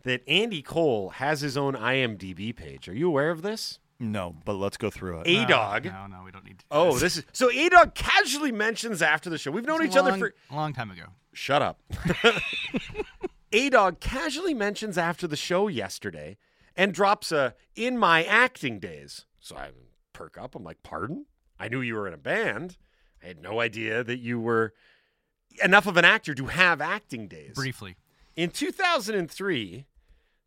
that 0.04 0.22
Andy 0.28 0.62
Cole 0.62 1.08
has 1.10 1.40
his 1.40 1.56
own 1.56 1.74
IMDb 1.74 2.54
page. 2.54 2.88
Are 2.88 2.94
you 2.94 3.08
aware 3.08 3.30
of 3.32 3.42
this? 3.42 3.80
No, 3.98 4.36
but 4.44 4.52
let's 4.52 4.76
go 4.76 4.90
through 4.90 5.22
it. 5.22 5.26
A 5.26 5.44
Dog. 5.46 5.86
No, 5.86 6.06
no, 6.06 6.22
we 6.24 6.30
don't 6.30 6.44
need 6.44 6.58
to. 6.60 6.64
do 6.64 6.68
Oh, 6.70 6.96
this 6.98 7.16
is 7.16 7.24
so. 7.32 7.50
A 7.50 7.68
Dog 7.68 7.94
casually 7.96 8.52
mentions 8.52 9.02
after 9.02 9.28
the 9.28 9.38
show. 9.38 9.50
We've 9.50 9.66
known 9.66 9.82
It's 9.82 9.90
each 9.92 9.96
a 9.96 10.00
other 10.00 10.10
long- 10.10 10.20
for. 10.20 10.34
a 10.50 10.54
long 10.54 10.72
time 10.72 10.90
ago. 10.92 11.06
Shut 11.32 11.62
up. 11.62 11.80
A 13.52 13.70
Dog 13.70 14.00
casually 14.00 14.54
mentions 14.54 14.98
after 14.98 15.26
the 15.26 15.36
show 15.36 15.68
yesterday 15.68 16.36
and 16.76 16.92
drops 16.92 17.32
a 17.32 17.54
in 17.74 17.96
my 17.98 18.22
acting 18.24 18.78
days. 18.78 19.24
So 19.40 19.56
I 19.56 19.70
perk 20.12 20.36
up. 20.38 20.54
I'm 20.54 20.64
like, 20.64 20.82
pardon? 20.82 21.26
I 21.58 21.68
knew 21.68 21.80
you 21.80 21.94
were 21.94 22.06
in 22.06 22.14
a 22.14 22.18
band. 22.18 22.76
I 23.22 23.26
had 23.28 23.40
no 23.42 23.60
idea 23.60 24.04
that 24.04 24.18
you 24.18 24.40
were 24.40 24.72
enough 25.64 25.86
of 25.86 25.96
an 25.96 26.04
actor 26.04 26.34
to 26.34 26.46
have 26.46 26.80
acting 26.80 27.28
days. 27.28 27.52
Briefly. 27.54 27.96
In 28.36 28.50
2003, 28.50 29.86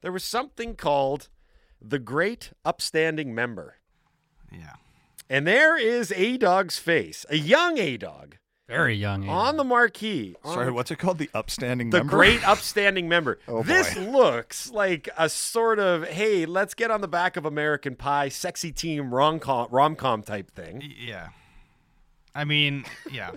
there 0.02 0.12
was 0.12 0.24
something 0.24 0.76
called 0.76 1.30
the 1.82 2.00
Great 2.00 2.52
Upstanding 2.64 3.34
Member. 3.34 3.76
Yeah. 4.52 4.74
And 5.30 5.46
there 5.48 5.78
is 5.78 6.12
A 6.16 6.38
Dog's 6.38 6.78
face, 6.80 7.26
a 7.30 7.38
young 7.38 7.78
A 7.78 7.98
Dog, 7.98 8.38
Very 8.68 8.96
young. 8.96 9.24
age. 9.24 9.30
on 9.30 9.58
the 9.58 9.64
marquee. 9.64 10.36
on 10.44 10.54
Sorry, 10.54 10.72
what's 10.72 10.92
it 10.92 10.98
called? 10.98 11.18
The 11.20 11.30
upstanding 11.34 11.90
Member. 11.90 11.98
the 12.00 12.04
member? 12.06 12.18
great 12.18 12.48
upstanding 12.48 13.08
member. 13.10 13.40
Oh, 13.48 13.64
this 13.64 13.94
boy. 13.96 14.02
looks 14.12 14.72
like 14.72 15.08
a 15.18 15.30
sort 15.30 15.80
of 15.80 16.04
hey, 16.08 16.46
let's 16.46 16.74
get 16.74 16.90
on 16.92 17.02
the 17.02 17.08
back 17.08 17.38
of 17.38 17.46
American 17.46 17.96
Pie, 17.96 18.30
sexy 18.30 18.72
team 18.72 19.14
rom 19.14 19.40
com 19.40 19.68
rom 19.72 19.96
com 19.96 20.22
type 20.24 20.52
thing. 20.52 20.80
Y- 20.80 20.96
Yeah. 20.98 21.30
I 22.36 22.44
mean, 22.46 22.86
yeah. 23.12 23.32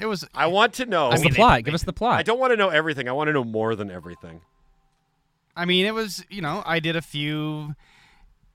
It 0.00 0.06
was. 0.06 0.24
I 0.34 0.46
want 0.46 0.74
to 0.74 0.86
know. 0.86 1.08
What's 1.08 1.22
mean, 1.22 1.30
the 1.30 1.34
they- 1.34 1.36
plot? 1.36 1.56
they- 1.58 1.62
Give 1.62 1.74
us 1.74 1.84
the 1.84 1.92
plot. 1.92 2.18
I 2.18 2.22
don't 2.22 2.38
want 2.38 2.52
to 2.52 2.56
know 2.56 2.68
everything. 2.68 3.08
I 3.08 3.12
want 3.12 3.28
to 3.28 3.32
know 3.32 3.44
more 3.44 3.74
than 3.76 3.90
everything. 3.90 4.40
I 5.56 5.64
mean, 5.66 5.86
it 5.86 5.94
was. 5.94 6.24
You 6.28 6.42
know, 6.42 6.62
I 6.66 6.80
did 6.80 6.96
a 6.96 7.02
few 7.02 7.74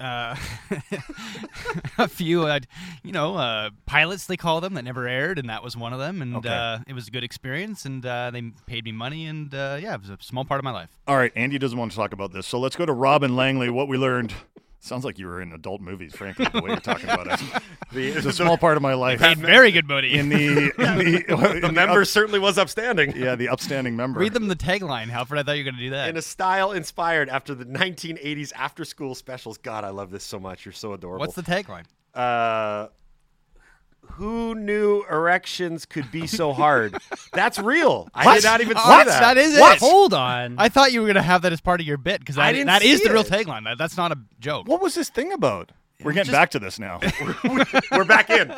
uh, 0.02 0.36
a 1.98 2.08
few, 2.08 2.44
uh, 2.46 2.60
you 3.04 3.12
know, 3.12 3.36
uh, 3.36 3.70
pilots 3.86 4.26
they 4.28 4.38
call 4.38 4.62
them 4.62 4.74
that 4.76 4.84
never 4.84 5.08
aired, 5.08 5.40
and 5.40 5.50
that 5.50 5.64
was 5.64 5.76
one 5.76 5.94
of 5.94 6.00
them. 6.00 6.22
And 6.22 6.36
Okay. 6.38 6.50
uh, 6.50 6.80
it 6.88 6.94
was 6.94 7.08
a 7.08 7.12
good 7.12 7.24
experience, 7.24 7.86
and 7.86 8.06
uh, 8.06 8.32
they 8.32 8.42
paid 8.66 8.86
me 8.86 8.92
money, 8.92 9.26
and 9.26 9.54
uh, 9.54 9.78
yeah, 9.82 9.94
it 9.96 10.02
was 10.02 10.10
a 10.10 10.18
small 10.22 10.46
part 10.46 10.60
of 10.60 10.64
my 10.64 10.72
life. 10.72 10.90
All 11.08 11.18
right, 11.18 11.32
Andy 11.36 11.58
doesn't 11.58 11.78
want 11.78 11.92
to 11.92 11.98
talk 11.98 12.14
about 12.14 12.32
this, 12.34 12.48
so 12.48 12.60
let's 12.60 12.76
go 12.76 12.86
to 12.86 12.94
Robin 12.94 13.36
Langley. 13.36 13.70
What 13.70 13.88
we 13.88 13.98
learned. 13.98 14.34
Sounds 14.82 15.04
like 15.04 15.20
you 15.20 15.28
were 15.28 15.42
in 15.42 15.52
adult 15.52 15.82
movies, 15.82 16.16
frankly, 16.16 16.46
the 16.54 16.62
way 16.62 16.70
you're 16.72 16.80
talking 16.80 17.10
about 17.10 17.28
it. 17.28 17.40
It's 17.92 18.26
a 18.26 18.32
small 18.32 18.56
part 18.58 18.78
of 18.78 18.84
my 18.84 18.94
life. 18.94 19.20
Paid 19.20 19.40
very 19.40 19.72
good 19.72 19.88
money. 19.88 20.14
In 20.14 20.30
the, 20.30 20.38
in 20.38 20.72
the, 20.78 21.56
in 21.56 21.62
The 21.62 21.72
member 21.72 22.06
certainly 22.06 22.38
was 22.40 22.58
upstanding. 22.60 23.14
yeah, 23.18 23.36
the 23.36 23.50
upstanding 23.50 23.96
member. 23.96 24.20
Read 24.20 24.34
them 24.34 24.48
the 24.48 24.56
tagline, 24.56 25.08
Halford. 25.08 25.40
I 25.40 25.44
thought 25.44 25.54
you 25.54 25.64
were 25.66 25.72
going 25.72 25.78
to 25.80 25.86
do 25.86 25.90
that. 25.90 26.08
In 26.10 26.16
a 26.16 26.22
style 26.22 26.72
inspired 26.72 27.30
after 27.30 27.56
the 27.56 27.66
1980s 27.66 28.54
after 28.56 28.86
school 28.86 29.16
specials. 29.16 29.58
God, 29.58 29.84
I 29.84 29.90
love 29.90 30.12
this 30.12 30.24
so 30.24 30.40
much. 30.40 30.66
You're 30.66 30.72
so 30.74 30.94
adorable. 30.94 31.20
What's 31.22 31.34
the 31.36 31.42
tagline? 31.42 31.86
uh, 32.14 32.88
who 34.12 34.56
knew 34.56 35.04
erections 35.10 35.86
could 35.86 36.12
be 36.12 36.28
so 36.28 36.54
hard? 36.54 36.98
That's 37.34 37.60
real. 37.60 38.10
I 38.14 38.36
did 38.36 38.44
not 38.44 38.62
even 38.62 38.76
see 38.78 38.84
What? 38.84 39.08
that. 39.08 39.20
That 39.22 39.38
is 39.38 39.56
it. 39.58 39.78
Hold 39.80 40.14
on. 40.14 40.56
I 40.58 40.70
thought 40.70 40.92
you 40.92 41.02
were 41.02 41.08
going 41.08 41.16
to 41.16 41.22
have 41.22 41.42
that 41.44 41.54
as 41.54 41.62
part 41.62 41.80
of 41.82 41.88
your 41.88 41.98
bit 41.98 42.20
because 42.20 42.38
I 42.38 42.48
that, 42.48 42.52
didn't 42.54 42.68
that 42.68 42.82
is 42.84 43.00
see 43.02 43.08
the 43.08 43.14
real 43.14 43.24
tagline. 43.24 43.64
That, 43.66 43.78
that's 43.78 43.98
not 43.98 44.12
a 44.12 44.18
joke. 44.40 44.68
What 44.68 44.82
was 44.82 44.96
this 44.96 45.10
thing 45.10 45.32
about? 45.32 45.72
We're 46.02 46.14
getting 46.14 46.32
back 46.32 46.52
to 46.52 46.60
this 46.60 46.80
now. 46.80 47.02
We're 47.92 48.06
back 48.06 48.30
in. 48.30 48.54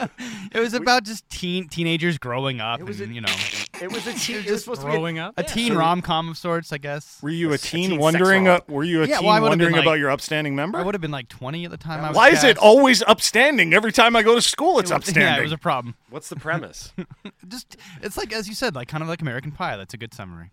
It 0.54 0.60
was 0.60 0.76
about 0.76 1.06
just 1.06 1.28
teen 1.30 1.68
teenagers 1.68 2.20
growing 2.20 2.62
up, 2.62 2.82
was 2.82 3.02
and 3.02 3.12
a- 3.12 3.16
you 3.16 3.22
know, 3.22 3.34
It 3.82 3.92
was 3.92 4.06
a 4.08 4.14
teen. 4.20 4.38
It 4.46 4.52
was 4.52 4.64
supposed 4.64 4.82
to 4.82 4.88
be. 4.88 4.94
Growing 4.94 5.20
up. 5.20 5.34
a 5.38 5.44
teen 5.44 5.74
rom 5.76 6.02
com 6.02 6.30
of 6.30 6.38
sorts, 6.38 6.72
I 6.72 6.78
guess. 6.78 7.18
Were 7.22 7.30
you 7.30 7.50
a 7.50 7.54
It's 7.54 7.66
a 7.66 7.68
teen 7.68 7.90
teen 7.92 8.00
wondering? 8.00 8.46
sex 8.46 8.64
Uh, 8.70 8.72
were 8.74 8.84
you 8.84 9.04
a 9.04 9.08
Yeah, 9.08 9.18
teen 9.18 9.26
well, 9.28 9.36
I 9.36 9.40
would've 9.40 9.50
wondering 9.52 9.74
like- 9.74 9.82
about 9.82 10.00
your 10.00 10.12
upstanding 10.12 10.56
member? 10.56 10.78
I 10.80 10.84
would 10.84 10.94
have 10.94 11.02
been 11.02 11.12
like 11.12 11.28
20 11.30 11.66
at 11.66 11.72
the 11.72 11.78
time. 11.78 12.04
I 12.06 12.10
was 12.10 12.16
Why 12.18 12.30
is 12.30 12.44
it 12.44 12.56
cast. 12.56 12.66
always 12.66 13.02
upstanding 13.04 13.74
every 13.74 13.92
time 13.92 14.16
I 14.16 14.24
go 14.24 14.36
to 14.36 14.42
school? 14.42 14.80
It's 14.80 14.92
It 14.92 14.94
was- 14.94 15.08
upstanding. 15.10 15.24
Yeah, 15.34 15.40
it 15.40 15.44
was 15.44 15.52
a 15.52 15.58
problem. 15.58 15.96
What's 16.10 16.30
the 16.30 16.36
premise? 16.36 16.94
Just 17.48 17.78
it's 18.02 18.18
like 18.18 18.32
as 18.34 18.48
you 18.48 18.54
said, 18.56 18.76
like 18.76 18.88
kind 18.88 19.02
of 19.04 19.10
like 19.10 19.22
American 19.22 19.52
Pie. 19.52 19.78
That's 19.78 19.94
a 19.94 19.98
good 19.98 20.14
summary. 20.14 20.52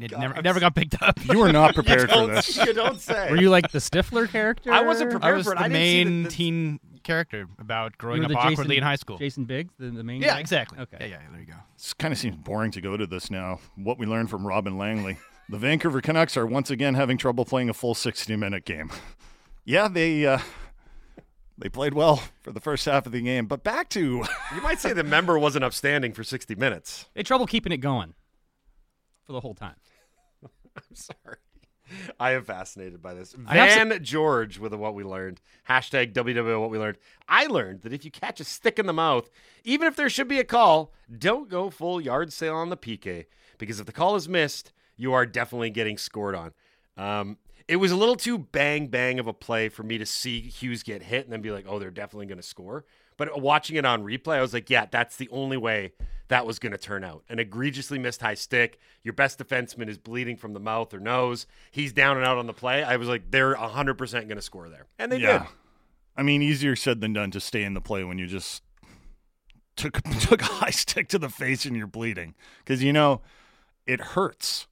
It 0.00 0.12
never, 0.16 0.34
I'm 0.36 0.42
never 0.44 0.60
got 0.60 0.76
picked 0.76 1.02
up. 1.02 1.18
you 1.24 1.40
were 1.40 1.50
not 1.50 1.74
prepared 1.74 2.08
for 2.08 2.28
this. 2.28 2.56
you 2.56 2.72
don't 2.72 3.00
say. 3.00 3.30
Were 3.30 3.36
you 3.36 3.50
like 3.50 3.72
the 3.72 3.80
Stifler 3.80 4.28
character? 4.30 4.72
I 4.72 4.82
wasn't 4.82 5.10
I 5.10 5.12
prepared 5.12 5.36
was 5.38 5.46
for 5.46 5.54
it. 5.54 5.58
the 5.58 5.64
I 5.64 5.68
didn't 5.68 5.74
see 5.82 6.04
main 6.04 6.22
the- 6.22 6.28
the- 6.28 6.34
teen 6.34 6.80
character 7.08 7.48
about 7.58 7.96
growing 7.96 8.22
up 8.22 8.28
the 8.30 8.36
awkwardly 8.36 8.76
Jason, 8.76 8.76
in 8.76 8.82
high 8.82 8.96
school. 8.96 9.16
Jason 9.16 9.44
Biggs, 9.46 9.72
the, 9.78 9.90
the 9.90 10.04
main 10.04 10.20
yeah, 10.20 10.34
guy? 10.34 10.40
exactly. 10.40 10.78
Okay. 10.78 10.98
Yeah, 11.00 11.06
yeah, 11.06 11.18
there 11.30 11.40
you 11.40 11.46
go. 11.46 11.54
This 11.76 11.94
kind 11.94 12.12
of 12.12 12.18
seems 12.18 12.36
boring 12.36 12.70
to 12.72 12.82
go 12.82 12.96
to 12.98 13.06
this 13.06 13.30
now. 13.30 13.60
What 13.76 13.98
we 13.98 14.04
learned 14.04 14.28
from 14.28 14.46
Robin 14.46 14.76
Langley. 14.76 15.16
The 15.48 15.56
Vancouver 15.56 16.02
Canucks 16.02 16.36
are 16.36 16.46
once 16.46 16.70
again 16.70 16.94
having 16.94 17.16
trouble 17.16 17.46
playing 17.46 17.70
a 17.70 17.74
full 17.74 17.94
60 17.94 18.36
minute 18.36 18.66
game. 18.66 18.90
yeah, 19.64 19.88
they 19.88 20.26
uh, 20.26 20.40
they 21.56 21.70
played 21.70 21.94
well 21.94 22.22
for 22.42 22.52
the 22.52 22.60
first 22.60 22.84
half 22.84 23.06
of 23.06 23.12
the 23.12 23.22
game, 23.22 23.46
but 23.46 23.64
back 23.64 23.88
to 23.90 24.24
You 24.54 24.60
might 24.60 24.78
say 24.78 24.92
the 24.92 25.02
member 25.02 25.38
wasn't 25.38 25.64
upstanding 25.64 26.12
for 26.12 26.22
60 26.22 26.54
minutes. 26.56 27.06
They 27.14 27.20
had 27.20 27.26
trouble 27.26 27.46
keeping 27.46 27.72
it 27.72 27.78
going 27.78 28.12
for 29.24 29.32
the 29.32 29.40
whole 29.40 29.54
time. 29.54 29.76
I'm 30.76 30.94
sorry. 30.94 31.38
I 32.20 32.32
am 32.32 32.44
fascinated 32.44 33.02
by 33.02 33.14
this. 33.14 33.32
Van 33.32 34.02
George 34.02 34.58
with 34.58 34.74
what 34.74 34.94
we 34.94 35.04
learned. 35.04 35.40
Hashtag 35.68 36.12
WW 36.12 36.60
what 36.60 36.70
we 36.70 36.78
learned. 36.78 36.98
I 37.28 37.46
learned 37.46 37.82
that 37.82 37.92
if 37.92 38.04
you 38.04 38.10
catch 38.10 38.40
a 38.40 38.44
stick 38.44 38.78
in 38.78 38.86
the 38.86 38.92
mouth, 38.92 39.30
even 39.64 39.86
if 39.86 39.96
there 39.96 40.10
should 40.10 40.28
be 40.28 40.38
a 40.38 40.44
call, 40.44 40.92
don't 41.16 41.48
go 41.48 41.70
full 41.70 42.00
yard 42.00 42.32
sale 42.32 42.54
on 42.54 42.70
the 42.70 42.76
PK 42.76 43.26
because 43.58 43.80
if 43.80 43.86
the 43.86 43.92
call 43.92 44.16
is 44.16 44.28
missed, 44.28 44.72
you 44.96 45.12
are 45.12 45.26
definitely 45.26 45.70
getting 45.70 45.98
scored 45.98 46.34
on. 46.34 46.52
Um, 46.96 47.38
it 47.68 47.76
was 47.76 47.92
a 47.92 47.96
little 47.96 48.16
too 48.16 48.38
bang 48.38 48.86
bang 48.86 49.18
of 49.18 49.26
a 49.26 49.32
play 49.32 49.68
for 49.68 49.82
me 49.82 49.98
to 49.98 50.06
see 50.06 50.40
Hughes 50.40 50.82
get 50.82 51.02
hit 51.02 51.24
and 51.24 51.32
then 51.32 51.42
be 51.42 51.50
like, 51.50 51.66
oh, 51.68 51.78
they're 51.78 51.90
definitely 51.90 52.26
going 52.26 52.38
to 52.38 52.42
score. 52.42 52.84
But 53.16 53.40
watching 53.40 53.76
it 53.76 53.84
on 53.84 54.04
replay, 54.04 54.36
I 54.36 54.40
was 54.40 54.54
like, 54.54 54.70
yeah, 54.70 54.86
that's 54.90 55.16
the 55.16 55.28
only 55.30 55.56
way 55.56 55.92
that 56.28 56.46
was 56.46 56.58
going 56.58 56.72
to 56.72 56.78
turn 56.78 57.04
out. 57.04 57.24
An 57.28 57.38
egregiously 57.38 57.98
missed 57.98 58.20
high 58.20 58.34
stick. 58.34 58.78
Your 59.02 59.14
best 59.14 59.38
defenseman 59.38 59.88
is 59.88 59.98
bleeding 59.98 60.36
from 60.36 60.52
the 60.52 60.60
mouth 60.60 60.92
or 60.94 61.00
nose. 61.00 61.46
He's 61.70 61.92
down 61.92 62.16
and 62.16 62.26
out 62.26 62.38
on 62.38 62.46
the 62.46 62.52
play. 62.52 62.82
I 62.82 62.96
was 62.96 63.08
like, 63.08 63.30
they're 63.30 63.54
100% 63.54 64.12
going 64.12 64.28
to 64.28 64.42
score 64.42 64.68
there. 64.68 64.86
And 64.98 65.10
they 65.10 65.18
yeah. 65.18 65.38
did. 65.38 65.48
I 66.16 66.22
mean, 66.22 66.42
easier 66.42 66.76
said 66.76 67.00
than 67.00 67.12
done 67.12 67.30
to 67.30 67.40
stay 67.40 67.62
in 67.62 67.74
the 67.74 67.80
play 67.80 68.04
when 68.04 68.18
you 68.18 68.26
just 68.26 68.62
took 69.76 70.02
took 70.20 70.42
a 70.42 70.46
high 70.46 70.70
stick 70.70 71.08
to 71.08 71.18
the 71.18 71.28
face 71.28 71.64
and 71.64 71.76
you're 71.76 71.86
bleeding 71.86 72.34
because 72.58 72.82
you 72.82 72.92
know 72.92 73.22
it 73.86 74.00
hurts. 74.00 74.66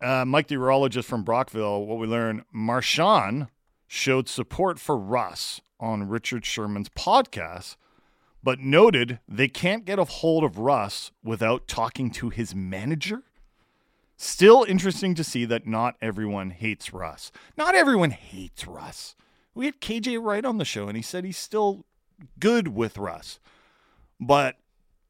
Uh, 0.00 0.24
Mike, 0.24 0.48
the 0.48 0.54
urologist 0.54 1.04
from 1.04 1.24
Brockville, 1.24 1.84
what 1.84 1.98
we 1.98 2.06
learned, 2.06 2.44
Marshawn 2.54 3.48
showed 3.86 4.28
support 4.28 4.78
for 4.78 4.96
Russ 4.96 5.60
on 5.78 6.08
Richard 6.08 6.46
Sherman's 6.46 6.88
podcast, 6.88 7.76
but 8.42 8.60
noted 8.60 9.20
they 9.28 9.48
can't 9.48 9.84
get 9.84 9.98
a 9.98 10.04
hold 10.04 10.44
of 10.44 10.58
Russ 10.58 11.10
without 11.22 11.68
talking 11.68 12.10
to 12.12 12.30
his 12.30 12.54
manager. 12.54 13.22
Still 14.16 14.64
interesting 14.68 15.14
to 15.14 15.24
see 15.24 15.44
that 15.46 15.66
not 15.66 15.96
everyone 16.02 16.50
hates 16.50 16.92
Russ. 16.92 17.32
Not 17.56 17.74
everyone 17.74 18.10
hates 18.10 18.66
Russ. 18.66 19.14
We 19.54 19.66
had 19.66 19.80
KJ 19.80 20.22
Wright 20.22 20.44
on 20.44 20.58
the 20.58 20.64
show, 20.64 20.88
and 20.88 20.96
he 20.96 21.02
said 21.02 21.24
he's 21.24 21.38
still 21.38 21.84
good 22.38 22.68
with 22.68 22.98
Russ. 22.98 23.38
But 24.20 24.56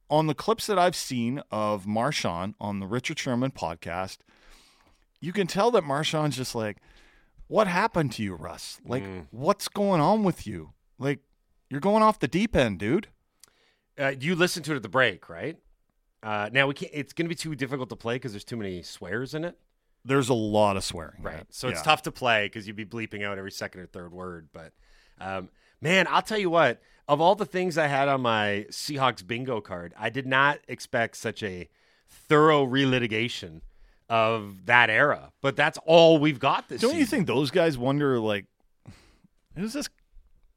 on 0.08 0.26
the 0.26 0.34
clips 0.34 0.66
that 0.66 0.78
I've 0.78 0.96
seen 0.96 1.42
of 1.50 1.86
Marshawn 1.86 2.54
on 2.60 2.80
the 2.80 2.86
Richard 2.86 3.18
Sherman 3.18 3.50
podcast, 3.50 4.18
you 5.20 5.32
can 5.32 5.46
tell 5.46 5.70
that 5.72 5.84
Marshawn's 5.84 6.36
just 6.36 6.54
like, 6.54 6.78
what 7.48 7.66
happened 7.66 8.12
to 8.12 8.22
you, 8.22 8.34
Russ? 8.34 8.80
Like, 8.84 9.02
mm. 9.02 9.26
what's 9.30 9.68
going 9.68 10.00
on 10.00 10.22
with 10.22 10.46
you? 10.46 10.70
Like, 10.98 11.18
you're 11.68 11.80
going 11.80 12.02
off 12.02 12.18
the 12.18 12.28
deep 12.28 12.54
end, 12.54 12.78
dude. 12.78 13.08
Uh, 14.00 14.14
you 14.18 14.34
listened 14.34 14.64
to 14.64 14.72
it 14.72 14.76
at 14.76 14.82
the 14.82 14.88
break, 14.88 15.28
right? 15.28 15.58
Uh, 16.22 16.48
now 16.52 16.66
we 16.66 16.74
can't. 16.74 16.92
It's 16.94 17.12
going 17.12 17.26
to 17.26 17.28
be 17.28 17.34
too 17.34 17.54
difficult 17.54 17.88
to 17.90 17.96
play 17.96 18.14
because 18.16 18.32
there's 18.32 18.44
too 18.44 18.56
many 18.56 18.82
swears 18.82 19.34
in 19.34 19.44
it. 19.44 19.58
There's 20.04 20.30
a 20.30 20.34
lot 20.34 20.76
of 20.76 20.84
swearing. 20.84 21.22
Right. 21.22 21.44
So 21.50 21.68
it's 21.68 21.82
tough 21.82 22.02
to 22.02 22.12
play 22.12 22.46
because 22.46 22.66
you'd 22.66 22.76
be 22.76 22.86
bleeping 22.86 23.22
out 23.22 23.36
every 23.36 23.50
second 23.50 23.82
or 23.82 23.86
third 23.86 24.12
word. 24.12 24.48
But 24.52 24.72
um, 25.20 25.50
man, 25.80 26.06
I'll 26.08 26.22
tell 26.22 26.38
you 26.38 26.50
what. 26.50 26.80
Of 27.06 27.20
all 27.20 27.34
the 27.34 27.44
things 27.44 27.76
I 27.76 27.88
had 27.88 28.08
on 28.08 28.20
my 28.20 28.66
Seahawks 28.70 29.26
bingo 29.26 29.60
card, 29.60 29.92
I 29.98 30.10
did 30.10 30.26
not 30.26 30.60
expect 30.68 31.16
such 31.16 31.42
a 31.42 31.68
thorough 32.08 32.64
relitigation 32.64 33.62
of 34.08 34.66
that 34.66 34.90
era. 34.90 35.32
But 35.40 35.56
that's 35.56 35.76
all 35.84 36.18
we've 36.18 36.38
got 36.38 36.68
this. 36.68 36.80
Don't 36.80 36.96
you 36.96 37.04
think 37.04 37.26
those 37.26 37.50
guys 37.50 37.76
wonder, 37.76 38.20
like, 38.20 38.46
who's 39.56 39.72
this? 39.72 39.88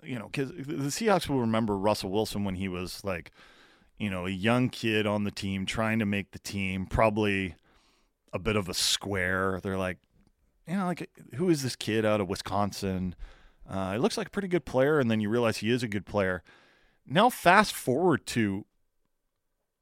You 0.05 0.19
know, 0.19 0.27
because 0.27 0.49
the 0.49 0.89
Seahawks 0.89 1.29
will 1.29 1.39
remember 1.39 1.77
Russell 1.77 2.11
Wilson 2.11 2.43
when 2.43 2.55
he 2.55 2.67
was 2.67 3.03
like, 3.03 3.31
you 3.97 4.09
know, 4.09 4.25
a 4.25 4.31
young 4.31 4.69
kid 4.69 5.07
on 5.07 5.23
the 5.23 5.31
team 5.31 5.65
trying 5.65 5.99
to 5.99 6.05
make 6.05 6.31
the 6.31 6.39
team, 6.39 6.85
probably 6.85 7.55
a 8.33 8.39
bit 8.39 8.55
of 8.55 8.67
a 8.67 8.73
square. 8.73 9.59
They're 9.61 9.77
like, 9.77 9.97
you 10.67 10.75
know, 10.75 10.85
like, 10.85 11.09
who 11.35 11.49
is 11.49 11.63
this 11.63 11.75
kid 11.75 12.05
out 12.05 12.21
of 12.21 12.27
Wisconsin? 12.27 13.15
Uh, 13.69 13.93
he 13.93 13.97
looks 13.97 14.17
like 14.17 14.27
a 14.27 14.31
pretty 14.31 14.47
good 14.47 14.65
player, 14.65 14.99
and 14.99 15.09
then 15.09 15.19
you 15.19 15.29
realize 15.29 15.57
he 15.57 15.71
is 15.71 15.83
a 15.83 15.87
good 15.87 16.05
player. 16.05 16.43
Now, 17.05 17.29
fast 17.29 17.73
forward 17.73 18.25
to, 18.27 18.65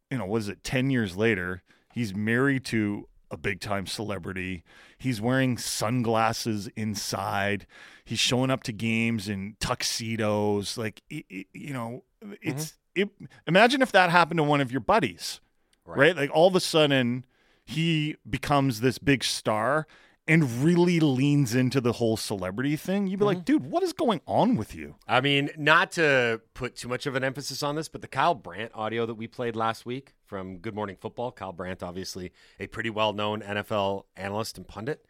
you 0.10 0.18
know, 0.18 0.26
was 0.26 0.50
it 0.50 0.64
10 0.64 0.90
years 0.90 1.16
later? 1.16 1.64
He's 1.94 2.16
married 2.16 2.66
to 2.66 3.08
a 3.32 3.38
big 3.38 3.62
time 3.62 3.88
celebrity. 3.88 4.64
He's 4.98 5.22
wearing 5.22 5.58
sunglasses 5.58 6.68
inside. 6.76 7.66
He's 8.06 8.20
showing 8.20 8.52
up 8.52 8.62
to 8.64 8.72
games 8.74 9.30
in 9.30 9.56
tuxedos. 9.60 10.78
Like, 10.78 11.02
it, 11.10 11.26
it- 11.30 11.48
you 11.54 11.74
know, 11.74 12.04
it's, 12.42 12.74
mm-hmm. 12.96 13.02
it, 13.04 13.30
imagine 13.48 13.82
if 13.82 13.92
that 13.94 14.10
happened 14.10 14.38
to 14.40 14.44
one 14.44 14.62
of 14.62 14.72
your 14.72 14.82
buddies, 14.82 15.40
Right. 15.86 15.98
right? 15.98 16.16
Like, 16.16 16.30
all 16.34 16.48
of 16.48 16.56
a 16.56 16.60
sudden, 16.60 17.26
he 17.66 18.18
becomes 18.30 18.82
this 18.82 18.98
big 18.98 19.24
star 19.24 19.88
and 20.32 20.64
really 20.64 21.02
leans 21.02 21.54
into 21.54 21.82
the 21.82 21.92
whole 21.92 22.16
celebrity 22.16 22.78
thing. 22.78 23.06
You'd 23.06 23.20
be 23.20 23.26
like, 23.26 23.40
mm-hmm. 23.40 23.44
dude, 23.44 23.66
what 23.66 23.84
is 23.84 23.92
going 23.92 24.22
on 24.26 24.56
with 24.56 24.74
you? 24.74 24.96
I 25.06 25.20
mean, 25.20 25.50
not 25.58 25.92
to 25.94 26.40
put 26.54 26.78
too 26.78 26.88
much 26.88 27.06
of 27.06 27.16
an 27.16 27.24
emphasis 27.26 27.62
on 27.62 27.76
this, 27.76 27.90
but 27.90 28.00
the 28.00 28.08
Kyle 28.08 28.34
Brandt 28.34 28.72
audio 28.74 29.06
that 29.06 29.16
we 29.16 29.28
played 29.28 29.58
last 29.58 29.86
week 29.86 30.14
from 30.26 30.60
Good 30.60 30.74
Morning 30.74 30.96
Football, 30.96 31.34
Kyle 31.34 31.52
Brandt, 31.52 31.84
obviously 31.84 32.32
a 32.62 32.68
pretty 32.68 32.90
well 32.90 33.12
known 33.12 33.42
NFL 33.42 34.06
analyst 34.16 34.56
and 34.56 34.66
pundit. 34.66 35.06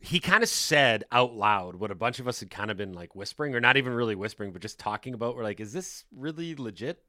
He 0.00 0.18
kind 0.18 0.42
of 0.42 0.48
said 0.48 1.04
out 1.12 1.36
loud 1.36 1.76
what 1.76 1.92
a 1.92 1.94
bunch 1.94 2.18
of 2.18 2.26
us 2.26 2.40
had 2.40 2.50
kind 2.50 2.72
of 2.72 2.76
been 2.76 2.92
like 2.92 3.14
whispering, 3.14 3.54
or 3.54 3.60
not 3.60 3.76
even 3.76 3.92
really 3.92 4.16
whispering, 4.16 4.50
but 4.50 4.62
just 4.62 4.80
talking 4.80 5.14
about. 5.14 5.36
We're 5.36 5.44
like, 5.44 5.60
is 5.60 5.72
this 5.72 6.06
really 6.10 6.56
legit? 6.56 7.04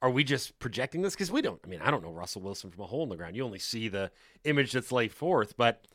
Are 0.00 0.10
we 0.10 0.22
just 0.22 0.60
projecting 0.60 1.02
this? 1.02 1.14
Because 1.14 1.32
we 1.32 1.42
don't, 1.42 1.60
I 1.64 1.66
mean, 1.66 1.80
I 1.82 1.90
don't 1.90 2.04
know 2.04 2.12
Russell 2.12 2.42
Wilson 2.42 2.70
from 2.70 2.84
a 2.84 2.86
hole 2.86 3.02
in 3.02 3.08
the 3.08 3.16
ground. 3.16 3.34
You 3.34 3.44
only 3.44 3.58
see 3.58 3.88
the 3.88 4.12
image 4.44 4.70
that's 4.70 4.92
laid 4.92 5.12
forth, 5.12 5.56
but 5.56 5.88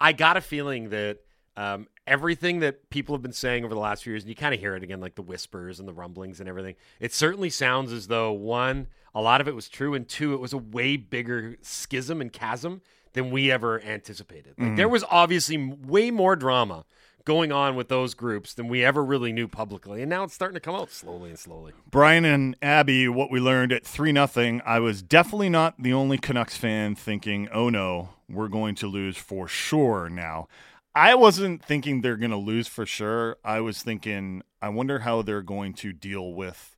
I 0.00 0.12
got 0.12 0.36
a 0.36 0.40
feeling 0.40 0.90
that 0.90 1.18
um, 1.56 1.88
everything 2.06 2.60
that 2.60 2.90
people 2.90 3.14
have 3.14 3.22
been 3.22 3.32
saying 3.32 3.64
over 3.64 3.74
the 3.74 3.80
last 3.80 4.02
few 4.04 4.12
years, 4.12 4.22
and 4.22 4.30
you 4.30 4.34
kind 4.34 4.54
of 4.54 4.60
hear 4.60 4.74
it 4.74 4.82
again, 4.82 5.00
like 5.00 5.14
the 5.14 5.22
whispers 5.22 5.78
and 5.78 5.88
the 5.88 5.92
rumblings 5.92 6.40
and 6.40 6.48
everything, 6.48 6.76
it 7.00 7.12
certainly 7.12 7.50
sounds 7.50 7.92
as 7.92 8.06
though 8.06 8.32
one, 8.32 8.86
a 9.14 9.20
lot 9.20 9.40
of 9.40 9.48
it 9.48 9.54
was 9.54 9.68
true, 9.68 9.94
and 9.94 10.08
two, 10.08 10.32
it 10.32 10.40
was 10.40 10.52
a 10.52 10.58
way 10.58 10.96
bigger 10.96 11.56
schism 11.60 12.20
and 12.20 12.32
chasm 12.32 12.80
than 13.12 13.30
we 13.30 13.50
ever 13.50 13.82
anticipated. 13.82 14.54
Like 14.56 14.76
there 14.76 14.88
was 14.88 15.04
obviously 15.10 15.56
way 15.58 16.10
more 16.10 16.36
drama 16.36 16.84
going 17.24 17.52
on 17.52 17.76
with 17.76 17.88
those 17.88 18.14
groups 18.14 18.54
than 18.54 18.68
we 18.68 18.84
ever 18.84 19.04
really 19.04 19.32
knew 19.32 19.48
publicly. 19.48 20.02
And 20.02 20.10
now 20.10 20.24
it's 20.24 20.34
starting 20.34 20.54
to 20.54 20.60
come 20.60 20.74
out 20.74 20.90
slowly 20.90 21.30
and 21.30 21.38
slowly. 21.38 21.72
Brian 21.90 22.24
and 22.24 22.56
Abby, 22.62 23.08
what 23.08 23.30
we 23.30 23.40
learned 23.40 23.72
at 23.72 23.86
3 23.86 24.12
nothing. 24.12 24.62
I 24.64 24.80
was 24.80 25.02
definitely 25.02 25.50
not 25.50 25.74
the 25.82 25.92
only 25.92 26.18
Canucks 26.18 26.56
fan 26.56 26.94
thinking, 26.94 27.48
oh 27.52 27.68
no, 27.68 28.10
we're 28.28 28.48
going 28.48 28.74
to 28.76 28.86
lose 28.86 29.16
for 29.16 29.48
sure 29.48 30.08
now. 30.08 30.48
I 30.94 31.14
wasn't 31.14 31.64
thinking 31.64 32.00
they're 32.00 32.16
going 32.16 32.30
to 32.30 32.36
lose 32.36 32.66
for 32.66 32.84
sure. 32.84 33.36
I 33.44 33.60
was 33.60 33.82
thinking, 33.82 34.42
I 34.60 34.70
wonder 34.70 35.00
how 35.00 35.22
they're 35.22 35.42
going 35.42 35.74
to 35.74 35.92
deal 35.92 36.32
with 36.32 36.76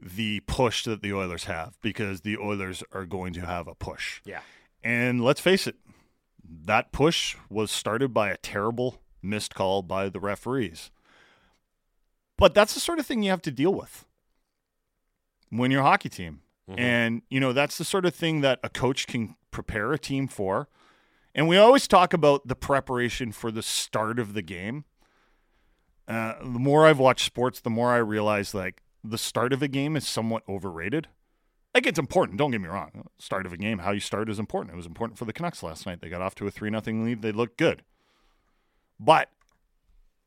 the 0.00 0.40
push 0.40 0.84
that 0.84 1.02
the 1.02 1.12
Oilers 1.12 1.44
have 1.44 1.76
because 1.80 2.20
the 2.22 2.36
Oilers 2.36 2.82
are 2.92 3.04
going 3.04 3.32
to 3.34 3.40
have 3.40 3.68
a 3.68 3.74
push. 3.74 4.20
Yeah. 4.24 4.40
And 4.82 5.22
let's 5.22 5.40
face 5.40 5.66
it, 5.66 5.76
that 6.64 6.92
push 6.92 7.36
was 7.50 7.70
started 7.70 8.14
by 8.14 8.30
a 8.30 8.36
terrible 8.36 9.00
missed 9.22 9.54
call 9.54 9.82
by 9.82 10.08
the 10.08 10.20
referees. 10.20 10.90
But 12.36 12.54
that's 12.54 12.74
the 12.74 12.80
sort 12.80 12.98
of 12.98 13.06
thing 13.06 13.22
you 13.22 13.30
have 13.30 13.42
to 13.42 13.50
deal 13.50 13.74
with 13.74 14.04
when 15.50 15.70
you're 15.70 15.80
a 15.80 15.84
hockey 15.84 16.08
team. 16.08 16.40
And, 16.76 17.22
you 17.30 17.40
know, 17.40 17.52
that's 17.54 17.78
the 17.78 17.84
sort 17.84 18.04
of 18.04 18.14
thing 18.14 18.42
that 18.42 18.60
a 18.62 18.68
coach 18.68 19.06
can 19.06 19.36
prepare 19.50 19.92
a 19.92 19.98
team 19.98 20.28
for. 20.28 20.68
And 21.34 21.48
we 21.48 21.56
always 21.56 21.88
talk 21.88 22.12
about 22.12 22.46
the 22.46 22.54
preparation 22.54 23.32
for 23.32 23.50
the 23.50 23.62
start 23.62 24.18
of 24.18 24.34
the 24.34 24.42
game. 24.42 24.84
Uh, 26.06 26.34
the 26.40 26.58
more 26.58 26.86
I've 26.86 26.98
watched 26.98 27.24
sports, 27.24 27.60
the 27.60 27.70
more 27.70 27.92
I 27.92 27.98
realize 27.98 28.54
like 28.54 28.82
the 29.02 29.18
start 29.18 29.52
of 29.52 29.62
a 29.62 29.68
game 29.68 29.96
is 29.96 30.06
somewhat 30.06 30.42
overrated. 30.48 31.08
Like 31.74 31.86
it's 31.86 31.98
important. 31.98 32.38
Don't 32.38 32.50
get 32.50 32.60
me 32.60 32.68
wrong. 32.68 33.08
Start 33.18 33.46
of 33.46 33.52
a 33.52 33.56
game, 33.56 33.78
how 33.78 33.92
you 33.92 34.00
start 34.00 34.28
is 34.28 34.38
important. 34.38 34.74
It 34.74 34.76
was 34.76 34.86
important 34.86 35.18
for 35.18 35.26
the 35.26 35.32
Canucks 35.32 35.62
last 35.62 35.86
night. 35.86 36.00
They 36.00 36.08
got 36.08 36.22
off 36.22 36.34
to 36.36 36.46
a 36.46 36.50
three 36.50 36.70
nothing 36.70 37.04
lead. 37.04 37.22
They 37.22 37.32
looked 37.32 37.56
good, 37.56 37.82
but 38.98 39.30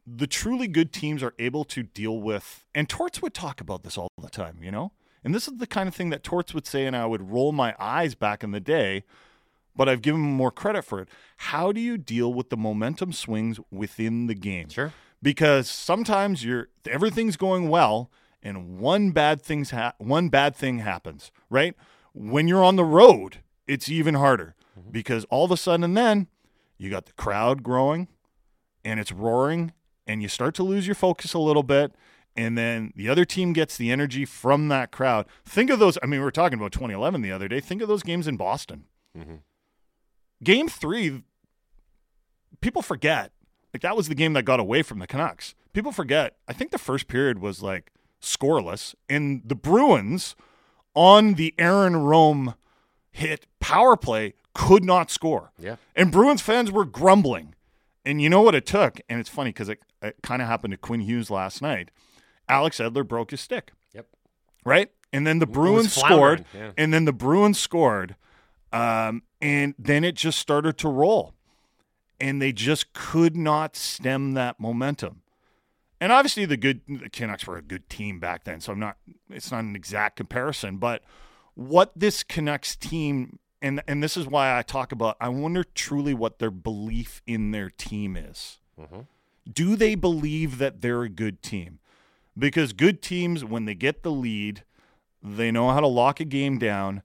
the 0.05 0.27
truly 0.27 0.67
good 0.67 0.91
teams 0.91 1.21
are 1.21 1.33
able 1.39 1.63
to 1.65 1.83
deal 1.83 2.19
with. 2.19 2.65
And 2.73 2.89
Torts 2.89 3.21
would 3.21 3.33
talk 3.33 3.61
about 3.61 3.83
this 3.83 3.97
all 3.97 4.09
the 4.21 4.29
time, 4.29 4.59
you 4.61 4.71
know. 4.71 4.91
And 5.23 5.35
this 5.35 5.47
is 5.47 5.57
the 5.57 5.67
kind 5.67 5.87
of 5.87 5.93
thing 5.95 6.09
that 6.09 6.23
Torts 6.23 6.53
would 6.53 6.65
say, 6.65 6.85
and 6.85 6.95
I 6.95 7.05
would 7.05 7.31
roll 7.31 7.51
my 7.51 7.75
eyes 7.79 8.15
back 8.15 8.43
in 8.43 8.51
the 8.51 8.59
day. 8.59 9.03
But 9.75 9.87
I've 9.87 10.01
given 10.01 10.21
him 10.21 10.31
more 10.33 10.51
credit 10.51 10.83
for 10.83 10.99
it. 10.99 11.07
How 11.37 11.71
do 11.71 11.79
you 11.79 11.97
deal 11.97 12.33
with 12.33 12.49
the 12.49 12.57
momentum 12.57 13.13
swings 13.13 13.59
within 13.71 14.27
the 14.27 14.35
game? 14.35 14.69
Sure. 14.69 14.91
because 15.21 15.69
sometimes 15.69 16.43
you're 16.43 16.69
everything's 16.87 17.37
going 17.37 17.69
well 17.69 18.09
and 18.41 18.79
one 18.79 19.11
bad 19.11 19.41
things 19.41 19.71
ha- 19.71 19.93
one 19.99 20.29
bad 20.29 20.55
thing 20.55 20.79
happens 20.79 21.31
right 21.49 21.75
when 22.13 22.47
you're 22.47 22.63
on 22.63 22.75
the 22.75 22.83
road 22.83 23.37
it's 23.67 23.87
even 23.87 24.15
harder 24.15 24.55
mm-hmm. 24.77 24.89
because 24.91 25.25
all 25.25 25.45
of 25.45 25.51
a 25.51 25.57
sudden 25.57 25.93
then 25.93 26.27
you 26.77 26.89
got 26.89 27.05
the 27.05 27.13
crowd 27.13 27.61
growing 27.63 28.07
and 28.83 28.99
it's 28.99 29.11
roaring 29.11 29.73
and 30.07 30.21
you 30.21 30.27
start 30.27 30.55
to 30.55 30.63
lose 30.63 30.87
your 30.87 30.95
focus 30.95 31.33
a 31.33 31.39
little 31.39 31.63
bit 31.63 31.93
and 32.35 32.57
then 32.57 32.93
the 32.95 33.09
other 33.09 33.25
team 33.25 33.51
gets 33.51 33.77
the 33.77 33.91
energy 33.91 34.25
from 34.25 34.67
that 34.69 34.91
crowd 34.91 35.25
think 35.45 35.69
of 35.69 35.79
those 35.79 35.97
i 36.01 36.05
mean 36.05 36.19
we 36.19 36.23
were 36.23 36.31
talking 36.31 36.57
about 36.57 36.71
2011 36.71 37.21
the 37.21 37.31
other 37.31 37.47
day 37.47 37.59
think 37.59 37.81
of 37.81 37.87
those 37.87 38.03
games 38.03 38.27
in 38.27 38.37
boston 38.37 38.85
mm-hmm. 39.17 39.35
game 40.43 40.67
three 40.67 41.23
people 42.61 42.81
forget 42.81 43.31
like 43.73 43.81
that 43.81 43.95
was 43.95 44.07
the 44.07 44.15
game 44.15 44.33
that 44.33 44.43
got 44.43 44.59
away 44.59 44.81
from 44.81 44.99
the 44.99 45.07
Canucks. 45.07 45.55
People 45.73 45.91
forget. 45.91 46.35
I 46.47 46.53
think 46.53 46.71
the 46.71 46.77
first 46.77 47.07
period 47.07 47.39
was 47.39 47.63
like 47.63 47.91
scoreless, 48.21 48.95
and 49.09 49.41
the 49.45 49.55
Bruins 49.55 50.35
on 50.93 51.35
the 51.35 51.53
Aaron 51.57 51.97
Rome 51.97 52.55
hit 53.11 53.47
power 53.59 53.95
play 53.95 54.33
could 54.53 54.83
not 54.83 55.09
score. 55.09 55.51
Yeah. 55.57 55.77
And 55.95 56.11
Bruins 56.11 56.41
fans 56.41 56.71
were 56.71 56.85
grumbling. 56.85 57.55
And 58.05 58.21
you 58.21 58.29
know 58.29 58.41
what 58.41 58.55
it 58.55 58.65
took? 58.65 58.99
And 59.09 59.19
it's 59.19 59.29
funny 59.29 59.49
because 59.49 59.69
it, 59.69 59.79
it 60.01 60.17
kind 60.23 60.41
of 60.41 60.47
happened 60.47 60.71
to 60.71 60.77
Quinn 60.77 61.01
Hughes 61.01 61.29
last 61.29 61.61
night. 61.61 61.89
Alex 62.49 62.79
Edler 62.79 63.07
broke 63.07 63.31
his 63.31 63.41
stick 63.41 63.71
Yep. 63.93 64.07
right? 64.65 64.89
And 65.13 65.27
then 65.27 65.39
the 65.39 65.45
Bruins 65.45 65.93
scored, 65.93 66.45
yeah. 66.53 66.71
and 66.77 66.93
then 66.93 67.05
the 67.05 67.13
Bruins 67.13 67.59
scored, 67.59 68.15
um, 68.71 69.23
and 69.41 69.75
then 69.77 70.03
it 70.05 70.15
just 70.15 70.39
started 70.39 70.77
to 70.79 70.87
roll, 70.89 71.33
and 72.19 72.41
they 72.41 72.53
just 72.53 72.93
could 72.93 73.35
not 73.35 73.75
stem 73.75 74.33
that 74.35 74.57
momentum. 74.59 75.21
And 75.99 76.11
obviously, 76.13 76.45
the 76.45 76.55
good 76.57 76.81
the 76.87 77.09
Canucks 77.09 77.45
were 77.45 77.57
a 77.57 77.61
good 77.61 77.89
team 77.89 78.19
back 78.19 78.45
then, 78.45 78.61
so 78.61 78.71
I'm 78.71 78.79
not. 78.79 78.97
It's 79.29 79.51
not 79.51 79.65
an 79.65 79.75
exact 79.75 80.15
comparison, 80.15 80.77
but 80.77 81.03
what 81.55 81.91
this 81.93 82.23
Canucks 82.23 82.75
team 82.77 83.37
and 83.61 83.81
and 83.87 84.01
this 84.01 84.17
is 84.17 84.27
why 84.27 84.57
I 84.57 84.61
talk 84.61 84.91
about. 84.91 85.17
I 85.21 85.29
wonder 85.29 85.63
truly 85.63 86.13
what 86.13 86.39
their 86.39 86.51
belief 86.51 87.21
in 87.27 87.51
their 87.51 87.69
team 87.69 88.17
is. 88.17 88.59
Mm-hmm. 88.79 89.01
Do 89.51 89.75
they 89.75 89.95
believe 89.95 90.57
that 90.57 90.81
they're 90.81 91.03
a 91.03 91.09
good 91.09 91.41
team? 91.41 91.79
Because 92.37 92.73
good 92.73 93.01
teams, 93.01 93.43
when 93.43 93.65
they 93.65 93.75
get 93.75 94.03
the 94.03 94.11
lead, 94.11 94.63
they 95.21 95.51
know 95.51 95.69
how 95.69 95.79
to 95.79 95.87
lock 95.87 96.19
a 96.19 96.25
game 96.25 96.57
down. 96.57 97.01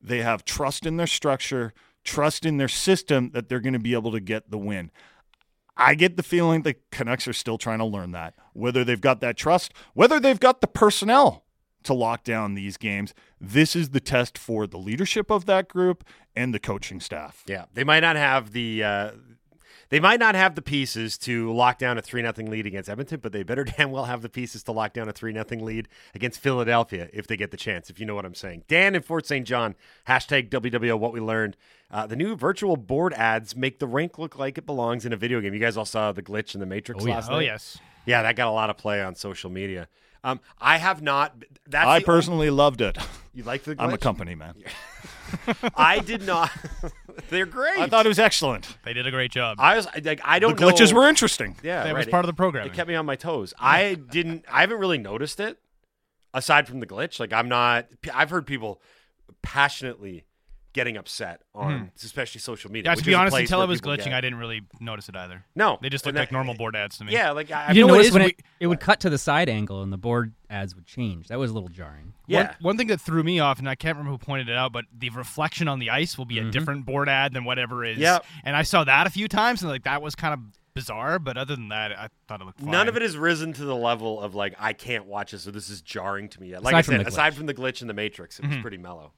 They 0.00 0.18
have 0.22 0.44
trust 0.44 0.84
in 0.84 0.96
their 0.96 1.06
structure, 1.06 1.72
trust 2.04 2.44
in 2.44 2.58
their 2.58 2.68
system 2.68 3.30
that 3.30 3.48
they're 3.48 3.60
going 3.60 3.72
to 3.72 3.78
be 3.78 3.94
able 3.94 4.12
to 4.12 4.20
get 4.20 4.50
the 4.50 4.58
win. 4.58 4.90
I 5.76 5.94
get 5.94 6.16
the 6.16 6.22
feeling 6.22 6.62
the 6.62 6.76
Canucks 6.90 7.28
are 7.28 7.32
still 7.32 7.58
trying 7.58 7.78
to 7.78 7.84
learn 7.84 8.12
that. 8.12 8.34
Whether 8.52 8.84
they've 8.84 9.00
got 9.00 9.20
that 9.20 9.36
trust, 9.36 9.72
whether 9.94 10.20
they've 10.20 10.40
got 10.40 10.60
the 10.60 10.66
personnel 10.66 11.45
to 11.86 11.94
lock 11.94 12.22
down 12.24 12.54
these 12.54 12.76
games, 12.76 13.14
this 13.40 13.74
is 13.74 13.90
the 13.90 14.00
test 14.00 14.38
for 14.38 14.66
the 14.66 14.78
leadership 14.78 15.30
of 15.30 15.46
that 15.46 15.68
group 15.68 16.04
and 16.36 16.52
the 16.54 16.58
coaching 16.60 17.00
staff. 17.00 17.42
Yeah, 17.46 17.64
they 17.74 17.84
might 17.84 18.00
not 18.00 18.16
have 18.16 18.52
the 18.52 18.84
uh, 18.84 19.10
they 19.88 20.00
might 20.00 20.18
not 20.18 20.34
have 20.34 20.56
the 20.56 20.62
pieces 20.62 21.16
to 21.18 21.52
lock 21.52 21.78
down 21.78 21.96
a 21.96 22.02
three 22.02 22.20
nothing 22.20 22.50
lead 22.50 22.66
against 22.66 22.88
Edmonton, 22.90 23.20
but 23.22 23.32
they 23.32 23.42
better 23.44 23.62
damn 23.76 23.90
well 23.92 24.06
have 24.06 24.20
the 24.22 24.28
pieces 24.28 24.62
to 24.64 24.72
lock 24.72 24.92
down 24.92 25.08
a 25.08 25.12
three 25.12 25.32
nothing 25.32 25.64
lead 25.64 25.88
against 26.14 26.40
Philadelphia 26.40 27.08
if 27.12 27.26
they 27.26 27.36
get 27.36 27.50
the 27.52 27.56
chance. 27.56 27.88
If 27.88 28.00
you 28.00 28.06
know 28.06 28.14
what 28.14 28.24
I'm 28.24 28.34
saying. 28.34 28.64
Dan 28.68 28.94
in 28.96 29.02
Fort 29.02 29.26
St. 29.26 29.46
John 29.46 29.74
hashtag 30.08 30.50
WWO 30.50 30.98
what 30.98 31.12
we 31.12 31.20
learned. 31.20 31.56
Uh, 31.88 32.04
the 32.04 32.16
new 32.16 32.34
virtual 32.34 32.76
board 32.76 33.14
ads 33.14 33.54
make 33.54 33.78
the 33.78 33.86
rink 33.86 34.18
look 34.18 34.36
like 34.36 34.58
it 34.58 34.66
belongs 34.66 35.06
in 35.06 35.12
a 35.12 35.16
video 35.16 35.40
game. 35.40 35.54
You 35.54 35.60
guys 35.60 35.76
all 35.76 35.84
saw 35.84 36.10
the 36.10 36.22
glitch 36.22 36.54
in 36.54 36.60
the 36.60 36.66
Matrix 36.66 37.04
Oh, 37.04 37.06
yeah. 37.06 37.14
last 37.14 37.30
Oh 37.30 37.38
yes. 37.38 37.78
yeah, 38.06 38.22
that 38.22 38.34
got 38.34 38.48
a 38.48 38.50
lot 38.50 38.70
of 38.70 38.76
play 38.76 39.00
on 39.00 39.14
social 39.14 39.50
media. 39.50 39.86
Um, 40.26 40.40
I 40.60 40.78
have 40.78 41.02
not. 41.02 41.44
That's 41.68 41.86
I 41.86 42.00
the- 42.00 42.04
personally 42.04 42.50
loved 42.50 42.80
it. 42.80 42.98
You 43.32 43.44
like 43.44 43.62
the? 43.62 43.76
Glitch? 43.76 43.82
I'm 43.82 43.94
a 43.94 43.98
company 43.98 44.34
man. 44.34 44.56
I 45.76 46.00
did 46.00 46.26
not. 46.26 46.50
They're 47.30 47.46
great. 47.46 47.78
I 47.78 47.86
thought 47.86 48.06
it 48.06 48.08
was 48.08 48.18
excellent. 48.18 48.76
They 48.84 48.92
did 48.92 49.06
a 49.06 49.10
great 49.12 49.30
job. 49.30 49.58
I 49.60 49.76
was 49.76 49.86
like, 50.04 50.20
I 50.24 50.40
don't. 50.40 50.56
The 50.56 50.64
glitches 50.64 50.92
know. 50.92 51.00
were 51.00 51.08
interesting. 51.08 51.56
Yeah, 51.62 51.84
that 51.84 51.94
was 51.94 52.06
part 52.06 52.24
of 52.24 52.26
the 52.26 52.34
program. 52.34 52.66
It 52.66 52.72
kept 52.72 52.88
me 52.88 52.96
on 52.96 53.06
my 53.06 53.14
toes. 53.14 53.54
I 53.58 53.94
didn't. 53.94 54.44
I 54.50 54.62
haven't 54.62 54.78
really 54.78 54.98
noticed 54.98 55.38
it, 55.38 55.58
aside 56.34 56.66
from 56.66 56.80
the 56.80 56.86
glitch. 56.86 57.20
Like 57.20 57.32
I'm 57.32 57.48
not. 57.48 57.86
I've 58.12 58.30
heard 58.30 58.46
people 58.46 58.80
passionately 59.42 60.24
getting 60.76 60.96
upset 60.96 61.40
on, 61.54 61.90
especially 61.96 62.38
social 62.40 62.70
media. 62.70 62.90
Yeah, 62.92 62.94
to 62.96 63.02
be 63.04 63.14
honest, 63.14 63.32
place 63.34 63.48
until 63.48 63.62
it 63.62 63.66
was 63.66 63.80
glitching, 63.80 64.04
get- 64.04 64.12
I 64.14 64.20
didn't 64.20 64.38
really 64.38 64.60
notice 64.78 65.08
it 65.08 65.16
either. 65.16 65.44
No, 65.56 65.78
They 65.82 65.88
just 65.88 66.06
and 66.06 66.14
looked 66.14 66.20
like 66.20 66.32
normal 66.32 66.54
board 66.54 66.76
ads 66.76 66.98
to 66.98 67.04
me. 67.04 67.12
Yeah, 67.12 67.30
like 67.32 67.50
I, 67.50 67.72
You 67.72 67.80
know 67.80 67.86
what 67.88 67.94
it 67.94 68.12
noticed 68.12 68.12
when 68.14 68.22
we- 68.24 68.28
it, 68.30 68.40
it 68.60 68.66
would 68.68 68.78
cut 68.80 69.00
to 69.00 69.10
the 69.10 69.18
side 69.18 69.48
angle 69.48 69.82
and 69.82 69.92
the 69.92 69.96
board 69.96 70.34
ads 70.50 70.74
would 70.76 70.86
change. 70.86 71.28
That 71.28 71.38
was 71.38 71.50
a 71.50 71.54
little 71.54 71.70
jarring. 71.70 72.12
yeah. 72.28 72.42
One, 72.42 72.56
one 72.60 72.76
thing 72.76 72.86
that 72.88 73.00
threw 73.00 73.22
me 73.24 73.40
off, 73.40 73.58
and 73.58 73.68
I 73.68 73.74
can't 73.74 73.96
remember 73.96 74.12
who 74.12 74.18
pointed 74.24 74.48
it 74.48 74.56
out, 74.56 74.72
but 74.72 74.84
the 74.96 75.10
reflection 75.10 75.66
on 75.66 75.78
the 75.80 75.90
ice 75.90 76.16
will 76.18 76.26
be 76.26 76.38
a 76.38 76.50
different 76.50 76.86
board 76.86 77.08
ad 77.08 77.32
than 77.32 77.44
whatever 77.44 77.84
is. 77.84 77.98
Yep. 77.98 78.24
And 78.44 78.54
I 78.54 78.62
saw 78.62 78.84
that 78.84 79.06
a 79.06 79.10
few 79.10 79.26
times, 79.28 79.62
and 79.62 79.70
like 79.70 79.84
that 79.84 80.02
was 80.02 80.14
kind 80.14 80.34
of 80.34 80.40
bizarre. 80.74 81.18
But 81.18 81.38
other 81.38 81.56
than 81.56 81.70
that, 81.70 81.90
I 81.92 82.08
thought 82.28 82.42
it 82.42 82.44
looked 82.44 82.60
fine. 82.60 82.70
None 82.70 82.86
of 82.88 82.96
it 82.96 83.02
has 83.02 83.16
risen 83.16 83.54
to 83.54 83.64
the 83.64 83.74
level 83.74 84.20
of 84.20 84.34
like 84.34 84.54
I 84.58 84.74
can't 84.74 85.06
watch 85.06 85.32
this, 85.32 85.42
so 85.44 85.50
this 85.50 85.70
is 85.70 85.80
jarring 85.80 86.28
to 86.28 86.40
me. 86.40 86.52
Like 86.58 86.74
Aside 86.74 86.74
I 86.74 86.82
from 86.82 86.92
said, 86.98 87.04
the 87.04 87.08
aside 87.08 87.32
glitch. 87.32 87.36
from 87.36 87.46
the 87.46 87.54
glitch 87.54 87.80
in 87.80 87.88
the 87.88 87.94
Matrix, 87.94 88.38
it 88.38 88.42
Mm-hmm. 88.42 88.52
was 88.56 88.60
pretty 88.62 88.76
mellow. 88.76 89.12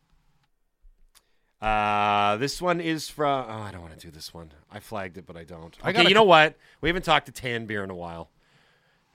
Uh, 1.60 2.36
this 2.36 2.62
one 2.62 2.80
is 2.80 3.08
from. 3.08 3.46
Oh, 3.48 3.62
I 3.62 3.70
don't 3.72 3.80
want 3.82 3.98
to 3.98 4.06
do 4.06 4.10
this 4.12 4.32
one. 4.32 4.52
I 4.70 4.78
flagged 4.80 5.18
it, 5.18 5.26
but 5.26 5.36
I 5.36 5.44
don't. 5.44 5.76
I 5.82 5.90
Okay, 5.90 6.06
you 6.08 6.14
know 6.14 6.22
what? 6.24 6.56
We 6.80 6.88
haven't 6.88 7.04
talked 7.04 7.26
to 7.26 7.32
Tan 7.32 7.66
Beer 7.66 7.82
in 7.84 7.90
a 7.90 7.96
while. 7.96 8.30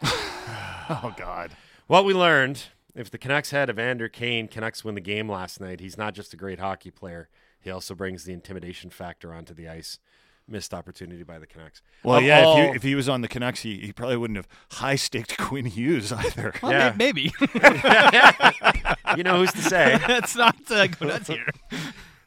Oh 0.90 1.14
God. 1.18 1.56
What 1.88 2.04
we 2.04 2.14
learned: 2.14 2.64
if 2.94 3.10
the 3.10 3.18
Canucks 3.18 3.52
had 3.52 3.70
Evander 3.70 4.10
Kane, 4.10 4.50
Canucks 4.50 4.84
win 4.84 4.96
the 4.96 5.02
game 5.02 5.32
last 5.32 5.62
night. 5.62 5.80
He's 5.80 5.98
not 5.98 6.14
just 6.14 6.34
a 6.34 6.38
great 6.38 6.60
hockey 6.60 6.92
player; 6.92 7.30
he 7.62 7.72
also 7.72 7.96
brings 7.96 8.26
the 8.26 8.34
intimidation 8.34 8.90
factor 8.90 9.34
onto 9.34 9.54
the 9.54 9.70
ice. 9.70 10.00
Missed 10.46 10.74
opportunity 10.74 11.24
by 11.24 11.40
the 11.40 11.48
Canucks. 11.48 11.82
Well, 12.04 12.18
Of 12.18 12.24
yeah. 12.26 12.42
If, 12.46 12.58
you, 12.58 12.74
if 12.76 12.84
he 12.84 12.96
was 12.96 13.08
on 13.08 13.22
the 13.22 13.30
Canucks, 13.30 13.62
he, 13.62 13.80
he 13.80 13.94
probably 13.94 14.18
wouldn't 14.18 14.36
have 14.36 14.50
high 14.72 14.98
staked 14.98 15.38
Quinn 15.40 15.66
Hughes 15.68 16.12
either. 16.12 16.54
Well, 16.62 16.74
Yeah. 16.74 16.94
maybe. 16.98 17.32
you 19.16 19.24
know 19.24 19.38
who's 19.38 19.54
to 19.54 19.62
say? 19.62 19.98
Let's 20.06 20.36
not 20.36 20.58
uh, 20.70 20.88
go 20.88 21.06
nuts 21.08 21.30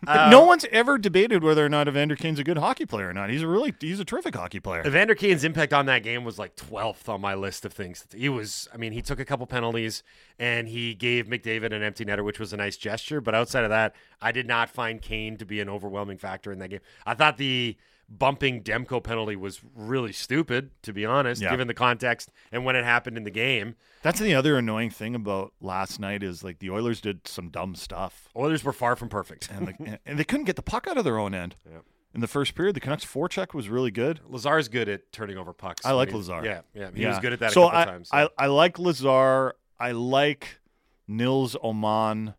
here. 0.07 0.29
no 0.31 0.45
one's 0.45 0.65
ever 0.71 0.99
debated 0.99 1.43
whether 1.43 1.65
or 1.65 1.69
not 1.69 1.89
Evander 1.89 2.17
Kane's 2.17 2.39
a 2.39 2.45
good 2.45 2.59
hockey 2.59 2.87
player 2.87 3.09
or 3.09 3.13
not. 3.13 3.31
He's 3.31 3.43
a 3.43 3.49
really 3.49 3.75
he's 3.81 4.01
a 4.01 4.05
terrific 4.05 4.35
hockey 4.35 4.61
player. 4.61 4.87
Evander 4.87 5.15
Kane's 5.15 5.45
impact 5.45 5.73
on 5.73 5.87
that 5.87 6.03
game 6.03 6.25
was 6.25 6.39
like 6.39 6.57
12th 6.57 7.09
on 7.09 7.21
my 7.21 7.35
list 7.35 7.65
of 7.65 7.73
things. 7.73 8.05
He 8.15 8.29
was, 8.29 8.69
I 8.73 8.77
mean, 8.77 8.93
he 8.93 9.03
took 9.03 9.21
a 9.21 9.25
couple 9.25 9.47
penalties 9.47 10.03
and 10.39 10.69
he 10.69 10.95
gave 10.95 11.27
McDavid 11.27 11.73
an 11.73 11.83
empty 11.83 12.05
netter, 12.05 12.25
which 12.25 12.39
was 12.39 12.53
a 12.53 12.57
nice 12.57 12.77
gesture. 12.77 13.21
But 13.21 13.35
outside 13.35 13.65
of 13.65 13.71
that, 13.71 13.95
I 14.21 14.33
did 14.33 14.47
not 14.47 14.69
find 14.71 15.01
Kane 15.01 15.37
to 15.39 15.45
be 15.45 15.61
an 15.61 15.69
overwhelming 15.69 16.19
factor 16.19 16.53
in 16.53 16.59
that 16.59 16.71
game. 16.71 16.81
I 17.05 17.15
thought 17.15 17.37
the 17.37 17.77
bumping 18.09 18.63
Demko 18.63 19.03
penalty 19.03 19.35
was 19.37 19.61
really 19.75 20.13
stupid, 20.13 20.71
to 20.83 20.93
be 20.93 21.05
honest, 21.05 21.43
Yeah. 21.43 21.51
given 21.51 21.67
the 21.67 21.75
context 21.75 22.31
and 22.53 22.65
when 22.65 22.77
it 22.77 22.85
happened 22.85 23.17
in 23.17 23.25
the 23.25 23.31
game. 23.31 23.75
That's 24.03 24.21
the 24.21 24.35
other 24.35 24.57
annoying 24.57 24.91
thing 24.91 25.15
about 25.17 25.53
last 25.61 25.99
night 25.99 26.23
is 26.23 26.45
like 26.45 26.61
the 26.61 26.71
Oilers 26.71 27.01
did 27.01 27.27
some 27.27 27.49
dumb 27.49 27.75
stuff, 27.75 28.29
Oilers 28.37 28.63
were 28.63 28.73
far 28.73 28.95
from 28.97 29.09
perfect. 29.09 29.51
and 29.51 29.69
the, 29.69 29.99
and 30.07 30.19
they 30.19 30.25
couldn't 30.25 30.45
get 30.47 30.57
the 30.57 30.63
puck 30.63 30.87
out 30.87 30.97
of 30.97 31.05
their 31.05 31.19
own 31.19 31.35
end. 31.35 31.57
Yeah. 31.69 31.79
In 32.15 32.21
the 32.21 32.29
first 32.29 32.55
period, 32.55 32.75
the 32.77 32.81
Canucks 32.81 33.05
forecheck 33.05 33.53
was 33.53 33.69
really 33.69 33.91
good. 33.91 34.21
Lazar's 34.27 34.69
good 34.69 34.89
at 34.89 35.13
turning 35.13 35.37
over 35.37 35.53
pucks. 35.53 35.85
I 35.85 35.93
like 35.93 36.09
he- 36.11 36.15
Lazar. 36.15 36.43
Yeah, 36.45 36.61
yeah, 36.73 36.91
he 36.95 37.03
Yeah. 37.03 37.09
was 37.11 37.19
good 37.19 37.33
at 37.35 37.41
that 37.41 37.53
so 37.53 37.65
a 37.65 37.71
couple 37.71 37.79
I, 37.81 37.85
times. 37.85 38.09
I, 38.13 38.29
I 38.39 38.47
like 38.47 38.79
Lazar. 38.79 39.55
I 39.79 39.91
like 39.93 40.61
Nils 41.09 41.57
Åman 41.63 42.35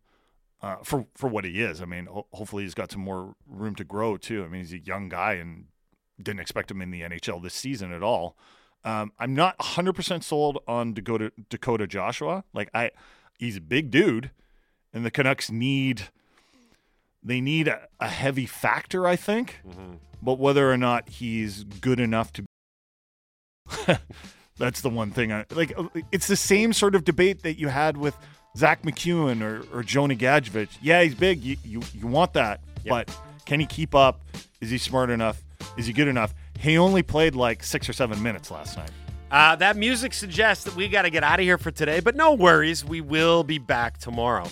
uh, 0.62 0.78
for 0.84 1.06
for 1.16 1.28
what 1.28 1.46
he 1.46 1.62
is. 1.62 1.82
I 1.82 1.86
mean, 1.86 2.06
ho- 2.08 2.28
hopefully 2.34 2.64
he's 2.64 2.74
got 2.74 2.92
some 2.92 3.02
more 3.02 3.36
room 3.48 3.76
to 3.76 3.84
grow 3.84 4.18
too. 4.18 4.44
I 4.44 4.48
mean, 4.48 4.62
he's 4.62 4.74
a 4.74 4.80
young 4.80 5.10
guy 5.10 5.34
and 5.34 5.66
didn't 6.22 6.40
expect 6.40 6.72
him 6.72 6.82
in 6.82 6.92
the 6.92 7.02
NHL 7.02 7.42
this 7.44 7.54
season 7.54 7.92
at 7.94 8.02
all. 8.04 8.36
Um, 8.84 9.12
I'm 9.20 9.36
not 9.36 9.58
100% 9.60 10.24
sold 10.24 10.60
on 10.68 10.94
Dakota, 10.94 11.32
Dakota 11.50 11.88
Joshua. 11.88 12.44
Like 12.54 12.70
I, 12.74 12.92
he's 13.38 13.58
a 13.58 13.62
big 13.62 13.92
dude, 13.92 14.32
and 14.94 15.06
the 15.06 15.12
Canucks 15.12 15.52
need 15.52 16.04
they 17.22 17.42
need 17.42 17.68
a, 17.68 17.88
a 18.00 18.08
heavy 18.08 18.46
factor. 18.46 19.08
I 19.08 19.16
think, 19.16 19.62
but 20.22 20.40
whether 20.40 20.72
or 20.72 20.78
not 20.78 21.10
he's 21.10 21.64
good 21.64 22.00
enough 22.00 22.32
to 22.34 22.46
that's 24.58 24.82
the 24.82 24.90
one 24.90 25.12
thing 25.12 25.32
I 25.34 25.46
like. 25.52 25.74
It's 26.12 26.28
the 26.28 26.36
same 26.38 26.74
sort 26.74 26.96
of 26.96 27.04
debate 27.04 27.44
that 27.44 27.60
you 27.60 27.68
had 27.68 27.98
with 27.98 28.16
Zack 28.56 28.84
MacEwen 28.84 29.42
or, 29.42 29.64
or 29.78 29.84
Jonah 29.84 30.16
Gadjovich. 30.16 30.78
Yeah, 30.82 31.04
he's 31.04 31.16
big. 31.16 31.44
You, 31.44 31.58
you, 31.64 31.82
you 31.94 32.08
want 32.08 32.34
that. 32.34 32.62
Yeah. 32.84 32.92
But 32.92 33.20
can 33.46 33.60
he 33.60 33.66
keep 33.66 33.94
up? 33.94 34.22
Is 34.62 34.70
he 34.70 34.78
smart 34.78 35.10
enough? 35.10 35.42
Is 35.78 35.86
he 35.86 35.94
good 35.94 36.08
enough? 36.08 36.34
He 36.60 36.78
only 36.78 37.04
played 37.04 37.36
like 37.36 37.64
six 37.64 37.88
or 37.88 37.94
seven 37.94 38.22
minutes 38.22 38.50
last 38.50 38.78
night. 38.78 38.92
Uh, 39.30 39.56
that 39.58 39.76
music 39.76 40.14
suggests 40.14 40.64
that 40.64 40.76
we 40.76 40.88
got 40.88 41.02
to 41.02 41.10
get 41.10 41.24
out 41.24 41.40
of 41.40 41.44
here 41.44 41.58
for 41.58 41.70
today, 41.70 42.00
but 42.00 42.16
no 42.16 42.34
worries. 42.34 42.86
We 42.86 43.02
will 43.02 43.44
be 43.44 43.58
back 43.58 43.98
tomorrow. 43.98 44.48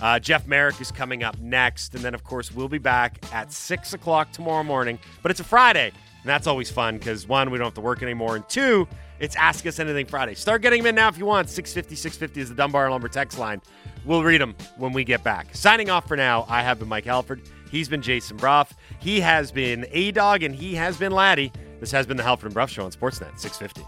Uh, 0.00 0.18
Jeff 0.18 0.46
Marek 0.46 0.80
is 0.80 0.90
coming 0.90 1.22
up 1.22 1.38
next. 1.38 1.94
And 1.94 2.04
then, 2.04 2.14
of 2.14 2.24
course, 2.24 2.52
we'll 2.52 2.68
be 2.68 2.78
back 2.78 3.24
at 3.32 3.52
6 3.52 3.94
o'clock 3.94 4.32
tomorrow 4.32 4.62
morning. 4.62 4.98
But 5.22 5.30
it's 5.30 5.40
a 5.40 5.44
Friday, 5.44 5.86
and 5.88 6.24
that's 6.24 6.46
always 6.46 6.70
fun 6.70 6.98
because, 6.98 7.26
one, 7.26 7.50
we 7.50 7.58
don't 7.58 7.66
have 7.66 7.74
to 7.74 7.80
work 7.80 8.02
anymore. 8.02 8.36
And 8.36 8.46
two, 8.48 8.86
it's 9.18 9.36
Ask 9.36 9.66
Us 9.66 9.78
Anything 9.78 10.06
Friday. 10.06 10.34
Start 10.34 10.62
getting 10.62 10.82
them 10.82 10.90
in 10.90 10.94
now 10.94 11.08
if 11.08 11.18
you 11.18 11.26
want. 11.26 11.48
650 11.48 11.96
650 11.96 12.40
is 12.40 12.48
the 12.48 12.54
Dunbar 12.54 12.90
Lumber 12.90 13.08
text 13.08 13.38
line. 13.38 13.60
We'll 14.04 14.22
read 14.22 14.40
them 14.40 14.54
when 14.76 14.92
we 14.92 15.04
get 15.04 15.24
back. 15.24 15.54
Signing 15.54 15.90
off 15.90 16.06
for 16.06 16.16
now, 16.16 16.46
I 16.48 16.62
have 16.62 16.78
been 16.78 16.88
Mike 16.88 17.04
Halford. 17.04 17.42
He's 17.70 17.88
been 17.88 18.02
Jason 18.02 18.36
Brough. 18.36 18.66
He 19.00 19.20
has 19.20 19.50
been 19.50 19.86
A 19.90 20.12
Dog, 20.12 20.42
and 20.42 20.54
he 20.54 20.74
has 20.76 20.96
been 20.96 21.12
Laddie. 21.12 21.52
This 21.80 21.90
has 21.90 22.06
been 22.06 22.16
the 22.16 22.22
Halford 22.22 22.46
and 22.46 22.54
Brough 22.54 22.66
Show 22.66 22.84
on 22.84 22.92
Sportsnet 22.92 23.38
650. 23.38 23.82